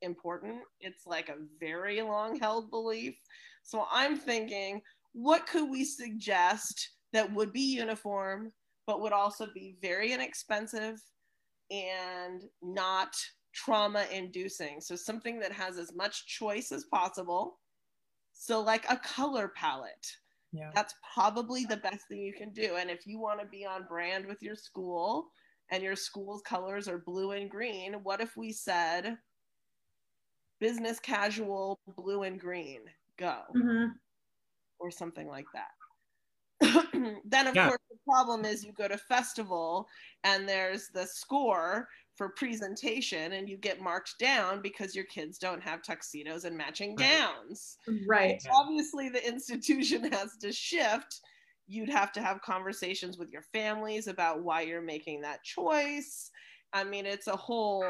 important. 0.02 0.62
It's 0.82 1.06
like 1.06 1.30
a 1.30 1.38
very 1.60 2.02
long 2.02 2.38
held 2.38 2.70
belief. 2.70 3.16
So 3.64 3.86
I'm 3.92 4.18
thinking, 4.18 4.82
what 5.14 5.48
could 5.48 5.70
we 5.70 5.86
suggest 5.86 6.90
that 7.14 7.32
would 7.34 7.54
be 7.54 7.76
uniform, 7.76 8.52
but 8.88 9.02
would 9.02 9.14
also 9.14 9.48
be 9.54 9.76
very 9.82 10.12
inexpensive 10.12 11.02
and 11.72 12.44
not 12.62 13.16
trauma 13.54 14.06
inducing? 14.12 14.82
So 14.82 14.96
something 14.96 15.40
that 15.40 15.52
has 15.52 15.78
as 15.78 15.94
much 15.96 16.28
choice 16.28 16.72
as 16.72 16.86
possible. 16.86 17.60
So, 18.34 18.62
like 18.62 18.86
a 18.90 18.98
color 18.98 19.52
palette. 19.56 20.08
Yeah. 20.54 20.72
That's 20.76 20.94
probably 21.14 21.64
the 21.66 21.78
best 21.78 22.08
thing 22.10 22.20
you 22.20 22.34
can 22.34 22.52
do. 22.52 22.76
And 22.76 22.90
if 22.90 23.08
you 23.08 23.20
want 23.20 23.40
to 23.40 23.46
be 23.46 23.66
on 23.66 23.86
brand 23.88 24.26
with 24.26 24.42
your 24.42 24.56
school 24.56 25.30
and 25.72 25.82
your 25.82 25.96
school's 25.96 26.42
colors 26.42 26.90
are 26.90 26.98
blue 26.98 27.32
and 27.32 27.50
green, 27.50 27.94
what 28.04 28.20
if 28.20 28.36
we 28.36 28.52
said 28.52 29.18
business 30.60 31.00
casual 31.00 31.80
blue 31.96 32.24
and 32.24 32.38
green? 32.38 32.82
go 33.22 33.38
mm-hmm. 33.56 33.86
or 34.80 34.92
something 34.92 35.28
like 35.28 35.46
that 35.54 35.70
then 37.26 37.48
of 37.48 37.56
yeah. 37.56 37.68
course 37.68 37.82
the 37.90 37.98
problem 38.06 38.46
is 38.46 38.64
you 38.64 38.72
go 38.74 38.88
to 38.88 38.98
festival 38.98 39.88
and 40.24 40.48
there's 40.48 40.90
the 40.94 41.06
score 41.06 41.88
for 42.16 42.30
presentation 42.30 43.34
and 43.34 43.50
you 43.50 43.58
get 43.58 43.82
marked 43.82 44.20
down 44.20 44.62
because 44.62 44.96
your 44.96 45.06
kids 45.06 45.38
don't 45.38 45.64
have 45.64 45.82
tuxedos 45.82 46.44
and 46.44 46.56
matching 46.56 46.96
gowns. 46.96 47.78
Right. 48.08 48.42
Obviously 48.54 49.10
the 49.10 49.26
institution 49.28 50.04
has 50.12 50.38
to 50.38 50.52
shift. 50.52 51.22
You'd 51.68 51.90
have 51.90 52.12
to 52.14 52.22
have 52.22 52.42
conversations 52.42 53.18
with 53.18 53.32
your 53.32 53.44
families 53.54 54.08
about 54.08 54.44
why 54.44 54.62
you're 54.62 54.82
making 54.82 55.22
that 55.22 55.44
choice. 55.44 56.30
I 56.74 56.84
mean 56.84 57.06
it's 57.06 57.28
a 57.28 57.36
whole 57.36 57.86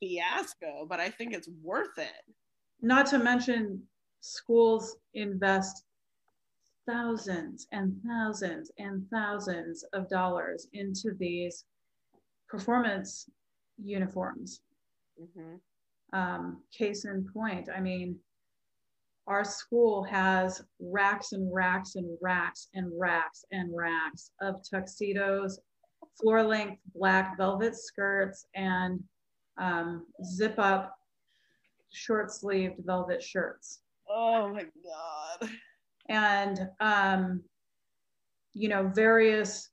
fiasco 0.00 0.84
but 0.88 0.98
i 0.98 1.08
think 1.08 1.34
it's 1.34 1.48
worth 1.62 1.98
it. 1.98 2.34
Not 2.80 3.06
to 3.06 3.18
mention 3.18 3.82
schools 4.20 4.96
invest 5.12 5.84
thousands 6.86 7.66
and 7.72 7.96
thousands 8.06 8.70
and 8.78 9.06
thousands 9.10 9.84
of 9.92 10.08
dollars 10.08 10.68
into 10.72 11.12
these 11.18 11.64
performance 12.48 13.28
uniforms. 13.82 14.60
Mm-hmm. 15.20 16.18
Um, 16.18 16.62
case 16.76 17.04
in 17.04 17.26
point, 17.32 17.68
I 17.74 17.80
mean, 17.80 18.16
our 19.26 19.44
school 19.44 20.04
has 20.04 20.62
racks 20.78 21.32
and 21.32 21.52
racks 21.52 21.94
and 21.96 22.16
racks 22.20 22.68
and 22.74 22.92
racks 22.98 23.44
and 23.50 23.74
racks 23.74 24.30
of 24.42 24.56
tuxedos, 24.68 25.58
floor 26.20 26.42
length 26.42 26.80
black 26.94 27.36
velvet 27.38 27.74
skirts, 27.74 28.46
and 28.54 29.02
um, 29.56 30.06
zip 30.24 30.54
up 30.58 30.96
short 31.90 32.30
sleeved 32.30 32.74
velvet 32.84 33.22
shirts. 33.22 33.80
Oh 34.08 34.52
my 34.52 34.64
God. 34.84 35.50
And, 36.08 36.68
um, 36.80 37.42
you 38.52 38.68
know, 38.68 38.90
various 38.94 39.70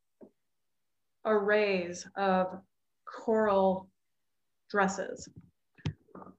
arrays 1.26 2.08
of 2.16 2.62
coral 3.06 3.90
dresses. 4.70 5.30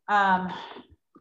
Um, 0.09 0.53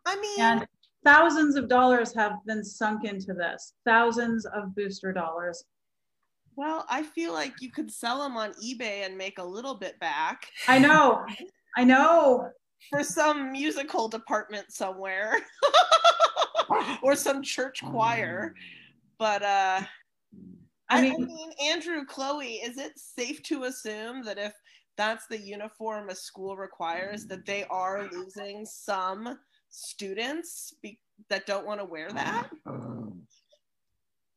I 0.05 0.19
mean, 0.19 0.39
and 0.39 0.67
thousands 1.05 1.55
of 1.55 1.67
dollars 1.67 2.13
have 2.15 2.33
been 2.45 2.63
sunk 2.63 3.05
into 3.05 3.33
this, 3.33 3.73
thousands 3.85 4.45
of 4.45 4.75
booster 4.75 5.13
dollars. 5.13 5.63
Well, 6.55 6.85
I 6.89 7.03
feel 7.03 7.33
like 7.33 7.61
you 7.61 7.71
could 7.71 7.91
sell 7.91 8.21
them 8.21 8.35
on 8.37 8.53
eBay 8.53 9.05
and 9.05 9.17
make 9.17 9.39
a 9.39 9.43
little 9.43 9.75
bit 9.75 9.99
back. 9.99 10.47
I 10.67 10.79
know. 10.79 11.25
I 11.77 11.83
know. 11.83 12.49
For 12.89 13.03
some 13.03 13.51
musical 13.51 14.07
department 14.07 14.71
somewhere. 14.71 15.37
or 17.03 17.15
some 17.15 17.41
church 17.41 17.83
choir. 17.83 18.55
But 19.17 19.43
uh, 19.43 19.81
I 20.89 21.01
mean, 21.01 21.23
I 21.23 21.25
mean, 21.25 21.51
Andrew, 21.61 22.05
Chloe, 22.05 22.55
is 22.55 22.77
it 22.77 22.93
safe 22.97 23.41
to 23.43 23.63
assume 23.63 24.23
that 24.25 24.37
if 24.37 24.53
that's 24.97 25.25
the 25.27 25.39
uniform 25.39 26.09
a 26.09 26.15
school 26.15 26.57
requires, 26.57 27.25
that 27.27 27.45
they 27.45 27.63
are 27.65 28.09
losing 28.11 28.65
some 28.65 29.37
students 29.69 30.73
be- 30.81 30.99
that 31.29 31.45
don't 31.45 31.65
want 31.65 31.79
to 31.79 31.85
wear 31.85 32.11
that? 32.11 32.49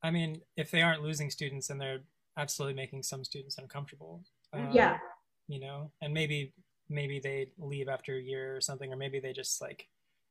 I 0.03 0.11
mean, 0.11 0.41
if 0.57 0.71
they 0.71 0.83
aren't 0.83 1.03
losing 1.03 1.31
students, 1.31 1.69
then 1.69 1.79
they're 1.79 2.03
absolutely 2.37 2.75
making 2.75 3.03
some 3.03 3.25
students 3.25 3.59
uncomfortable. 3.59 4.23
Um, 4.53 4.71
yeah. 4.73 4.99
You 5.49 5.61
know, 5.61 5.91
and 6.03 6.13
maybe 6.13 6.53
maybe 6.89 7.19
they 7.19 7.49
leave 7.59 7.89
after 7.89 8.17
a 8.17 8.23
year 8.23 8.57
or 8.57 8.61
something, 8.61 8.93
or 8.93 8.97
maybe 8.97 9.19
they 9.19 9.33
just 9.33 9.61
like 9.61 9.89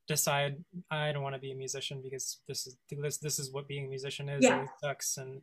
decide 0.08 0.58
I 0.92 1.12
don't 1.12 1.24
want 1.24 1.36
to 1.36 1.42
be 1.42 1.52
a 1.52 1.56
musician 1.56 2.02
because 2.04 2.40
this 2.48 2.68
is 2.68 2.78
this 2.90 3.18
this 3.18 3.40
is 3.40 3.52
what 3.52 3.68
being 3.68 3.86
a 3.86 3.90
musician 3.90 4.30
is 4.30 4.44
yeah. 4.44 4.60
and 4.60 4.64
it 4.64 4.70
sucks 4.82 5.18
and 5.18 5.42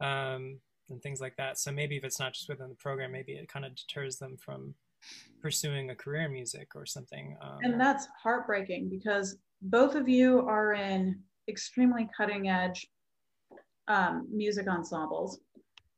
um 0.00 0.58
and 0.90 1.00
things 1.02 1.20
like 1.20 1.36
that. 1.36 1.58
So 1.58 1.70
maybe 1.70 1.96
if 1.96 2.04
it's 2.04 2.18
not 2.18 2.34
just 2.34 2.48
within 2.48 2.68
the 2.68 2.74
program, 2.74 3.12
maybe 3.12 3.32
it 3.32 3.48
kind 3.48 3.64
of 3.64 3.74
deters 3.74 4.18
them 4.18 4.36
from 4.36 4.74
pursuing 5.40 5.90
a 5.90 5.94
career 5.94 6.22
in 6.22 6.32
music 6.32 6.72
or 6.74 6.84
something. 6.84 7.36
Um, 7.40 7.58
and 7.62 7.80
that's 7.80 8.08
heartbreaking 8.22 8.88
because 8.90 9.36
both 9.62 9.94
of 9.94 10.08
you 10.08 10.40
are 10.46 10.74
in 10.74 11.20
extremely 11.48 12.08
cutting 12.16 12.48
edge 12.48 12.86
um, 13.88 14.26
music 14.30 14.68
ensembles 14.68 15.40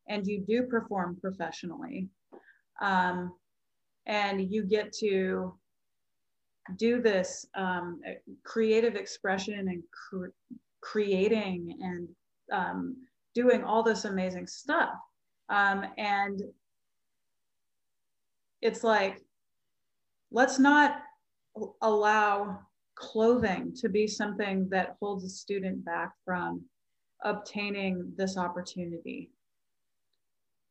and 0.09 0.27
you 0.27 0.45
do 0.47 0.65
perform 0.65 1.17
professionally. 1.21 2.09
Um, 2.81 3.33
and 4.07 4.53
you 4.53 4.65
get 4.65 4.93
to 4.95 5.55
do 6.77 7.01
this 7.01 7.47
um, 7.55 8.01
creative 8.45 8.95
expression 8.95 9.69
and 9.69 9.83
cre- 9.91 10.35
creating 10.81 11.79
and 11.81 12.09
um, 12.53 12.97
doing 13.35 13.65
all 13.65 13.83
this 13.83 14.05
amazing 14.05 14.47
stuff. 14.47 14.91
Um, 15.49 15.87
and 15.99 16.43
it's 18.61 18.85
like, 18.85 19.23
let's 20.31 20.59
not 20.59 21.03
allow 21.83 22.61
clothing 22.95 23.75
to 23.81 23.89
be 23.89 24.07
something 24.07 24.69
that 24.71 24.97
holds 25.01 25.25
a 25.25 25.29
student 25.29 25.85
back 25.85 26.13
from 26.25 26.63
obtaining 27.25 28.13
this 28.17 28.37
opportunity 28.37 29.31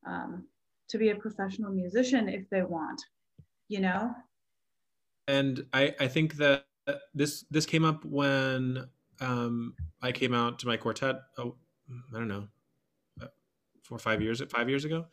um, 0.07 0.45
to 0.89 0.97
be 0.97 1.09
a 1.09 1.15
professional 1.15 1.71
musician 1.71 2.27
if 2.29 2.49
they 2.49 2.63
want, 2.63 3.01
you 3.67 3.79
know? 3.79 4.13
And 5.31 5.65
I, 5.71 5.95
I 5.97 6.07
think 6.07 6.35
that 6.35 6.65
this 7.13 7.45
this 7.49 7.65
came 7.65 7.85
up 7.85 8.03
when 8.03 8.89
um, 9.21 9.75
I 10.01 10.11
came 10.11 10.33
out 10.33 10.59
to 10.59 10.67
my 10.67 10.75
quartet. 10.75 11.21
Oh, 11.37 11.55
I 12.13 12.17
don't 12.17 12.27
know, 12.27 12.47
uh, 13.21 13.27
four 13.81 13.95
or 13.95 13.99
five 13.99 14.21
years 14.21 14.41
five 14.49 14.69
years 14.69 14.83
ago. 14.83 15.05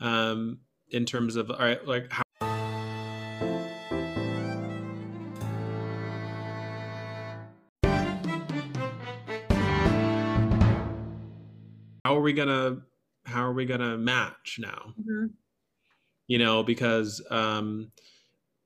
Um, 0.00 0.60
in 0.88 1.04
terms 1.04 1.36
of 1.36 1.50
all 1.50 1.58
right, 1.58 1.86
like 1.86 2.10
how. 2.10 2.22
How 12.04 12.16
are 12.16 12.22
we 12.22 12.32
gonna 12.32 12.78
how 13.26 13.44
are 13.44 13.52
we 13.52 13.66
gonna 13.66 13.98
match 13.98 14.56
now? 14.58 14.94
Mm-hmm. 14.98 15.26
You 16.26 16.38
know, 16.38 16.62
because 16.62 17.20
um, 17.30 17.92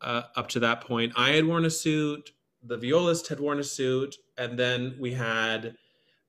uh, 0.01 0.23
up 0.37 0.49
to 0.49 0.61
that 0.61 0.81
point. 0.83 1.13
I 1.17 1.31
had 1.31 1.45
worn 1.45 1.65
a 1.65 1.71
suit, 1.71 2.31
the 2.63 2.77
violist 2.77 3.29
had 3.29 3.41
worn 3.41 3.59
a 3.59 3.65
suit, 3.65 4.17
and 4.39 4.59
then 4.59 4.97
we 4.99 5.13
had 5.13 5.77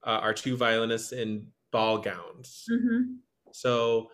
uh, 0.04 0.20
our 0.22 0.34
two 0.34 0.56
violinists 0.56 1.12
in 1.12 1.48
ball 1.72 2.00
gowns. 2.00 2.68
Mm-hmm. 2.72 3.16
So 3.52 4.12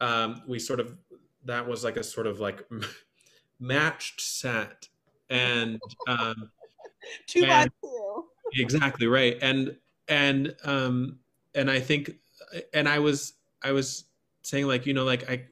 um, 0.00 0.42
we 0.46 0.58
sort 0.58 0.80
of 0.80 0.96
that 1.44 1.66
was 1.66 1.84
like 1.84 1.96
a 1.96 2.02
sort 2.02 2.26
of 2.26 2.40
like 2.40 2.64
matched 3.58 4.20
set 4.20 4.88
and 5.30 5.80
um 6.06 6.50
two 7.26 7.46
by 7.46 7.66
two. 7.82 8.24
exactly 8.54 9.06
right 9.06 9.38
and 9.40 9.76
and 10.08 10.54
um 10.64 11.18
and 11.54 11.70
i 11.70 11.80
think 11.80 12.16
and 12.74 12.88
i 12.88 12.98
was 12.98 13.34
i 13.62 13.72
was 13.72 14.04
saying 14.42 14.66
like 14.66 14.86
you 14.86 14.92
know 14.92 15.04
like 15.04 15.28
i 15.30 15.42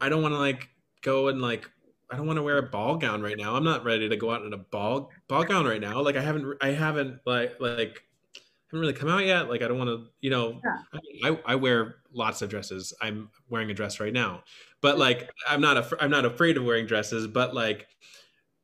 i 0.00 0.08
don't 0.08 0.22
want 0.22 0.34
to 0.34 0.38
like 0.38 0.68
go 1.02 1.28
and 1.28 1.40
like 1.40 1.68
i 2.10 2.16
don't 2.16 2.26
want 2.26 2.36
to 2.36 2.42
wear 2.42 2.58
a 2.58 2.62
ball 2.62 2.96
gown 2.96 3.22
right 3.22 3.36
now. 3.38 3.54
I'm 3.54 3.64
not 3.64 3.84
ready 3.84 4.08
to 4.08 4.16
go 4.16 4.30
out 4.32 4.44
in 4.44 4.52
a 4.52 4.58
ball 4.58 5.10
ball 5.28 5.44
gown 5.44 5.64
right 5.66 5.80
now. 5.80 6.00
Like 6.00 6.16
i 6.16 6.20
haven't 6.20 6.56
i 6.60 6.68
haven't 6.68 7.20
like 7.26 7.60
like 7.60 8.02
I 8.36 8.76
haven't 8.76 8.80
really 8.80 8.92
come 8.92 9.08
out 9.08 9.24
yet. 9.24 9.48
Like 9.48 9.62
i 9.62 9.68
don't 9.68 9.78
want 9.78 9.90
to 9.90 10.06
you 10.20 10.30
know 10.30 10.60
Yeah. 10.64 11.00
I, 11.24 11.52
I 11.52 11.54
wear 11.56 11.96
lots 12.12 12.42
of 12.42 12.50
dresses. 12.50 12.92
I'm 13.00 13.30
wearing 13.48 13.70
a 13.70 13.74
dress 13.74 14.00
right 14.00 14.12
now. 14.12 14.42
But 14.80 14.98
like 14.98 15.30
i'm 15.48 15.60
not 15.60 15.76
af- 15.76 15.94
i'm 16.00 16.10
not 16.10 16.24
afraid 16.24 16.56
of 16.56 16.64
wearing 16.64 16.86
dresses 16.86 17.26
but 17.26 17.54
like 17.54 17.86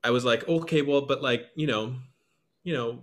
i 0.05 0.11
was 0.11 0.25
like 0.25 0.49
okay 0.49 0.83
well 0.83 1.03
but 1.03 1.23
like 1.23 1.47
you 1.55 1.67
know 1.67 1.95
you 2.65 2.75
know 2.75 3.03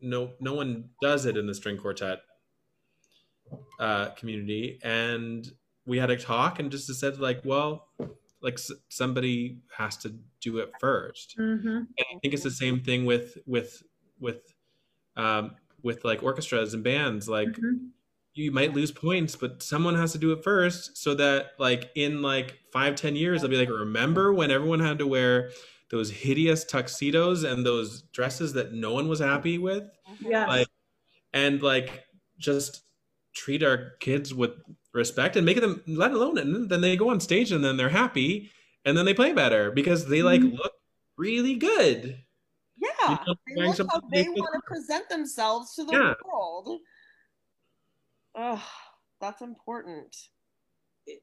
no 0.00 0.32
no 0.40 0.54
one 0.54 0.90
does 1.00 1.24
it 1.26 1.36
in 1.36 1.46
the 1.46 1.54
string 1.54 1.76
quartet 1.76 2.20
uh 3.78 4.10
community. 4.10 4.78
And 4.82 5.50
we 5.86 5.98
had 5.98 6.10
a 6.10 6.16
talk 6.16 6.58
and 6.58 6.70
just 6.70 6.92
said 6.94 7.18
like 7.18 7.42
well 7.44 7.88
like 8.44 8.54
s- 8.54 8.70
somebody 8.88 9.58
has 9.76 9.96
to 9.96 10.14
do 10.40 10.58
it 10.58 10.70
first 10.78 11.34
Mm-hmm. 11.38 11.66
and 11.68 11.88
i 11.98 12.18
think 12.20 12.34
it's 12.34 12.42
the 12.44 12.50
same 12.50 12.80
thing 12.80 13.04
with 13.06 13.36
with 13.46 13.82
with 14.20 14.54
um 15.16 15.52
with 15.82 16.04
like 16.04 16.22
orchestras 16.22 16.74
and 16.74 16.84
bands 16.84 17.28
like 17.28 17.48
Mm-hmm. 17.48 17.86
you 18.34 18.50
might 18.52 18.74
lose 18.74 18.92
points 18.92 19.34
but 19.36 19.62
someone 19.62 19.94
has 19.96 20.12
to 20.12 20.18
do 20.18 20.32
it 20.32 20.44
first 20.44 20.96
so 20.96 21.14
that 21.14 21.52
like 21.58 21.90
in 21.94 22.22
like 22.22 22.58
five 22.72 22.94
ten 22.94 23.16
years 23.16 23.40
they'll 23.40 23.50
be 23.50 23.56
like 23.56 23.68
remember 23.70 24.32
when 24.32 24.50
everyone 24.50 24.80
had 24.80 24.98
to 24.98 25.06
wear 25.06 25.50
those 25.90 26.10
hideous 26.10 26.64
tuxedos 26.64 27.44
and 27.44 27.64
those 27.64 28.02
dresses 28.12 28.52
that 28.54 28.72
no 28.72 28.92
one 28.92 29.08
was 29.08 29.20
happy 29.20 29.58
with 29.58 29.84
Yes. 30.20 30.48
Like- 30.48 30.68
and 31.32 31.62
like 31.62 32.04
just 32.38 32.82
treat 33.34 33.62
our 33.64 33.92
kids 34.00 34.32
with 34.32 34.52
respect 34.94 35.36
and 35.36 35.44
make 35.44 35.60
them 35.60 35.82
let 35.86 36.12
alone 36.12 36.38
and 36.38 36.68
then 36.70 36.80
they 36.80 36.96
go 36.96 37.10
on 37.10 37.20
stage 37.20 37.52
and 37.52 37.64
then 37.64 37.76
they're 37.76 37.88
happy 37.88 38.50
and 38.84 38.96
then 38.96 39.04
they 39.04 39.14
play 39.14 39.32
better 39.32 39.70
because 39.70 40.06
they 40.06 40.22
like 40.22 40.42
Mhm. 40.42 40.56
look 40.56 40.72
really 41.16 41.56
good 41.56 42.24
Yeah, 42.76 42.90
You 43.08 43.16
know, 43.26 43.34
they 43.46 43.62
look 43.68 43.78
how 43.90 44.00
they 44.10 44.28
want 44.28 44.54
to 44.54 44.60
present 44.66 45.08
themselves 45.08 45.74
to 45.74 45.84
the 45.84 45.92
Yeah. 45.92 46.14
world. 46.24 46.80
Oh, 48.34 48.68
that's 49.20 49.42
important. 49.42 50.16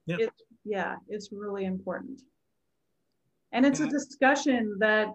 Yeah. 0.06 0.18
It's 0.20 0.44
yeah, 0.64 0.98
it's 1.08 1.32
really 1.32 1.66
important. 1.66 2.22
And 3.52 3.66
it's 3.66 3.80
a 3.82 3.88
discussion 3.88 4.78
that 4.80 5.08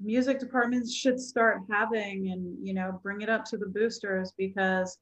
music 0.00 0.38
departments 0.38 0.94
should 0.94 1.20
start 1.20 1.62
having 1.70 2.30
and 2.30 2.66
you 2.66 2.74
know 2.74 2.98
bring 3.02 3.20
it 3.20 3.28
up 3.28 3.44
to 3.46 3.56
the 3.56 3.66
boosters 3.66 4.32
because 4.36 4.98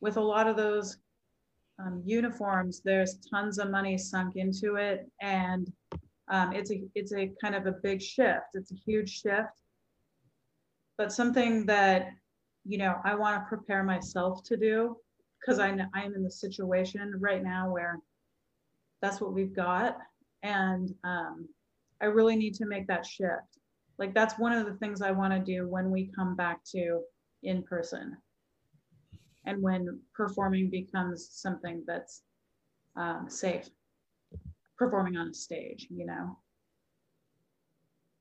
with 0.00 0.16
a 0.16 0.20
lot 0.20 0.46
of 0.46 0.56
those 0.56 0.98
um, 1.78 2.02
uniforms 2.04 2.80
there's 2.84 3.18
tons 3.30 3.58
of 3.58 3.70
money 3.70 3.96
sunk 3.96 4.36
into 4.36 4.76
it 4.76 5.10
and 5.20 5.72
um, 6.30 6.52
it's 6.52 6.70
a 6.70 6.82
it's 6.94 7.12
a 7.12 7.30
kind 7.40 7.54
of 7.54 7.66
a 7.66 7.72
big 7.82 8.00
shift 8.02 8.54
it's 8.54 8.72
a 8.72 8.76
huge 8.86 9.20
shift 9.20 9.62
but 10.96 11.12
something 11.12 11.64
that 11.66 12.10
you 12.64 12.78
know 12.78 12.96
i 13.04 13.14
want 13.14 13.40
to 13.40 13.48
prepare 13.48 13.82
myself 13.82 14.42
to 14.44 14.56
do 14.56 14.96
because 15.40 15.58
I 15.58 15.68
I'm 15.94 16.14
in 16.14 16.22
the 16.22 16.30
situation 16.30 17.14
right 17.18 17.42
now 17.42 17.70
where 17.70 18.00
that's 19.00 19.20
what 19.20 19.32
we've 19.32 19.54
got. 19.54 19.96
And 20.42 20.94
um, 21.04 21.48
I 22.00 22.06
really 22.06 22.36
need 22.36 22.54
to 22.54 22.66
make 22.66 22.86
that 22.88 23.06
shift. 23.06 23.58
Like, 23.98 24.14
that's 24.14 24.38
one 24.38 24.52
of 24.52 24.66
the 24.66 24.74
things 24.74 25.02
I 25.02 25.10
want 25.10 25.32
to 25.32 25.40
do 25.40 25.68
when 25.68 25.90
we 25.90 26.10
come 26.14 26.36
back 26.36 26.60
to 26.72 27.00
in 27.42 27.62
person 27.62 28.16
and 29.48 29.62
when 29.62 29.98
performing 30.14 30.68
becomes 30.68 31.28
something 31.32 31.82
that's 31.86 32.22
um, 32.96 33.26
safe, 33.28 33.68
performing 34.76 35.16
on 35.16 35.28
a 35.28 35.34
stage, 35.34 35.86
you 35.90 36.04
know? 36.04 36.36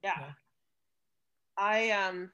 Yeah. 0.03 0.13
Yeah. 0.19 0.32
I 1.57 1.89
um 1.89 2.32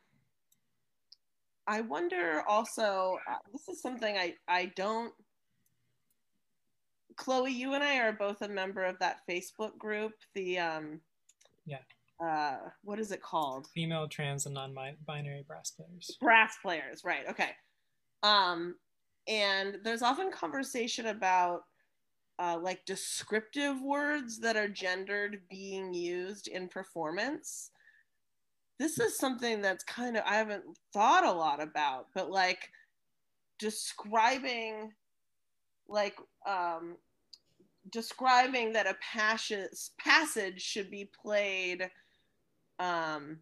I 1.66 1.82
wonder 1.82 2.44
also 2.48 3.18
uh, 3.30 3.38
this 3.52 3.68
is 3.70 3.82
something 3.82 4.16
I 4.18 4.36
I 4.48 4.72
don't 4.76 5.14
Chloe, 7.16 7.52
you 7.52 7.74
and 7.74 7.84
I 7.84 8.00
are 8.00 8.12
both 8.12 8.42
a 8.42 8.48
member 8.50 8.84
of 8.84 8.98
that 9.00 9.18
Facebook 9.30 9.78
group, 9.78 10.12
the 10.36 10.60
um 10.60 11.00
Yeah. 11.66 11.78
uh 12.24 12.58
what 12.84 13.00
is 13.00 13.12
it 13.12 13.22
called? 13.22 13.68
Female, 13.74 14.08
trans, 14.08 14.46
and 14.46 14.54
non-binary 14.54 15.46
brass 15.48 15.72
players. 15.72 16.18
brass 16.20 16.58
players 16.62 17.02
right 17.04 17.26
okay 17.30 17.52
um 18.24 18.76
and 19.28 19.78
there's 19.84 20.02
often 20.02 20.32
conversation 20.32 21.08
about 21.08 21.62
uh, 22.40 22.58
like 22.62 22.84
descriptive 22.86 23.82
words 23.82 24.40
that 24.40 24.58
are 24.58 24.68
gendered 24.68 25.42
being 25.50 25.94
used 25.94 26.48
in 26.48 26.68
performance. 26.68 27.70
This 28.80 29.00
is 29.00 29.18
something 29.18 29.62
that's 29.62 29.84
kind 29.84 30.18
of 30.18 30.24
i 30.26 30.36
haven't 30.36 30.64
thought 30.94 31.24
a 31.24 31.32
lot 31.32 31.62
about 31.62 32.08
but 32.14 32.30
like 32.30 32.70
describing 33.60 34.92
like 35.88 36.16
um 36.48 36.98
describing 37.92 38.74
that 38.74 38.88
a 38.88 38.98
passage 39.02 39.90
passage 40.00 40.62
should 40.62 40.90
be 40.90 41.10
played 41.22 41.90
um 42.80 43.38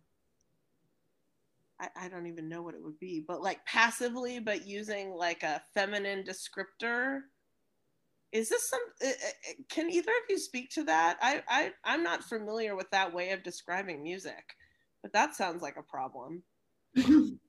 I, 1.81 1.89
I 2.05 2.07
don't 2.09 2.27
even 2.27 2.47
know 2.47 2.61
what 2.61 2.75
it 2.75 2.83
would 2.83 2.99
be, 2.99 3.25
but 3.27 3.41
like 3.41 3.65
passively, 3.65 4.39
but 4.39 4.67
using 4.67 5.11
like 5.11 5.41
a 5.43 5.61
feminine 5.73 6.23
descriptor. 6.23 7.21
Is 8.31 8.47
this 8.49 8.69
some? 8.69 8.79
uh, 9.03 9.09
uh, 9.09 9.53
Can 9.69 9.89
either 9.89 10.11
of 10.11 10.29
you 10.29 10.37
speak 10.37 10.69
to 10.71 10.83
that? 10.85 11.17
I, 11.21 11.41
I 11.49 11.71
I'm 11.83 12.03
not 12.03 12.23
familiar 12.23 12.75
with 12.75 12.89
that 12.91 13.13
way 13.13 13.31
of 13.31 13.43
describing 13.43 14.03
music, 14.03 14.55
but 15.01 15.11
that 15.13 15.35
sounds 15.35 15.61
like 15.61 15.77
a 15.77 15.83
problem. 15.83 16.43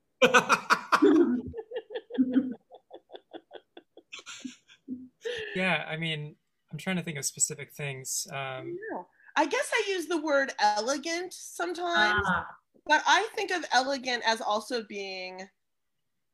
Yeah, 5.54 5.84
I 5.88 5.96
mean, 5.96 6.34
I'm 6.72 6.78
trying 6.78 6.96
to 6.96 7.02
think 7.02 7.18
of 7.18 7.24
specific 7.24 7.72
things. 7.72 8.26
Um, 8.32 8.76
No. 8.90 9.06
I 9.36 9.46
guess 9.46 9.70
I 9.72 9.84
use 9.88 10.06
the 10.06 10.20
word 10.20 10.52
elegant 10.58 11.32
sometimes, 11.32 12.22
Ah, 12.26 12.46
but 12.86 13.02
I 13.06 13.28
think 13.34 13.50
of 13.50 13.64
elegant 13.72 14.22
as 14.26 14.40
also 14.40 14.82
being 14.84 15.48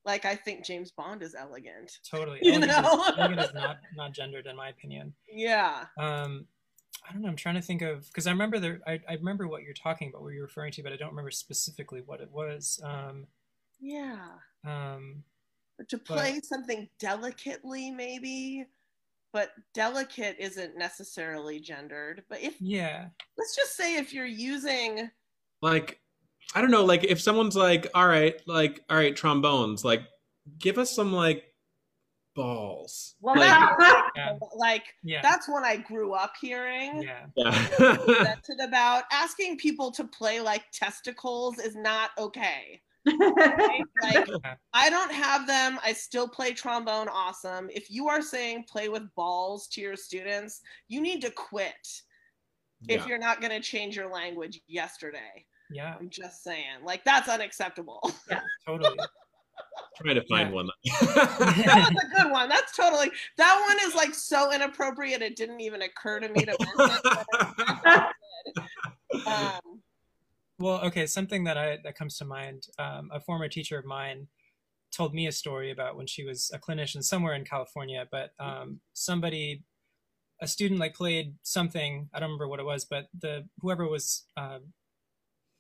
like 0.05 0.25
I 0.25 0.35
think 0.37 0.65
James 0.65 0.91
Bond 0.91 1.23
is 1.23 1.35
elegant. 1.35 1.99
totally. 2.09 2.39
You 2.43 2.53
Elegant, 2.55 2.83
know? 2.83 3.03
is, 3.05 3.13
elegant 3.19 3.41
is 3.41 3.55
not 3.55 3.79
not 3.95 4.13
gendered 4.13 4.47
in 4.47 4.57
my 4.57 4.69
opinion. 4.69 5.13
Yeah. 5.31 5.85
Um, 5.99 6.47
I 7.09 7.13
don't 7.13 7.23
know. 7.23 7.29
I'm 7.29 7.37
trying 7.37 7.55
to 7.57 7.63
think 7.63 7.83
of 7.83 8.07
because 8.07 8.27
I 8.27 8.31
remember 8.31 8.59
there. 8.59 8.81
I, 8.87 9.01
I 9.09 9.15
remember 9.15 9.49
what 9.49 9.63
you're 9.63 9.75
talking 9.75 10.09
about, 10.09 10.23
what 10.23 10.33
you're 10.33 10.43
referring 10.43 10.73
to, 10.73 10.83
but 10.83 10.93
I 10.93 10.97
don't 10.97 11.11
remember 11.11 11.31
specifically 11.31 12.03
what 12.05 12.21
it 12.21 12.31
was. 12.31 12.81
Um, 12.85 13.27
Yeah. 13.81 14.27
um, 14.67 15.23
Or 15.79 15.85
to 15.87 15.99
play 15.99 16.41
something 16.43 16.89
delicately 16.99 17.91
maybe 17.91 18.67
but 19.31 19.51
delicate 19.75 20.37
isn't 20.39 20.77
necessarily 20.79 21.61
gendered 21.61 22.25
but 22.31 22.41
if 22.41 22.55
yeah, 22.61 23.09
let's 23.37 23.55
just 23.55 23.77
say 23.77 23.97
if 23.97 24.13
you're 24.15 24.25
using 24.25 25.11
like 25.61 26.01
i 26.55 26.61
don't 26.61 26.71
know 26.71 26.85
like 26.85 27.05
if 27.05 27.21
someone's 27.21 27.57
like 27.57 27.87
all 27.95 28.07
right 28.09 28.41
like 28.47 28.83
all 28.89 28.97
right 28.97 29.17
trombones 29.17 29.85
like 29.85 30.03
give 30.59 30.79
us 30.79 30.95
some 30.95 31.13
like 31.13 31.45
balls. 32.39 33.17
Well 33.21 33.37
like, 33.37 33.49
that- 33.49 34.11
Yeah. 34.17 34.39
like 34.57 34.85
yeah, 35.03 35.21
that's 35.23 35.49
what 35.49 35.65
i 35.65 35.77
grew 35.77 36.13
up 36.13 36.33
hearing. 36.41 37.03
Yeah, 37.03 37.27
yeah. 37.37 38.35
about 38.65 39.05
asking 39.13 39.59
people 39.59 39.91
to 39.93 40.05
play 40.05 40.41
like 40.41 40.65
testicles 40.73 41.59
is 41.59 41.77
not 41.77 42.11
okay. 42.17 42.81
Right? 43.07 43.83
like 44.03 44.29
i 44.73 44.89
don't 44.91 45.13
have 45.13 45.47
them. 45.47 45.79
I 45.85 45.93
still 45.93 46.29
play 46.29 46.53
trombone. 46.53 47.09
Awesome. 47.09 47.69
If 47.73 47.91
you 47.91 48.09
are 48.09 48.23
saying 48.23 48.65
play 48.69 48.89
with 48.89 49.03
balls 49.17 49.67
to 49.69 49.81
your 49.81 49.97
students 49.97 50.61
you 50.89 51.01
need 51.01 51.21
to 51.23 51.31
quit. 51.31 51.89
If 52.89 53.09
you're 53.09 53.19
not 53.19 53.41
going 53.41 53.51
to 53.51 53.61
change 53.61 53.97
your 53.97 54.09
language 54.09 54.61
yesterday 54.69 55.45
yeah, 55.71 55.95
i'm 55.99 56.09
just 56.11 56.43
saying 56.43 56.65
like 56.85 57.05
that's 57.05 57.29
unacceptable 57.29 58.01
Yeah, 58.31 58.41
totally. 58.67 58.99
trying 60.03 60.15
to 60.17 60.25
find 60.29 60.49
Yeah. 60.51 60.55
one 60.55 60.69
that 61.01 61.91
was 61.93 62.05
a 62.05 62.23
good 62.23 62.31
one 62.33 62.49
that's 62.49 62.77
totally 62.77 63.11
that 63.37 63.65
one 63.69 63.77
is 63.89 63.95
like 63.95 64.15
so 64.15 64.53
inappropriate 64.53 65.23
it 65.23 65.37
didn't 65.37 65.61
even 65.61 65.83
occur 65.83 66.21
to 66.21 66.29
me 66.29 66.45
to 66.45 66.57
mention 66.59 67.03
um, 69.27 69.61
Well, 70.59 70.81
okay, 70.87 71.07
something 71.07 71.45
that 71.45 71.57
I 71.57 71.79
that 71.85 71.95
comes 71.97 72.17
to 72.19 72.25
mind. 72.25 72.67
Um, 72.79 73.11
a 73.13 73.21
former 73.21 73.49
teacher 73.49 73.79
of 73.79 73.85
mine 73.85 74.29
told 74.91 75.15
me 75.15 75.27
a 75.27 75.33
story 75.33 75.71
about 75.71 75.97
when 75.97 76.07
she 76.07 76.25
was 76.25 76.51
a 76.53 76.59
clinician 76.59 77.03
somewhere 77.03 77.35
in 77.35 77.45
California, 77.45 78.07
but 78.11 78.31
um, 78.41 78.81
somebody 78.93 79.63
a 80.41 80.47
student 80.47 80.79
like 80.79 80.95
played 80.95 81.35
something 81.43 82.09
i 82.15 82.21
don't 82.21 82.29
remember 82.29 82.47
what 82.47 82.61
it 82.61 82.65
was 82.65 82.85
but 82.85 83.09
the 83.21 83.45
whoever 83.61 83.89
was 83.89 84.25
uh, 84.37 84.59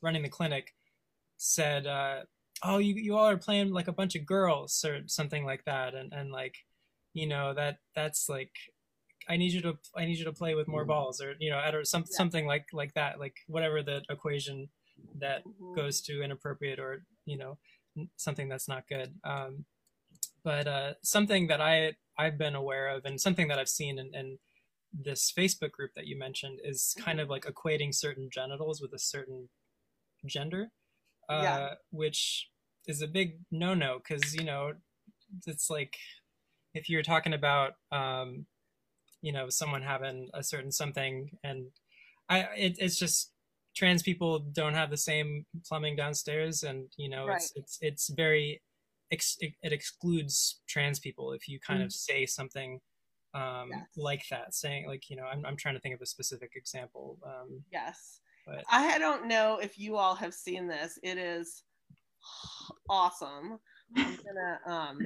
running 0.02 0.22
the 0.22 0.28
clinic 0.28 0.74
said 1.36 1.86
uh, 1.86 2.20
oh 2.62 2.78
you, 2.78 2.94
you 2.94 3.16
all 3.16 3.28
are 3.28 3.36
playing 3.36 3.70
like 3.72 3.88
a 3.88 3.92
bunch 3.92 4.14
of 4.16 4.26
girls 4.26 4.84
or 4.84 5.00
something 5.06 5.44
like 5.44 5.64
that 5.64 5.94
and, 5.94 6.12
and 6.12 6.32
like 6.32 6.56
you 7.14 7.26
know 7.26 7.54
that 7.54 7.78
that's 7.94 8.28
like 8.28 8.50
i 9.28 9.36
need 9.36 9.52
you 9.52 9.60
to 9.62 9.74
i 9.96 10.04
need 10.04 10.18
you 10.18 10.24
to 10.24 10.32
play 10.32 10.54
with 10.54 10.68
more 10.68 10.82
Mm-hmm. 10.82 10.88
balls 10.88 11.20
or 11.20 11.34
you 11.38 11.50
know 11.50 11.60
or 11.72 11.84
some, 11.84 12.04
Yeah. 12.10 12.16
something 12.16 12.46
like 12.46 12.66
like 12.72 12.94
that 12.94 13.18
like 13.20 13.36
whatever 13.46 13.82
the 13.82 14.02
equation 14.10 14.68
that 15.18 15.44
Mhm. 15.44 15.74
goes 15.74 16.00
to 16.02 16.22
inappropriate 16.22 16.78
or 16.78 17.04
you 17.24 17.38
know 17.38 17.58
something 18.16 18.48
that's 18.48 18.68
not 18.68 18.88
good 18.88 19.14
um 19.24 19.64
but 20.44 20.66
uh 20.66 20.94
something 21.02 21.46
that 21.48 21.60
i 21.60 21.92
i've 22.18 22.38
been 22.38 22.54
aware 22.54 22.88
of 22.88 23.04
and 23.04 23.20
something 23.20 23.48
that 23.48 23.58
i've 23.58 23.68
seen 23.68 23.98
in, 23.98 24.14
in 24.14 24.38
this 24.92 25.32
facebook 25.36 25.72
group 25.72 25.90
that 25.94 26.06
you 26.06 26.16
mentioned 26.18 26.60
is 26.64 26.94
kind 26.98 27.20
of 27.20 27.28
like 27.28 27.44
equating 27.44 27.94
certain 27.94 28.28
genitals 28.32 28.80
with 28.80 28.92
a 28.92 28.98
certain 28.98 29.48
gender 30.26 30.70
uh 31.28 31.42
Yeah. 31.42 31.74
which 31.90 32.48
is 32.86 33.02
a 33.02 33.06
big 33.06 33.38
no-no 33.50 33.98
because 33.98 34.34
you 34.34 34.44
know 34.44 34.72
it's 35.46 35.68
like 35.70 35.96
if 36.74 36.88
you're 36.88 37.02
talking 37.02 37.34
about 37.34 37.72
um 37.92 38.46
you 39.20 39.32
know 39.32 39.48
someone 39.48 39.82
having 39.82 40.28
a 40.34 40.42
certain 40.42 40.72
something 40.72 41.30
and 41.44 41.66
i 42.28 42.40
it, 42.56 42.76
it's 42.78 42.98
just 42.98 43.32
trans 43.76 44.02
people 44.02 44.38
don't 44.38 44.74
have 44.74 44.90
the 44.90 44.96
same 44.96 45.44
plumbing 45.66 45.96
downstairs 45.96 46.62
and 46.62 46.86
you 46.96 47.08
know 47.08 47.26
it's 47.28 47.52
it's 47.56 47.78
it's 47.80 48.08
very 48.16 48.62
ex, 49.12 49.36
it, 49.40 49.52
excludes 49.62 50.60
trans 50.68 50.98
people 50.98 51.32
if 51.32 51.48
you 51.48 51.58
kind 51.60 51.82
of 51.82 51.92
say 51.92 52.24
something 52.26 52.80
um 53.34 53.68
Yes. 53.70 53.86
like 53.96 54.22
that 54.30 54.54
saying 54.54 54.86
like 54.86 55.10
you 55.10 55.16
know 55.16 55.24
I'm, 55.24 55.44
I'm 55.44 55.56
trying 55.56 55.74
to 55.74 55.80
think 55.80 55.94
of 55.94 56.00
a 56.00 56.06
specific 56.06 56.52
example 56.56 57.18
um 57.26 57.62
Yes. 57.70 58.20
But- 58.48 58.64
I 58.70 58.98
don't 58.98 59.28
know 59.28 59.58
if 59.58 59.78
you 59.78 59.96
all 59.96 60.14
have 60.14 60.34
seen 60.34 60.66
this. 60.66 60.98
It 61.02 61.18
is 61.18 61.62
awesome. 62.88 63.58
I'm 63.96 64.16
gonna 64.16 64.60
um 64.66 64.98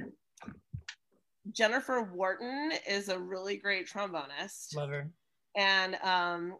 Jennifer 1.51 2.01
Wharton 2.01 2.71
is 2.87 3.09
a 3.09 3.19
really 3.19 3.57
great 3.57 3.87
trombonist. 3.87 4.75
love 4.75 4.89
her 4.89 5.09
and 5.55 5.95
um 6.03 6.55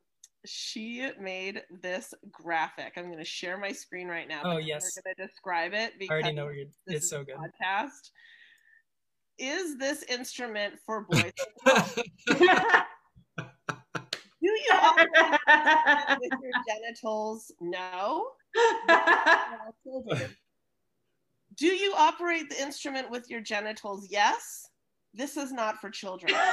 she 0.45 1.09
made 1.19 1.63
this 1.81 2.13
graphic. 2.31 2.93
I'm 2.97 3.05
going 3.05 3.17
to 3.17 3.23
share 3.23 3.57
my 3.57 3.71
screen 3.71 4.07
right 4.07 4.27
now. 4.27 4.41
Oh, 4.43 4.57
yes. 4.57 4.97
We're 4.97 5.03
going 5.03 5.15
to 5.15 5.27
describe 5.27 5.73
it 5.73 5.93
i 5.93 5.97
because 5.97 6.11
already 6.11 6.34
know 6.34 6.49
you're 6.49 6.65
it's 6.88 7.09
so 7.09 7.23
good 7.23 7.36
podcast. 7.36 8.09
Is 9.38 9.77
this 9.77 10.03
instrument 10.03 10.75
for 10.86 11.01
boys? 11.09 11.31
and 14.71 15.09
girls? 15.13 15.39
Do 15.39 16.07
you 16.07 16.13
operate 16.13 16.19
with 16.21 16.31
your 16.41 16.51
genitals? 16.67 17.51
No. 17.61 18.27
Do 21.55 21.67
you 21.67 21.93
operate 21.95 22.49
the 22.49 22.61
instrument 22.61 23.11
with 23.11 23.29
your 23.29 23.41
genitals? 23.41 24.07
Yes. 24.09 24.69
This 25.13 25.37
is 25.37 25.51
not 25.51 25.77
for 25.77 25.89
children. 25.89 26.33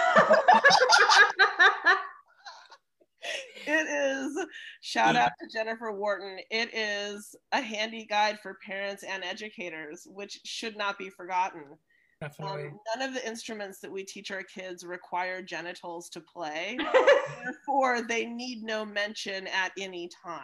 It 3.67 3.87
is 3.87 4.47
shout 4.81 5.15
mm. 5.15 5.19
out 5.19 5.33
to 5.39 5.47
Jennifer 5.53 5.93
Wharton. 5.93 6.39
It 6.51 6.75
is 6.75 7.37
a 7.53 7.61
handy 7.61 8.07
guide 8.07 8.41
for 8.41 8.59
parents 8.67 9.05
and 9.05 9.23
educators, 9.23 10.07
which 10.11 10.41
should 10.45 10.77
not 10.77 10.99
be 10.99 11.11
forgotten. 11.11 11.65
Definitely 12.21 12.67
Um, 12.69 12.79
none 12.97 13.09
of 13.09 13.15
the 13.15 13.27
instruments 13.27 13.81
that 13.81 13.91
we 13.91 14.05
teach 14.05 14.31
our 14.31 14.43
kids 14.43 14.85
require 14.85 15.43
genitals 15.43 16.09
to 16.11 16.21
play. 16.21 16.77
Therefore, 17.45 18.03
they 18.03 18.27
need 18.27 18.63
no 18.63 18.85
mention 18.85 19.47
at 19.49 19.73
any 19.79 20.09
time. 20.23 20.43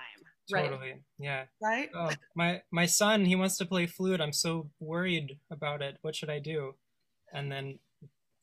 Right. 0.53 0.71
totally 0.71 0.95
yeah 1.19 1.47
Right? 1.61 1.91
oh 1.93 2.13
my 2.37 2.63
my 2.71 2.87
son 2.87 3.25
he 3.25 3.35
wants 3.35 3.59
to 3.59 3.67
play 3.67 3.85
flute 3.87 4.21
i'm 4.21 4.33
so 4.33 4.71
worried 4.79 5.37
about 5.51 5.83
it 5.83 5.97
what 6.03 6.15
should 6.15 6.31
i 6.31 6.39
do 6.39 6.73
and 7.33 7.51
then 7.51 7.81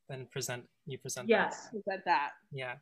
then 0.10 0.28
present 0.30 0.66
you 0.86 0.98
present 0.98 1.30
that. 1.30 1.34
yes. 1.34 1.70
Who 1.72 1.82
said 1.90 2.02
that? 2.06 2.32
yeah 2.52 2.74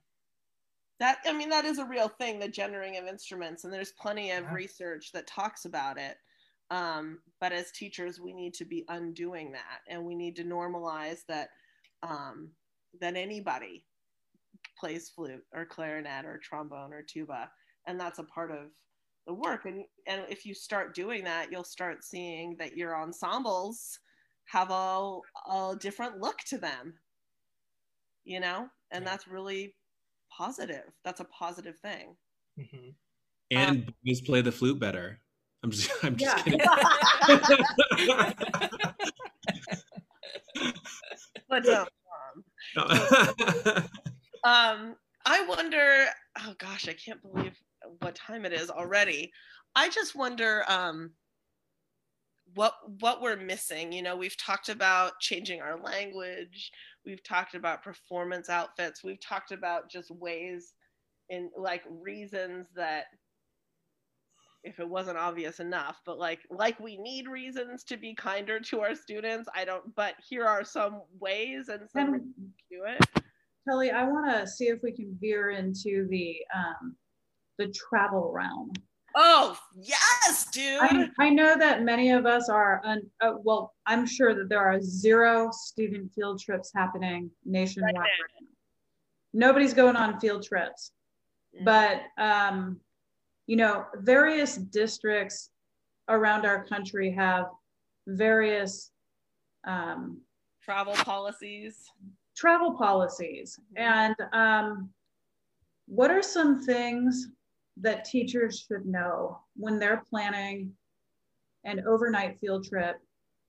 That 1.00 1.20
I 1.28 1.34
mean, 1.34 1.50
that 1.50 1.66
is 1.66 1.78
a 1.78 1.86
real 1.86 2.08
thing, 2.08 2.40
the 2.40 2.48
gendering 2.48 2.98
of 2.98 3.06
instruments, 3.06 3.64
and 3.64 3.72
there's 3.72 3.92
plenty 3.92 4.32
of 4.32 4.44
Yeah. 4.46 4.54
research 4.54 5.12
that 5.14 5.28
talks 5.28 5.66
about 5.66 6.00
it. 6.00 6.18
Um, 6.72 7.20
but 7.42 7.52
as 7.52 7.72
teachers, 7.72 8.20
we 8.20 8.34
need 8.34 8.54
to 8.56 8.66
be 8.66 8.86
undoing 8.88 9.52
that, 9.52 9.82
and 9.90 10.06
we 10.06 10.16
need 10.16 10.36
to 10.38 10.44
normalize 10.44 11.20
that 11.28 11.50
um, 12.02 12.52
that 13.02 13.16
anybody 13.16 13.86
plays 14.80 15.10
flute 15.10 15.44
or 15.54 15.66
clarinet 15.66 16.26
or 16.26 16.40
trombone 16.42 16.94
or 16.94 17.04
tuba, 17.04 17.52
and 17.88 18.00
that's 18.00 18.20
a 18.20 18.24
part 18.24 18.52
of 18.52 18.72
the 19.28 19.34
work. 19.34 19.66
And 19.66 19.84
and 20.08 20.24
if 20.30 20.46
you 20.46 20.54
start 20.56 20.96
doing 20.96 21.26
that, 21.26 21.52
you'll 21.52 21.66
start 21.66 22.06
seeing 22.06 22.56
that 22.58 22.78
your 22.78 22.96
ensembles 22.96 24.00
have 24.46 24.72
a, 24.72 25.20
a 25.52 25.76
different 25.80 26.20
look 26.20 26.40
to 26.48 26.58
them. 26.58 26.94
You 28.24 28.40
know, 28.40 28.70
and 28.92 29.04
Yeah. 29.04 29.12
that's 29.12 29.28
really 29.28 29.76
positive. 30.32 30.94
That's 31.04 31.20
a 31.20 31.26
positive 31.26 31.78
thing. 31.80 32.16
hmm 32.58 32.90
and 33.52 33.92
boys 34.06 34.22
play 34.22 34.42
the 34.42 34.52
flute 34.52 34.80
better. 34.80 35.20
I'm 35.64 35.72
just 35.72 35.92
I'm 36.04 36.16
just 36.16 36.38
Yeah. 36.38 36.44
kidding. 36.44 36.60
But 41.50 41.68
um, 41.68 41.88
um, 44.44 44.96
I 45.26 45.46
wonder. 45.48 46.06
Oh 46.40 46.54
gosh, 46.58 46.88
I 46.88 46.94
can't 46.94 47.22
believe 47.22 47.58
what 48.00 48.16
time 48.16 48.46
it 48.46 48.54
is 48.54 48.70
already. 48.70 49.32
I 49.76 49.90
just 49.90 50.16
wonder 50.16 50.64
um, 50.70 51.12
what 52.54 52.74
what 53.00 53.22
we're 53.22 53.38
missing. 53.38 53.92
You 53.92 54.02
know, 54.02 54.16
we've 54.16 54.38
talked 54.38 54.70
about 54.70 55.20
changing 55.20 55.62
our 55.62 55.80
language. 55.80 56.72
We've 57.06 57.24
talked 57.24 57.56
about 57.56 57.84
performance 57.84 58.50
outfits. 58.50 59.04
We've 59.04 59.22
talked 59.22 59.52
about 59.52 59.90
just 59.90 60.12
ways 60.12 60.74
in 61.30 61.50
like 61.58 61.84
reasons 61.90 62.68
that 62.76 63.06
if 64.64 64.80
it 64.80 64.88
wasn't 64.88 65.18
obvious 65.18 65.60
enough 65.60 66.02
but 66.06 66.20
like 66.20 66.40
like 66.50 66.80
we 66.80 66.98
need 66.98 67.28
reasons 67.28 67.84
to 67.84 67.98
be 67.98 68.14
kinder 68.14 68.60
to 68.60 68.80
our 68.80 68.96
students 68.96 69.50
i 69.56 69.66
don't 69.66 69.96
but 69.96 70.14
here 70.28 70.46
are 70.46 70.64
some 70.64 71.02
ways 71.20 71.70
and 71.70 71.90
some 71.90 72.14
And 72.14 72.24
to 72.36 72.52
do 72.70 72.84
it. 72.86 73.24
Kelly, 73.68 73.92
I 73.92 74.04
want 74.04 74.32
to 74.32 74.48
see 74.48 74.66
if 74.66 74.80
we 74.82 74.92
can 74.92 75.16
veer 75.20 75.52
into 75.52 76.08
the 76.10 76.38
um, 76.56 76.96
the 77.58 77.68
travel 77.68 78.32
realm. 78.34 78.72
oh 79.16 79.58
yes 79.76 80.48
dude! 80.52 80.80
I, 80.82 81.10
I 81.20 81.30
know 81.30 81.56
that 81.58 81.84
many 81.84 82.12
of 82.12 82.26
us 82.26 82.50
are, 82.50 82.82
un, 82.84 83.02
uh, 83.22 83.34
well, 83.44 83.74
I'm 83.86 84.06
sure 84.08 84.34
that 84.34 84.50
there 84.50 84.62
are 84.62 84.82
zero 84.82 85.50
student 85.52 86.12
field 86.14 86.42
trips 86.42 86.72
happening 86.74 87.30
nationwide 87.46 87.94
Right 87.96 88.02
right. 88.02 88.48
Nobody's 89.34 89.74
going 89.74 89.96
on 89.96 90.20
field 90.20 90.44
trips, 90.44 90.92
but 91.64 92.02
um, 92.18 92.80
you 93.48 93.56
know, 93.56 93.86
various 93.96 94.56
districts 94.56 95.50
around 96.08 96.46
our 96.46 96.66
country 96.66 97.12
have 97.12 97.46
various 98.08 98.92
um, 99.66 100.22
travel 100.64 100.94
policies 100.94 101.92
travel 102.42 102.74
policies. 102.74 103.60
And 103.76 104.16
um, 104.34 104.90
what 105.88 106.10
are 106.12 106.24
some 106.24 106.60
things 106.62 107.28
that 107.78 108.06
teachers 108.06 108.66
should 108.68 108.86
know 108.86 109.40
when 109.56 109.80
they're 109.80 110.04
planning 110.10 110.72
an 111.64 111.84
overnight 111.88 112.40
field 112.40 112.68
trip 112.68 112.98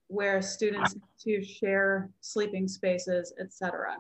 where 0.09 0.43
students 0.43 0.95
to 1.25 1.43
share 1.43 2.11
sleeping 2.21 2.69
spaces, 2.69 3.33
etc.? 3.41 3.97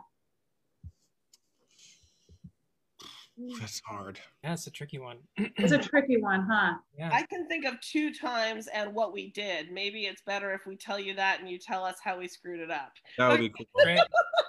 That's 3.59 3.81
hard. 3.81 4.21
yeah 4.45 4.53
it's 4.53 4.67
a 4.67 4.71
tricky 4.71 4.99
one. 4.99 5.19
It's 5.57 5.73
a 5.73 5.79
tricky 5.79 6.21
one, 6.21 6.47
huh? 6.51 6.75
yeah. 6.99 7.11
I 7.13 7.23
can 7.23 7.49
think 7.49 7.65
of 7.65 7.81
two 7.81 8.13
times 8.13 8.69
and 8.69 8.95
what 8.95 9.13
we 9.13 9.31
did. 9.31 9.73
Maybe 9.73 10.03
it's 10.03 10.23
better 10.23 10.53
if 10.53 10.67
we 10.67 10.77
tell 10.77 10.99
you 10.99 11.15
that 11.15 11.41
and 11.41 11.49
you 11.49 11.59
tell 11.59 11.85
us 11.85 11.97
how 12.03 12.19
we 12.19 12.29
screwed 12.29 12.61
it 12.61 12.71
up. 12.71 12.93
That 13.19 13.31
would 13.31 13.41
be 13.41 13.49
cool. 13.49 13.67
great. 13.85 14.01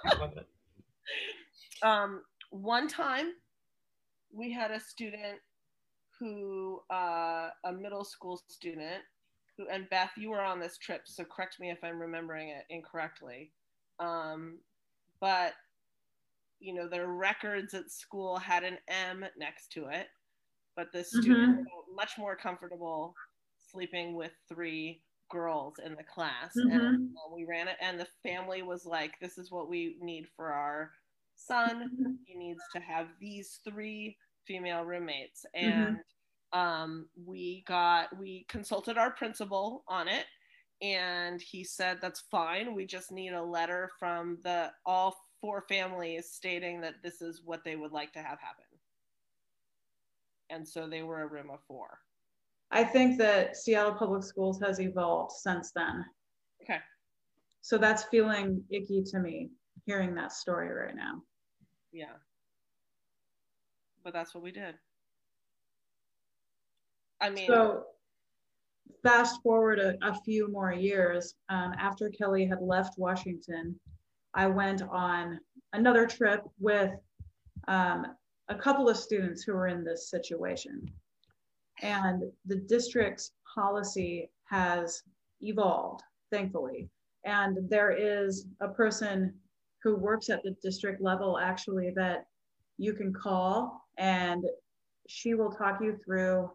I 0.06 0.18
love 0.18 0.36
it. 0.36 0.46
Um, 1.82 2.22
one 2.50 2.88
time 2.88 3.32
we 4.32 4.52
had 4.52 4.70
a 4.70 4.80
student 4.80 5.38
who 6.18 6.80
uh, 6.90 7.48
a 7.64 7.72
middle 7.72 8.04
school 8.04 8.40
student 8.48 9.02
who 9.56 9.66
and 9.68 9.88
beth 9.90 10.10
you 10.16 10.30
were 10.30 10.40
on 10.40 10.58
this 10.58 10.78
trip 10.78 11.02
so 11.04 11.24
correct 11.24 11.60
me 11.60 11.70
if 11.70 11.78
i'm 11.84 12.00
remembering 12.00 12.48
it 12.48 12.64
incorrectly. 12.70 13.52
Um, 14.00 14.58
but 15.20 15.54
you 16.64 16.74
know 16.74 16.88
their 16.88 17.08
records 17.08 17.74
at 17.74 17.90
school 17.90 18.38
had 18.38 18.64
an 18.64 18.78
m 18.88 19.24
next 19.38 19.72
to 19.72 19.86
it 19.86 20.08
but 20.76 20.92
the 20.92 21.04
student 21.04 21.50
felt 21.64 21.86
much 21.94 22.12
more 22.18 22.36
comfortable 22.36 23.18
sleeping 23.58 24.14
with 24.14 24.32
three 24.48 25.02
girls 25.30 25.74
in 25.84 25.94
the 25.96 26.04
class 26.04 26.62
and 26.70 26.82
Mhm. 26.82 27.14
uh, 27.16 27.34
we 27.34 27.44
ran 27.44 27.68
it 27.68 27.76
and 27.80 27.98
the 28.00 28.08
family 28.22 28.62
was 28.62 28.86
like 28.86 29.18
this 29.20 29.38
is 29.38 29.50
what 29.50 29.68
we 29.68 29.96
need 30.00 30.26
for 30.36 30.52
our 30.52 30.92
son. 31.36 31.90
He 32.24 32.36
needs 32.36 32.68
to 32.70 32.80
have 32.80 33.08
these 33.20 33.60
three 33.64 34.18
female 34.46 34.84
roommates. 34.84 35.44
And 35.54 35.98
um, 36.52 37.08
we 37.24 37.64
got, 37.66 38.16
we 38.18 38.46
consulted 38.48 38.96
our 38.98 39.10
principal 39.12 39.84
on 39.88 40.08
it. 40.08 40.26
And 40.82 41.40
he 41.40 41.64
said, 41.64 41.98
that's 42.00 42.20
fine. 42.30 42.74
We 42.74 42.86
just 42.86 43.12
need 43.12 43.32
a 43.32 43.42
letter 43.42 43.90
from 43.98 44.38
the 44.44 44.72
all 44.86 45.16
four 45.44 45.60
families 45.68 46.30
stating 46.32 46.80
that 46.80 46.94
this 47.02 47.20
is 47.20 47.42
what 47.44 47.62
they 47.64 47.76
would 47.76 47.92
like 47.92 48.10
to 48.14 48.18
have 48.18 48.40
happen. 48.40 48.64
And 50.48 50.66
so 50.66 50.88
they 50.88 51.02
were 51.02 51.20
a 51.20 51.26
room 51.26 51.50
of 51.52 51.60
four. 51.68 51.98
I 52.70 52.82
think 52.82 53.18
that 53.18 53.54
Seattle 53.54 53.92
Public 53.92 54.22
Schools 54.22 54.58
has 54.62 54.80
evolved 54.80 55.32
since 55.32 55.70
then. 55.76 56.02
Okay. 56.62 56.78
So 57.60 57.76
that's 57.76 58.04
feeling 58.04 58.64
icky 58.70 59.02
to 59.02 59.18
me 59.18 59.50
hearing 59.84 60.14
that 60.14 60.32
story 60.32 60.70
right 60.70 60.96
now. 60.96 61.20
Yeah. 61.92 62.16
But 64.02 64.14
that's 64.14 64.34
what 64.34 64.42
we 64.42 64.50
did. 64.50 64.76
I 67.20 67.28
mean, 67.28 67.48
So 67.48 67.84
fast 69.02 69.42
forward 69.42 69.78
a, 69.78 69.94
a 70.00 70.14
few 70.22 70.50
more 70.50 70.72
years, 70.72 71.34
um, 71.50 71.74
after 71.78 72.08
Kelly 72.08 72.46
had 72.46 72.62
left 72.62 72.98
Washington, 72.98 73.78
I 74.34 74.46
went 74.46 74.82
on 74.82 75.40
another 75.72 76.06
trip 76.06 76.42
with 76.58 76.90
um, 77.68 78.06
a 78.48 78.54
couple 78.54 78.88
of 78.88 78.96
students 78.96 79.42
who 79.42 79.54
were 79.54 79.68
in 79.68 79.84
this 79.84 80.10
situation. 80.10 80.90
And 81.82 82.24
the 82.46 82.56
district's 82.56 83.32
policy 83.54 84.30
has 84.44 85.02
evolved, 85.40 86.02
thankfully. 86.30 86.88
And 87.24 87.68
there 87.68 87.92
is 87.92 88.46
a 88.60 88.68
person 88.68 89.34
who 89.82 89.96
works 89.96 90.30
at 90.30 90.42
the 90.42 90.56
district 90.62 91.00
level 91.00 91.38
actually 91.38 91.90
that 91.96 92.26
you 92.78 92.92
can 92.92 93.12
call 93.12 93.86
and 93.98 94.44
she 95.06 95.34
will 95.34 95.50
talk 95.50 95.80
you 95.80 95.98
through 96.04 96.50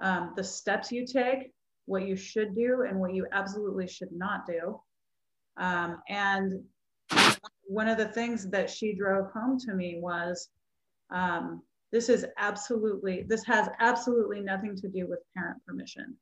um, 0.00 0.32
the 0.36 0.44
steps 0.44 0.90
you 0.90 1.06
take, 1.06 1.52
what 1.86 2.06
you 2.06 2.16
should 2.16 2.54
do, 2.54 2.84
and 2.88 2.98
what 2.98 3.14
you 3.14 3.26
absolutely 3.32 3.86
should 3.86 4.12
not 4.12 4.46
do. 4.46 4.80
Um, 5.56 5.98
and 6.08 6.62
one 7.70 7.86
of 7.86 7.96
the 7.96 8.08
things 8.08 8.48
that 8.50 8.68
she 8.68 8.92
drove 8.92 9.30
home 9.30 9.56
to 9.56 9.74
me 9.74 10.00
was 10.00 10.48
um, 11.10 11.62
this 11.92 12.08
is 12.08 12.26
absolutely, 12.36 13.22
this 13.28 13.44
has 13.44 13.68
absolutely 13.78 14.40
nothing 14.40 14.74
to 14.74 14.88
do 14.88 15.06
with 15.06 15.20
parent 15.36 15.64
permission. 15.64 16.16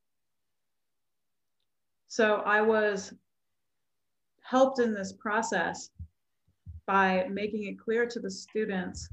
So 2.07 2.43
I 2.45 2.61
was 2.61 3.15
helped 4.43 4.79
in 4.79 4.93
this 4.93 5.13
process 5.13 5.89
by 6.85 7.25
making 7.31 7.65
it 7.65 7.79
clear 7.79 8.05
to 8.05 8.19
the 8.19 8.29
students 8.29 9.09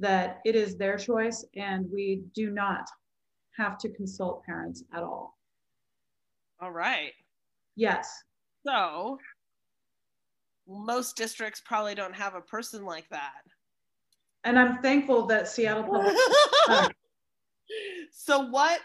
that 0.00 0.40
it 0.44 0.56
is 0.56 0.76
their 0.76 0.98
choice 0.98 1.44
and 1.54 1.88
we 1.88 2.24
do 2.34 2.50
not 2.50 2.88
have 3.56 3.78
to 3.78 3.88
consult 3.90 4.42
parents 4.42 4.82
at 4.92 5.04
all. 5.04 5.38
all 6.60 6.72
right. 6.72 7.12
Yes. 7.76 8.12
So 8.66 9.18
most 10.66 11.16
districts 11.16 11.62
probably 11.64 11.94
don't 11.94 12.14
have 12.14 12.34
a 12.34 12.40
person 12.40 12.84
like 12.84 13.08
that. 13.10 13.42
And 14.44 14.58
I'm 14.58 14.78
thankful 14.82 15.26
that 15.26 15.48
Seattle 15.48 15.84
Public 16.70 16.94
so 18.10 18.40
what 18.50 18.80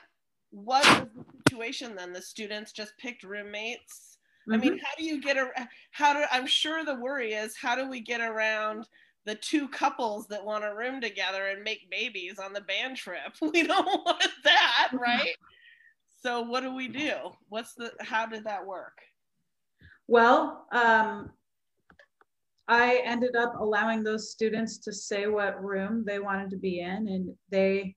what 0.52 0.86
was 0.86 1.08
the 1.16 1.24
situation 1.48 1.96
then? 1.96 2.12
The 2.14 2.22
students 2.22 2.72
just 2.72 2.98
picked 2.98 3.24
roommates. 3.24 4.18
I 4.52 4.58
mean, 4.58 4.74
Mhm. 4.74 4.80
how 4.82 4.96
do 4.98 5.04
you 5.04 5.22
get 5.22 5.38
a 5.38 5.52
how 5.92 6.14
do 6.14 6.24
I'm 6.32 6.48
sure 6.48 6.84
the 6.84 6.96
worry 6.96 7.34
is 7.34 7.56
how 7.56 7.76
do 7.76 7.88
we 7.88 8.00
get 8.00 8.22
around 8.22 8.88
the 9.26 9.36
two 9.36 9.68
couples 9.68 10.28
that 10.28 10.44
want 10.44 10.64
a 10.64 10.74
room 10.74 11.00
together 11.02 11.48
and 11.50 11.64
make 11.64 11.90
babies 11.92 12.40
on 12.40 12.54
the 12.54 12.62
band 12.62 12.98
trip? 12.98 13.34
We 13.42 13.64
don't 13.64 13.86
want 14.06 14.28
that, 14.44 14.90
right? 14.94 15.36
So 16.22 16.42
what 16.42 16.62
do 16.62 16.74
we 16.74 16.88
do? 16.88 17.14
What's 17.50 17.76
the 17.76 17.92
how 18.02 18.26
did 18.26 18.46
that 18.46 18.66
work? 18.66 18.98
Well, 20.08 20.68
um, 20.72 21.32
I 22.70 23.02
ended 23.04 23.36
up 23.36 23.56
allowing 23.60 24.04
those 24.04 24.32
students 24.32 24.78
to 24.78 24.94
say 24.94 25.26
what 25.26 25.62
room 25.62 26.04
they 26.06 26.20
wanted 26.20 26.52
to 26.52 26.58
be 26.58 26.82
in, 26.82 27.08
and 27.08 27.36
they 27.50 27.96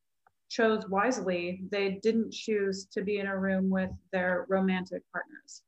chose 0.48 0.88
wisely. 0.88 1.60
They 1.70 2.00
didn't 2.02 2.32
choose 2.32 2.86
to 2.86 3.02
be 3.02 3.18
in 3.18 3.26
a 3.26 3.38
room 3.38 3.68
with 3.68 3.90
their 4.12 4.46
romantic 4.48 5.02
partners. 5.12 5.62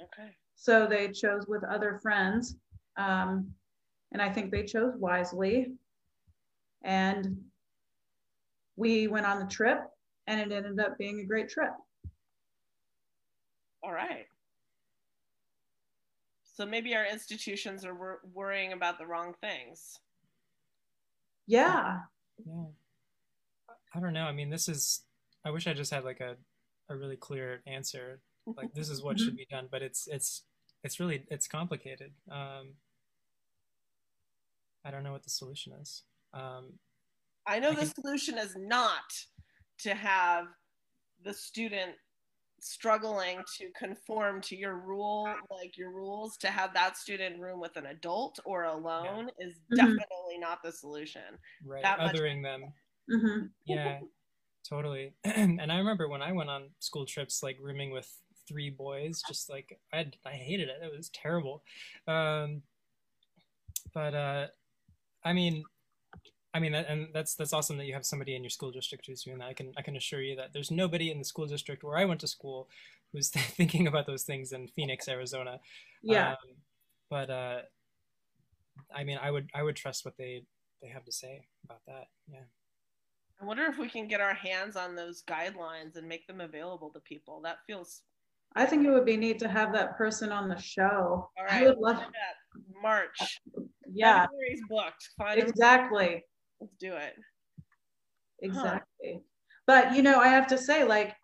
Okay. 0.00 0.30
So 0.54 0.86
they 0.86 1.08
chose 1.08 1.46
with 1.46 1.62
other 1.64 1.98
friends. 2.02 2.56
Um, 2.96 3.52
and 4.12 4.22
I 4.22 4.32
think 4.32 4.50
they 4.50 4.64
chose 4.64 4.94
wisely. 4.96 5.72
And 6.84 7.36
we 8.76 9.08
went 9.08 9.26
on 9.26 9.40
the 9.40 9.46
trip, 9.46 9.80
and 10.26 10.40
it 10.40 10.54
ended 10.54 10.80
up 10.80 10.96
being 10.96 11.20
a 11.20 11.24
great 11.24 11.50
trip. 11.50 11.72
All 13.82 13.92
right. 13.92 14.26
So 16.58 16.66
maybe 16.66 16.92
our 16.96 17.06
institutions 17.06 17.84
are 17.84 17.94
wor- 17.94 18.20
worrying 18.34 18.72
about 18.72 18.98
the 18.98 19.06
wrong 19.06 19.32
things. 19.40 20.00
Yeah. 21.46 22.00
Yeah. 22.44 22.64
I 23.94 24.00
don't 24.00 24.12
know. 24.12 24.24
I 24.24 24.32
mean, 24.32 24.50
this 24.50 24.68
is. 24.68 25.02
I 25.44 25.52
wish 25.52 25.68
I 25.68 25.72
just 25.72 25.92
had 25.92 26.02
like 26.02 26.18
a, 26.18 26.34
a 26.92 26.96
really 26.96 27.14
clear 27.14 27.62
answer. 27.64 28.18
Like 28.44 28.74
this 28.74 28.88
is 28.88 29.04
what 29.04 29.20
should 29.20 29.36
be 29.36 29.46
done, 29.48 29.68
but 29.70 29.82
it's 29.82 30.08
it's 30.08 30.42
it's 30.82 30.98
really 30.98 31.22
it's 31.30 31.46
complicated. 31.46 32.10
Um, 32.28 32.74
I 34.84 34.90
don't 34.90 35.04
know 35.04 35.12
what 35.12 35.22
the 35.22 35.30
solution 35.30 35.74
is. 35.80 36.02
Um, 36.34 36.72
I 37.46 37.60
know 37.60 37.68
I 37.70 37.74
the 37.74 37.80
can- 37.82 37.94
solution 38.02 38.36
is 38.36 38.56
not 38.58 39.14
to 39.82 39.94
have 39.94 40.46
the 41.22 41.32
student 41.32 41.92
struggling 42.60 43.38
to 43.56 43.70
conform 43.70 44.40
to 44.42 44.56
your 44.56 44.76
rule, 44.76 45.34
like 45.50 45.76
your 45.76 45.90
rules, 45.90 46.36
to 46.38 46.48
have 46.48 46.72
that 46.74 46.96
student 46.96 47.38
room 47.40 47.60
with 47.60 47.76
an 47.76 47.86
adult 47.86 48.38
or 48.44 48.64
alone 48.64 49.30
is 49.38 49.54
Mhm. 49.70 49.76
definitely 49.76 50.38
not 50.38 50.62
the 50.62 50.72
solution. 50.72 51.38
right, 51.64 51.82
That 51.82 51.98
much- 51.98 52.14
othering 52.14 52.42
them. 52.42 52.72
hmm 53.08 53.46
Yeah, 53.64 54.00
totally. 54.68 55.14
and 55.24 55.72
I 55.72 55.78
remember 55.78 56.08
when 56.08 56.22
I 56.22 56.32
went 56.32 56.50
on 56.50 56.70
school 56.78 57.06
trips, 57.06 57.42
like 57.42 57.58
rooming 57.60 57.90
with 57.90 58.10
three 58.46 58.70
boys, 58.70 59.22
just 59.28 59.48
like 59.50 59.78
I 59.92 60.10
I 60.24 60.32
hated 60.32 60.68
it. 60.68 60.82
It 60.82 60.90
was 60.96 61.10
terrible. 61.10 61.62
Um, 62.06 62.62
but 63.92 64.14
uh, 64.14 64.48
I 65.24 65.32
mean, 65.32 65.64
I 66.54 66.60
mean, 66.60 66.74
and 66.74 67.08
that's 67.12 67.34
that's 67.34 67.52
awesome 67.52 67.76
that 67.76 67.84
you 67.84 67.94
have 67.94 68.06
somebody 68.06 68.34
in 68.34 68.42
your 68.42 68.50
school 68.50 68.70
district 68.70 69.06
who's 69.06 69.22
doing 69.22 69.38
that. 69.38 69.48
I 69.48 69.52
can 69.52 69.72
I 69.76 69.82
can 69.82 69.96
assure 69.96 70.22
you 70.22 70.36
that 70.36 70.52
there's 70.52 70.70
nobody 70.70 71.10
in 71.10 71.18
the 71.18 71.24
school 71.24 71.46
district 71.46 71.84
where 71.84 71.96
I 71.96 72.04
went 72.04 72.20
to 72.20 72.26
school 72.26 72.68
who's 73.12 73.28
thinking 73.30 73.86
about 73.86 74.06
those 74.06 74.22
things 74.22 74.52
in 74.52 74.68
Phoenix, 74.68 75.08
Arizona. 75.08 75.60
Yeah. 76.02 76.30
Um, 76.30 76.36
but 77.10 77.30
uh, 77.30 77.58
I 78.94 79.04
mean, 79.04 79.18
I 79.20 79.30
would 79.30 79.50
I 79.54 79.62
would 79.62 79.76
trust 79.76 80.04
what 80.04 80.16
they 80.16 80.44
they 80.82 80.88
have 80.88 81.04
to 81.04 81.12
say 81.12 81.46
about 81.64 81.80
that. 81.86 82.06
Yeah. 82.30 82.46
I 83.40 83.44
wonder 83.44 83.64
if 83.66 83.78
we 83.78 83.88
can 83.88 84.08
get 84.08 84.20
our 84.20 84.34
hands 84.34 84.74
on 84.74 84.96
those 84.96 85.22
guidelines 85.22 85.96
and 85.96 86.08
make 86.08 86.26
them 86.26 86.40
available 86.40 86.90
to 86.90 87.00
people. 87.00 87.40
That 87.42 87.58
feels 87.66 88.02
I 88.56 88.66
think 88.66 88.86
it 88.86 88.90
would 88.90 89.04
be 89.04 89.16
neat 89.16 89.38
to 89.40 89.48
have 89.48 89.72
that 89.74 89.96
person 89.96 90.32
on 90.32 90.48
the 90.48 90.58
show. 90.58 91.30
all 91.38 91.46
I 91.48 91.64
would 91.64 91.78
love, 91.78 91.98
that. 91.98 92.82
March. 92.82 93.40
yeah, 93.92 94.22
February's 94.22 94.62
booked. 94.68 95.10
Find 95.18 95.38
exactly, 95.38 96.24
Let's 96.60 96.74
do 96.78 96.94
it. 96.94 97.14
exactly. 98.40 99.20
But 99.66 99.94
you 99.94 100.02
know, 100.02 100.18
I 100.18 100.28
have 100.28 100.46
to 100.48 100.58
say, 100.58 100.84
like, 100.84 101.14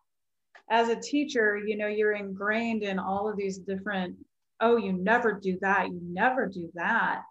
as 0.71 0.89
a 0.89 0.97
teacher, 0.97 1.61
you 1.65 1.77
know, 1.77 1.87
you're 1.87 2.15
ingrained 2.15 2.83
in 2.83 2.99
all 2.99 3.29
of 3.29 3.37
these 3.37 3.59
different. 3.59 4.17
Oh, 4.61 4.77
you 4.77 4.93
never 4.93 5.33
do 5.33 5.59
that. 5.61 5.89
You 5.89 6.01
never 6.03 6.47
do 6.47 6.71
that. 6.75 7.23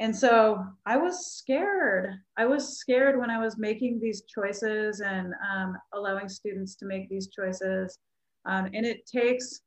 And 0.00 0.14
so 0.14 0.64
I 0.86 0.96
was 0.96 1.26
scared. 1.26 2.14
I 2.36 2.46
was 2.46 2.78
scared 2.78 3.18
when 3.18 3.30
I 3.30 3.38
was 3.38 3.58
making 3.58 3.98
these 3.98 4.22
choices 4.22 5.00
and 5.00 5.34
um, 5.52 5.76
allowing 5.92 6.28
students 6.28 6.76
to 6.76 6.86
make 6.86 7.08
these 7.08 7.28
choices. 7.28 7.98
Um, 8.44 8.66
and 8.72 8.86
it 8.86 9.06
takes 9.06 9.60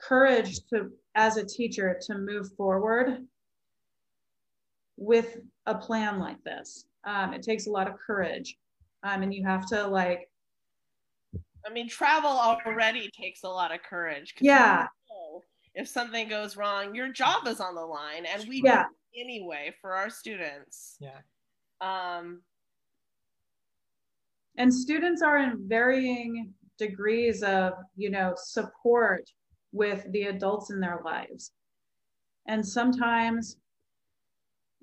courage 0.00 0.60
to, 0.70 0.90
as 1.16 1.36
a 1.36 1.44
teacher, 1.44 1.98
to 2.06 2.18
move 2.18 2.48
forward 2.56 3.26
with 4.96 5.38
a 5.66 5.74
plan 5.74 6.18
like 6.18 6.42
this. 6.44 6.86
Um, 7.04 7.32
it 7.34 7.42
takes 7.42 7.66
a 7.66 7.70
lot 7.70 7.88
of 7.88 7.94
courage. 7.98 8.56
Um, 9.02 9.22
and 9.22 9.34
you 9.34 9.44
have 9.44 9.66
to 9.68 9.86
like, 9.86 10.30
I 11.66 11.70
mean, 11.72 11.88
travel 11.88 12.30
already 12.30 13.10
takes 13.18 13.42
a 13.44 13.48
lot 13.48 13.72
of 13.74 13.82
courage. 13.82 14.34
yeah, 14.40 14.86
If 15.74 15.88
something 15.88 16.28
goes 16.28 16.56
wrong, 16.56 16.94
your 16.94 17.08
job 17.08 17.46
is 17.46 17.60
on 17.60 17.74
the 17.74 17.80
line, 17.84 18.26
and 18.26 18.46
we 18.48 18.62
Yeah. 18.64 18.84
do 18.84 18.88
it 19.12 19.20
anyway 19.22 19.74
for 19.80 19.94
our 19.94 20.08
students. 20.10 20.96
Yeah. 21.00 21.20
Um, 21.80 22.42
and 24.56 24.72
students 24.72 25.20
are 25.22 25.38
in 25.38 25.68
varying 25.68 26.54
degrees 26.78 27.42
of 27.42 27.74
you 27.96 28.10
know 28.10 28.34
support 28.36 29.28
with 29.72 30.10
the 30.12 30.24
adults 30.24 30.70
in 30.70 30.80
their 30.80 31.00
lives 31.04 31.52
and 32.48 32.66
sometimes 32.66 33.56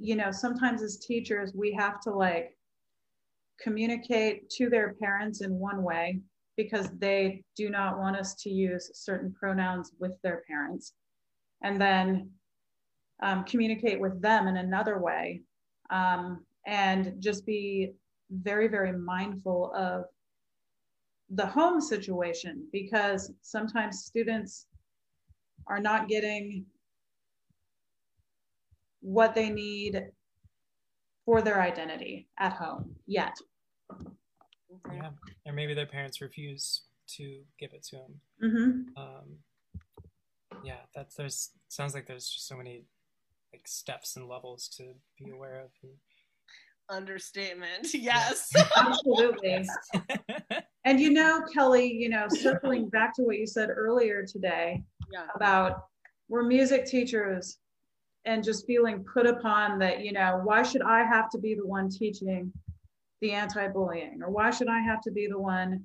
you 0.02 0.16
know, 0.16 0.32
sometimes 0.32 0.82
as 0.82 0.98
teachers, 0.98 1.54
we 1.54 1.72
have 1.74 2.02
to 2.02 2.12
like 2.12 2.58
communicate 3.62 4.50
to 4.50 4.70
their 4.70 4.96
parents 4.96 5.42
in 5.42 5.60
one 5.60 5.84
way 5.84 6.20
because 6.58 6.90
they 6.98 7.44
do 7.56 7.70
not 7.70 8.00
want 8.00 8.16
us 8.16 8.34
to 8.36 8.50
use 8.50 8.90
certain 8.94 9.32
pronouns 9.32 9.92
with 10.00 10.20
their 10.24 10.44
parents. 10.48 10.94
And 11.64 11.80
then 11.80 12.32
um, 13.22 13.44
communicate 13.44 14.00
with 14.00 14.20
them 14.22 14.48
in 14.48 14.58
another 14.58 15.00
way. 15.00 15.42
Um, 15.92 16.44
and 16.66 17.16
just 17.20 17.46
be 17.46 17.94
very, 18.32 18.68
very 18.68 18.94
mindful 18.94 19.72
of 19.76 20.06
the 21.30 21.46
home 21.46 21.80
situation 21.80 22.68
because 22.72 23.32
sometimes 23.42 24.06
students 24.06 24.68
are 25.68 25.80
not 25.80 26.08
getting 26.08 26.66
what 29.02 29.36
they 29.36 29.50
need 29.50 30.08
for 31.26 31.42
their 31.42 31.62
identity 31.62 32.28
at 32.40 32.54
home 32.54 32.96
yet. 33.06 33.36
Yeah, 34.92 35.10
or 35.46 35.54
maybe 35.54 35.74
their 35.74 35.86
parents 35.86 36.22
refuse 36.22 36.84
to 37.16 37.42
give 37.60 37.74
it 37.74 37.84
to 37.84 37.98
them. 37.98 38.22
Mm-hmm. 38.44 39.02
Um, 39.02 39.38
yeah, 40.64 40.80
that's 40.96 41.16
there's 41.16 41.52
sounds 41.68 41.94
like 41.94 42.08
there's 42.08 42.30
just 42.30 42.48
so 42.48 42.56
many 42.56 42.86
like 43.54 43.68
steps 43.68 44.16
and 44.16 44.28
levels 44.28 44.68
to 44.78 44.94
be 45.18 45.30
aware 45.32 45.60
of. 45.60 45.72
And, 45.84 45.92
Understatement, 46.90 47.88
yes. 47.94 48.50
Absolutely. 48.78 49.66
and 50.86 51.00
you 51.00 51.12
know, 51.12 51.42
Kelly, 51.54 51.92
you 51.92 52.10
know, 52.10 52.28
circling 52.30 52.90
back 52.90 53.16
to 53.16 53.24
what 53.24 53.38
you 53.38 53.48
said 53.48 53.70
earlier 53.70 54.26
today 54.26 54.84
yeah. 55.12 55.28
about 55.36 55.86
we're 56.28 56.44
music 56.44 56.86
teachers 56.86 57.58
and 58.26 58.44
just 58.44 58.66
feeling 58.68 59.04
put 59.04 59.26
upon 59.26 59.80
that, 59.80 60.04
you 60.04 60.12
know, 60.12 60.42
why 60.44 60.64
should 60.64 60.82
I 60.82 61.04
have 61.04 61.30
to 61.32 61.40
be 61.40 61.56
the 61.56 61.66
one 61.66 61.90
teaching 61.90 62.52
the 63.22 63.32
anti-bullying 63.32 64.22
or 64.24 64.30
why 64.30 64.52
should 64.52 64.68
I 64.68 64.80
have 64.80 65.02
to 65.02 65.12
be 65.12 65.28
the 65.28 65.40
one 65.40 65.84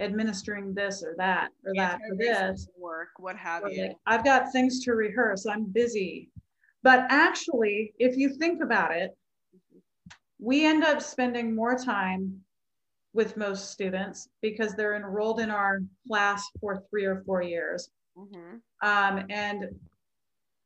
administering 0.00 0.74
this 0.74 1.02
or 1.02 1.14
that 1.18 1.48
or 1.64 1.72
that 1.76 1.98
for 2.08 2.16
this 2.16 2.68
work, 2.78 3.08
what 3.18 3.36
have 3.36 3.64
or 3.64 3.70
you. 3.70 3.82
like, 3.82 3.96
I've 4.06 4.24
got 4.24 4.52
things 4.52 4.84
to 4.84 4.92
rehearse, 4.92 5.46
I'm 5.46 5.64
busy. 5.64 6.30
But 6.82 7.06
actually, 7.10 7.92
if 7.98 8.16
you 8.16 8.30
think 8.30 8.62
about 8.62 8.94
it, 8.94 9.16
we 10.38 10.64
end 10.64 10.84
up 10.84 11.02
spending 11.02 11.54
more 11.54 11.76
time 11.76 12.40
with 13.12 13.36
most 13.36 13.72
students 13.72 14.28
because 14.42 14.74
they're 14.74 14.94
enrolled 14.94 15.40
in 15.40 15.50
our 15.50 15.80
class 16.06 16.44
for 16.60 16.84
three 16.88 17.04
or 17.04 17.22
four 17.26 17.42
years. 17.42 17.90
Mhm. 18.16 18.60
Um, 18.82 19.26
and 19.28 19.68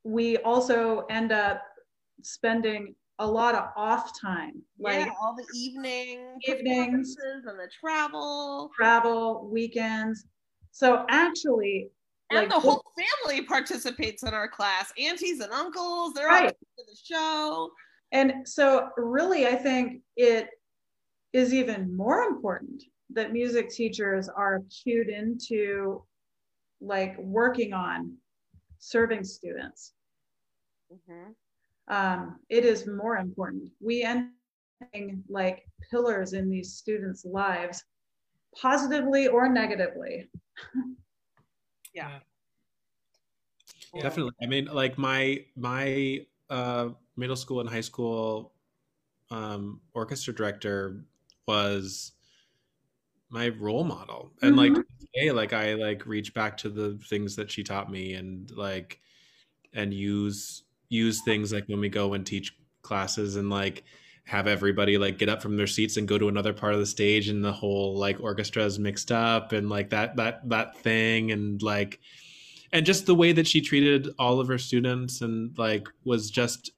we 0.04 0.38
also 0.38 1.00
end 1.10 1.32
up 1.32 1.62
spending 2.22 2.94
a 3.18 3.26
lot 3.26 3.54
of 3.54 3.64
off 3.76 4.18
time, 4.20 4.62
like 4.78 5.06
yeah, 5.06 5.12
all 5.20 5.36
the 5.36 5.46
evening 5.54 6.38
Evenings. 6.44 7.14
and 7.22 7.44
the 7.44 7.68
travel. 7.80 8.70
travel, 8.76 9.48
weekends. 9.52 10.24
So 10.72 11.04
actually, 11.08 11.90
And 12.30 12.40
like 12.40 12.48
the 12.48 12.58
whole 12.58 12.82
family 13.24 13.42
participates 13.42 14.22
in 14.22 14.34
our 14.34 14.48
class. 14.48 14.92
Aunties 14.98 15.40
and 15.40 15.52
uncles, 15.52 16.14
they're 16.14 16.30
all 16.30 16.40
Right. 16.44 16.48
to 16.48 16.84
the 16.88 16.96
show. 17.00 17.70
And 18.10 18.46
so, 18.46 18.88
really, 18.96 19.46
I 19.46 19.54
think 19.54 20.02
it 20.16 20.48
is 21.32 21.54
even 21.54 21.94
more 21.96 22.22
important 22.24 22.82
that 23.10 23.32
music 23.32 23.70
teachers 23.70 24.28
are 24.28 24.62
cued 24.82 25.08
into 25.08 26.02
like 26.80 27.16
working 27.18 27.72
on 27.72 28.16
serving 28.82 29.22
students. 29.22 29.94
Mhm. 30.92 31.34
Um, 31.88 32.40
it 32.48 32.64
is 32.64 32.86
more 32.86 33.16
important. 33.16 33.70
We 33.80 34.02
end 34.02 34.32
like 35.28 35.64
pillars 35.90 36.32
in 36.32 36.50
these 36.50 36.74
students' 36.74 37.24
lives, 37.24 37.84
positively 38.60 39.28
or 39.28 39.48
negatively. 39.48 40.28
Yeah. 41.94 42.20
Yeah. 43.92 44.02
Definitely. 44.02 44.32
I 44.42 44.46
mean, 44.46 44.64
like 44.64 44.96
my 44.96 45.44
my 45.56 46.24
uh, 46.48 46.88
middle 47.18 47.36
school 47.36 47.60
and 47.60 47.68
high 47.68 47.82
school 47.82 48.54
um, 49.30 49.78
orchestra 49.92 50.34
director 50.34 51.04
was 51.46 52.12
my 53.32 53.48
role 53.48 53.82
model, 53.82 54.30
and 54.42 54.56
like 54.56 54.72
hey, 55.14 55.32
like 55.32 55.52
I 55.52 55.74
like 55.74 56.06
reach 56.06 56.32
back 56.34 56.56
to 56.58 56.68
the 56.68 56.98
things 57.08 57.34
that 57.36 57.50
she 57.50 57.62
taught 57.64 57.90
me, 57.90 58.14
and 58.14 58.50
like 58.52 59.00
and 59.72 59.92
use 59.92 60.64
use 60.88 61.22
things 61.24 61.52
like 61.52 61.66
when 61.68 61.80
we 61.80 61.88
go 61.88 62.14
and 62.14 62.24
teach 62.26 62.56
classes, 62.82 63.36
and 63.36 63.50
like 63.50 63.84
have 64.24 64.46
everybody 64.46 64.98
like 64.98 65.18
get 65.18 65.28
up 65.28 65.42
from 65.42 65.56
their 65.56 65.66
seats 65.66 65.96
and 65.96 66.06
go 66.06 66.16
to 66.16 66.28
another 66.28 66.52
part 66.52 66.74
of 66.74 66.78
the 66.78 66.86
stage 66.86 67.28
and 67.28 67.44
the 67.44 67.52
whole 67.52 67.96
like 67.96 68.20
orchestra 68.20 68.62
is 68.62 68.78
mixed 68.78 69.10
up 69.10 69.50
and 69.50 69.68
like 69.68 69.90
that 69.90 70.14
that 70.14 70.48
that 70.48 70.76
thing 70.76 71.32
and 71.32 71.60
like 71.60 71.98
and 72.72 72.86
just 72.86 73.04
the 73.04 73.14
way 73.16 73.32
that 73.32 73.48
she 73.48 73.60
treated 73.60 74.08
all 74.20 74.38
of 74.38 74.46
her 74.46 74.58
students 74.58 75.22
and 75.22 75.58
like 75.58 75.88
was 76.04 76.30
just 76.30 76.70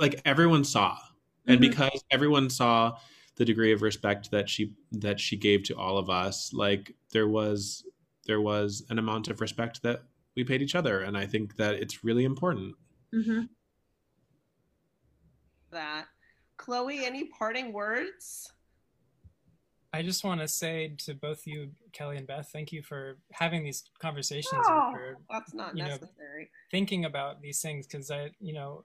like 0.00 0.20
everyone 0.24 0.64
saw. 0.64 0.98
And 1.46 1.58
Mhm. 1.58 1.70
because 1.70 2.04
everyone 2.10 2.50
saw 2.50 2.98
the 3.36 3.44
degree 3.44 3.72
of 3.72 3.82
respect 3.82 4.30
that 4.30 4.48
she 4.48 4.72
that 4.92 5.20
she 5.20 5.36
gave 5.36 5.62
to 5.64 5.76
all 5.76 5.98
of 5.98 6.08
us 6.10 6.52
like 6.52 6.94
there 7.12 7.28
was 7.28 7.84
there 8.26 8.40
was 8.40 8.84
an 8.90 8.98
amount 8.98 9.28
of 9.28 9.40
respect 9.40 9.82
that 9.82 10.02
we 10.36 10.42
paid 10.44 10.62
each 10.62 10.74
other 10.74 11.02
and 11.02 11.16
i 11.16 11.26
think 11.26 11.56
that 11.56 11.74
it's 11.74 12.02
really 12.04 12.24
important 12.24 12.74
Mhm. 13.14 13.48
That. 15.70 16.06
Chloe, 16.56 17.04
any 17.04 17.24
parting 17.26 17.72
words? 17.72 18.50
I 19.92 20.02
just 20.02 20.24
want 20.24 20.40
to 20.40 20.48
say 20.48 20.94
to 20.98 21.14
both 21.14 21.46
you, 21.46 21.70
Kelly 21.92 22.16
and 22.16 22.26
Beth, 22.26 22.50
thank 22.52 22.72
you 22.72 22.82
for 22.82 23.18
having 23.32 23.62
these 23.64 23.84
conversations 24.00 24.64
Oh, 24.68 24.88
and 24.88 24.92
for 24.96 25.18
that's 25.30 25.54
not 25.54 25.76
you 25.76 25.82
know, 25.84 25.90
necessary. 25.90 26.50
thinking 26.70 27.04
about 27.04 27.40
these 27.40 27.60
things 27.60 27.86
because 27.86 28.10
I, 28.10 28.30
you 28.40 28.52
know, 28.52 28.84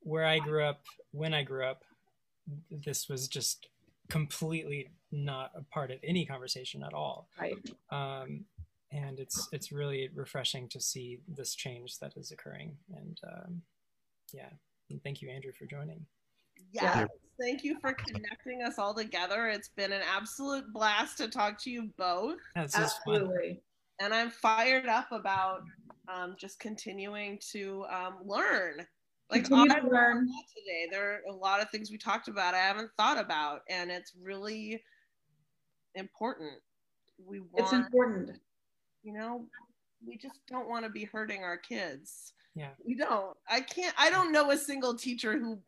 where 0.00 0.24
I 0.26 0.38
grew 0.38 0.62
up, 0.64 0.82
when 1.12 1.32
I 1.34 1.42
grew 1.42 1.64
up, 1.64 1.84
this 2.70 3.08
was 3.08 3.26
just 3.28 3.68
completely 4.08 4.90
not 5.12 5.52
a 5.54 5.62
part 5.62 5.90
of 5.90 5.98
any 6.02 6.26
conversation 6.26 6.82
at 6.82 6.94
all. 6.94 7.28
Right. 7.40 7.56
Um, 7.90 8.44
and 8.92 9.18
it's 9.18 9.48
it's 9.52 9.72
really 9.72 10.10
refreshing 10.14 10.68
to 10.68 10.80
see 10.80 11.18
this 11.28 11.54
change 11.54 11.98
that 11.98 12.16
is 12.16 12.30
occurring. 12.30 12.76
And 12.96 13.20
um, 13.26 13.62
yeah, 14.32 14.50
and 14.90 15.02
thank 15.02 15.22
you, 15.22 15.30
Andrew, 15.30 15.52
for 15.52 15.66
joining. 15.66 16.04
Yes. 16.72 16.96
Yeah. 16.96 17.06
Thank 17.38 17.64
you 17.64 17.78
for 17.80 17.92
connecting 17.92 18.62
us 18.62 18.78
all 18.78 18.94
together. 18.94 19.48
It's 19.48 19.68
been 19.68 19.92
an 19.92 20.02
absolute 20.10 20.72
blast 20.72 21.18
to 21.18 21.28
talk 21.28 21.62
to 21.64 21.70
you 21.70 21.90
both. 21.98 22.38
Yeah, 22.54 22.62
this 22.62 22.78
is 22.78 22.92
fun. 23.04 23.16
Absolutely. 23.16 23.60
And 24.00 24.14
I'm 24.14 24.30
fired 24.30 24.86
up 24.86 25.12
about 25.12 25.62
um, 26.08 26.34
just 26.38 26.58
continuing 26.60 27.38
to 27.52 27.84
um, 27.90 28.18
learn. 28.24 28.86
Like 29.30 29.44
Continue 29.44 29.72
I 29.72 29.80
to 29.80 29.86
learn. 29.88 29.92
learned 29.92 30.28
a 30.28 30.32
lot 30.32 30.44
today. 30.56 30.86
There 30.90 31.12
are 31.14 31.20
a 31.28 31.34
lot 31.34 31.60
of 31.60 31.70
things 31.70 31.90
we 31.90 31.98
talked 31.98 32.28
about 32.28 32.54
I 32.54 32.58
haven't 32.58 32.90
thought 32.96 33.18
about, 33.18 33.62
and 33.68 33.90
it's 33.90 34.12
really 34.20 34.82
important. 35.94 36.52
We 37.24 37.40
want, 37.40 37.52
It's 37.56 37.72
important. 37.72 38.38
you 39.02 39.12
know, 39.12 39.46
we 40.06 40.16
just 40.16 40.40
don't 40.48 40.68
want 40.68 40.84
to 40.84 40.90
be 40.90 41.04
hurting 41.04 41.42
our 41.42 41.56
kids. 41.56 42.34
Yeah. 42.54 42.70
We 42.86 42.94
don't. 42.94 43.36
I 43.50 43.60
can't. 43.60 43.94
I 43.98 44.10
don't 44.10 44.32
know 44.32 44.50
a 44.50 44.56
single 44.56 44.94
teacher 44.94 45.38
who 45.38 45.58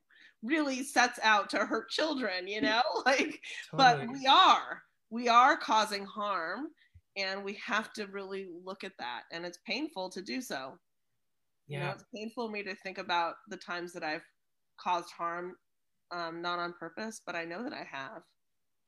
really 0.43 0.85
sets 0.85 1.19
out 1.23 1.51
to 1.51 1.59
hurt 1.59 1.91
children. 1.91 2.47
You 2.47 2.61
know, 2.61 2.83
like 3.07 3.41
but 3.73 4.07
we 4.09 4.27
are 4.27 4.83
we 5.11 5.29
are 5.29 5.57
causing 5.57 6.05
harm 6.05 6.69
and 7.17 7.43
we 7.43 7.55
have 7.55 7.93
to 7.95 8.07
really 8.07 8.49
look 8.65 8.85
at 8.85 8.97
that 8.99 9.23
and 9.33 9.45
it's 9.45 9.59
painful 9.67 10.11
to 10.11 10.23
do 10.23 10.41
so 10.41 10.79
you 11.69 11.79
know 11.79 11.91
it's 11.91 12.05
painful 12.15 12.47
for 12.47 12.53
me 12.53 12.63
to 12.63 12.75
think 12.77 12.99
about 12.99 13.35
the 13.49 13.57
times 13.57 13.93
that 13.93 14.03
i've 14.03 14.25
caused 14.81 15.11
harm 15.11 15.55
um, 16.11 16.41
not 16.41 16.59
on 16.59 16.73
purpose 16.79 17.21
but 17.27 17.35
i 17.35 17.45
know 17.45 17.63
that 17.63 17.73
i 17.73 17.87
have 17.91 18.23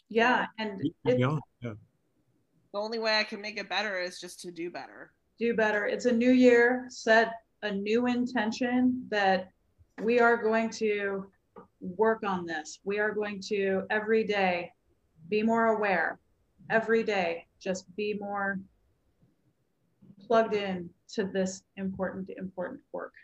Yeah. 0.09 0.47
And 0.59 0.81
yeah, 1.05 1.37
yeah. 1.63 1.73
the 2.73 2.79
only 2.79 2.99
way 2.99 3.19
i 3.19 3.25
can 3.25 3.41
make 3.41 3.59
it 3.59 3.69
better 3.69 3.99
is 3.99 4.21
just 4.21 4.41
to 4.41 4.51
do 4.51 4.71
better 4.71 5.13
do 5.41 5.55
better. 5.55 5.87
It's 5.87 6.05
a 6.05 6.13
new 6.13 6.31
year, 6.31 6.85
set 6.91 7.33
a 7.63 7.73
new 7.73 8.07
intention 8.07 9.07
that 9.11 9.49
we 10.03 10.21
are 10.21 10.37
going 10.37 10.69
to 10.71 11.31
work 11.81 12.23
on 12.25 12.45
this. 12.45 12.79
We 12.85 12.99
are 12.99 13.13
going 13.13 13.41
to 13.49 13.85
every 13.89 14.23
day 14.25 14.71
be 15.31 15.43
more 15.43 15.69
aware. 15.69 16.21
Every 16.69 17.03
day, 17.03 17.47
just 17.59 17.85
be 17.97 18.15
more 18.21 18.61
plugged 20.27 20.55
in 20.55 20.91
to 21.15 21.25
this 21.25 21.63
important, 21.77 22.31
important 22.39 22.81
work. 22.93 23.15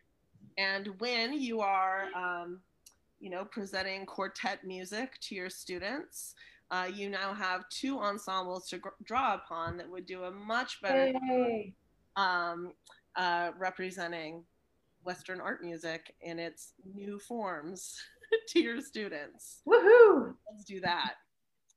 and 0.58 0.88
when 0.98 1.32
you 1.32 1.60
are 1.60 2.04
um, 2.14 2.60
you 3.20 3.30
know 3.30 3.44
presenting 3.44 4.06
quartet 4.06 4.64
music 4.64 5.18
to 5.20 5.34
your 5.34 5.50
students 5.50 6.34
uh, 6.70 6.88
you 6.92 7.08
now 7.08 7.32
have 7.32 7.68
two 7.68 7.98
ensembles 7.98 8.68
to 8.68 8.78
gr- 8.78 8.88
draw 9.04 9.34
upon 9.34 9.76
that 9.76 9.88
would 9.88 10.06
do 10.06 10.24
a 10.24 10.30
much 10.30 10.80
better 10.82 11.12
Yay. 11.28 11.72
um, 12.16 12.72
uh, 13.16 13.50
representing 13.58 14.42
Western 15.04 15.40
art 15.40 15.62
music 15.62 16.14
in 16.20 16.38
its 16.38 16.72
new 16.94 17.18
forms 17.20 17.96
to 18.48 18.60
your 18.60 18.80
students. 18.80 19.60
Woohoo! 19.68 20.34
Let's 20.50 20.64
do 20.64 20.80
that. 20.80 21.14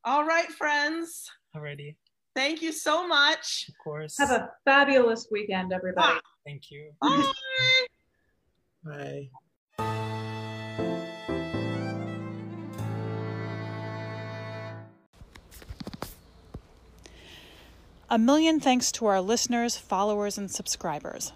All 0.04 0.26
right, 0.26 0.50
friends. 0.52 1.30
Alrighty. 1.56 1.96
Thank 2.40 2.62
you 2.62 2.72
so 2.72 3.06
much. 3.06 3.66
Of 3.68 3.78
course. 3.84 4.18
Have 4.18 4.32
a 4.32 4.50
fabulous 4.64 5.28
weekend, 5.30 5.74
everybody. 5.74 6.08
Ah. 6.08 6.22
Thank 6.46 6.72
you. 6.72 6.94
Bye. 7.02 7.34
Bye. 9.78 9.90
A 18.10 18.18
million 18.18 18.62
thanks 18.62 18.94
to 18.94 19.06
our 19.08 19.20
listeners, 19.20 19.76
followers, 19.76 20.38
and 20.38 20.50
subscribers. 20.50 21.34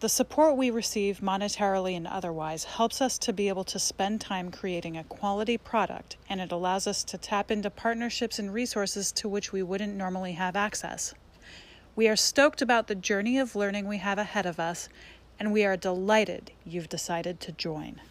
The 0.00 0.10
support 0.10 0.58
we 0.58 0.68
receive, 0.70 1.20
monetarily 1.20 1.96
and 1.96 2.06
otherwise, 2.06 2.64
helps 2.64 3.00
us 3.00 3.16
to 3.16 3.32
be 3.32 3.48
able 3.48 3.64
to 3.64 3.78
spend 3.78 4.20
time 4.20 4.50
creating 4.50 4.94
a 4.94 5.04
quality 5.04 5.56
product, 5.56 6.18
and 6.28 6.38
it 6.38 6.52
allows 6.52 6.86
us 6.86 7.02
to 7.04 7.16
tap 7.16 7.50
into 7.50 7.70
partnerships 7.70 8.38
and 8.38 8.52
resources 8.52 9.10
to 9.12 9.26
which 9.26 9.52
we 9.52 9.62
wouldn't 9.62 9.96
normally 9.96 10.32
have 10.32 10.54
access. 10.54 11.14
We 11.94 12.08
are 12.08 12.16
stoked 12.16 12.60
about 12.60 12.88
the 12.88 12.94
journey 12.94 13.38
of 13.38 13.56
learning 13.56 13.88
we 13.88 13.96
have 13.96 14.18
ahead 14.18 14.44
of 14.44 14.60
us, 14.60 14.90
and 15.40 15.50
we 15.50 15.64
are 15.64 15.78
delighted 15.78 16.50
you've 16.62 16.90
decided 16.90 17.40
to 17.40 17.52
join. 17.52 18.02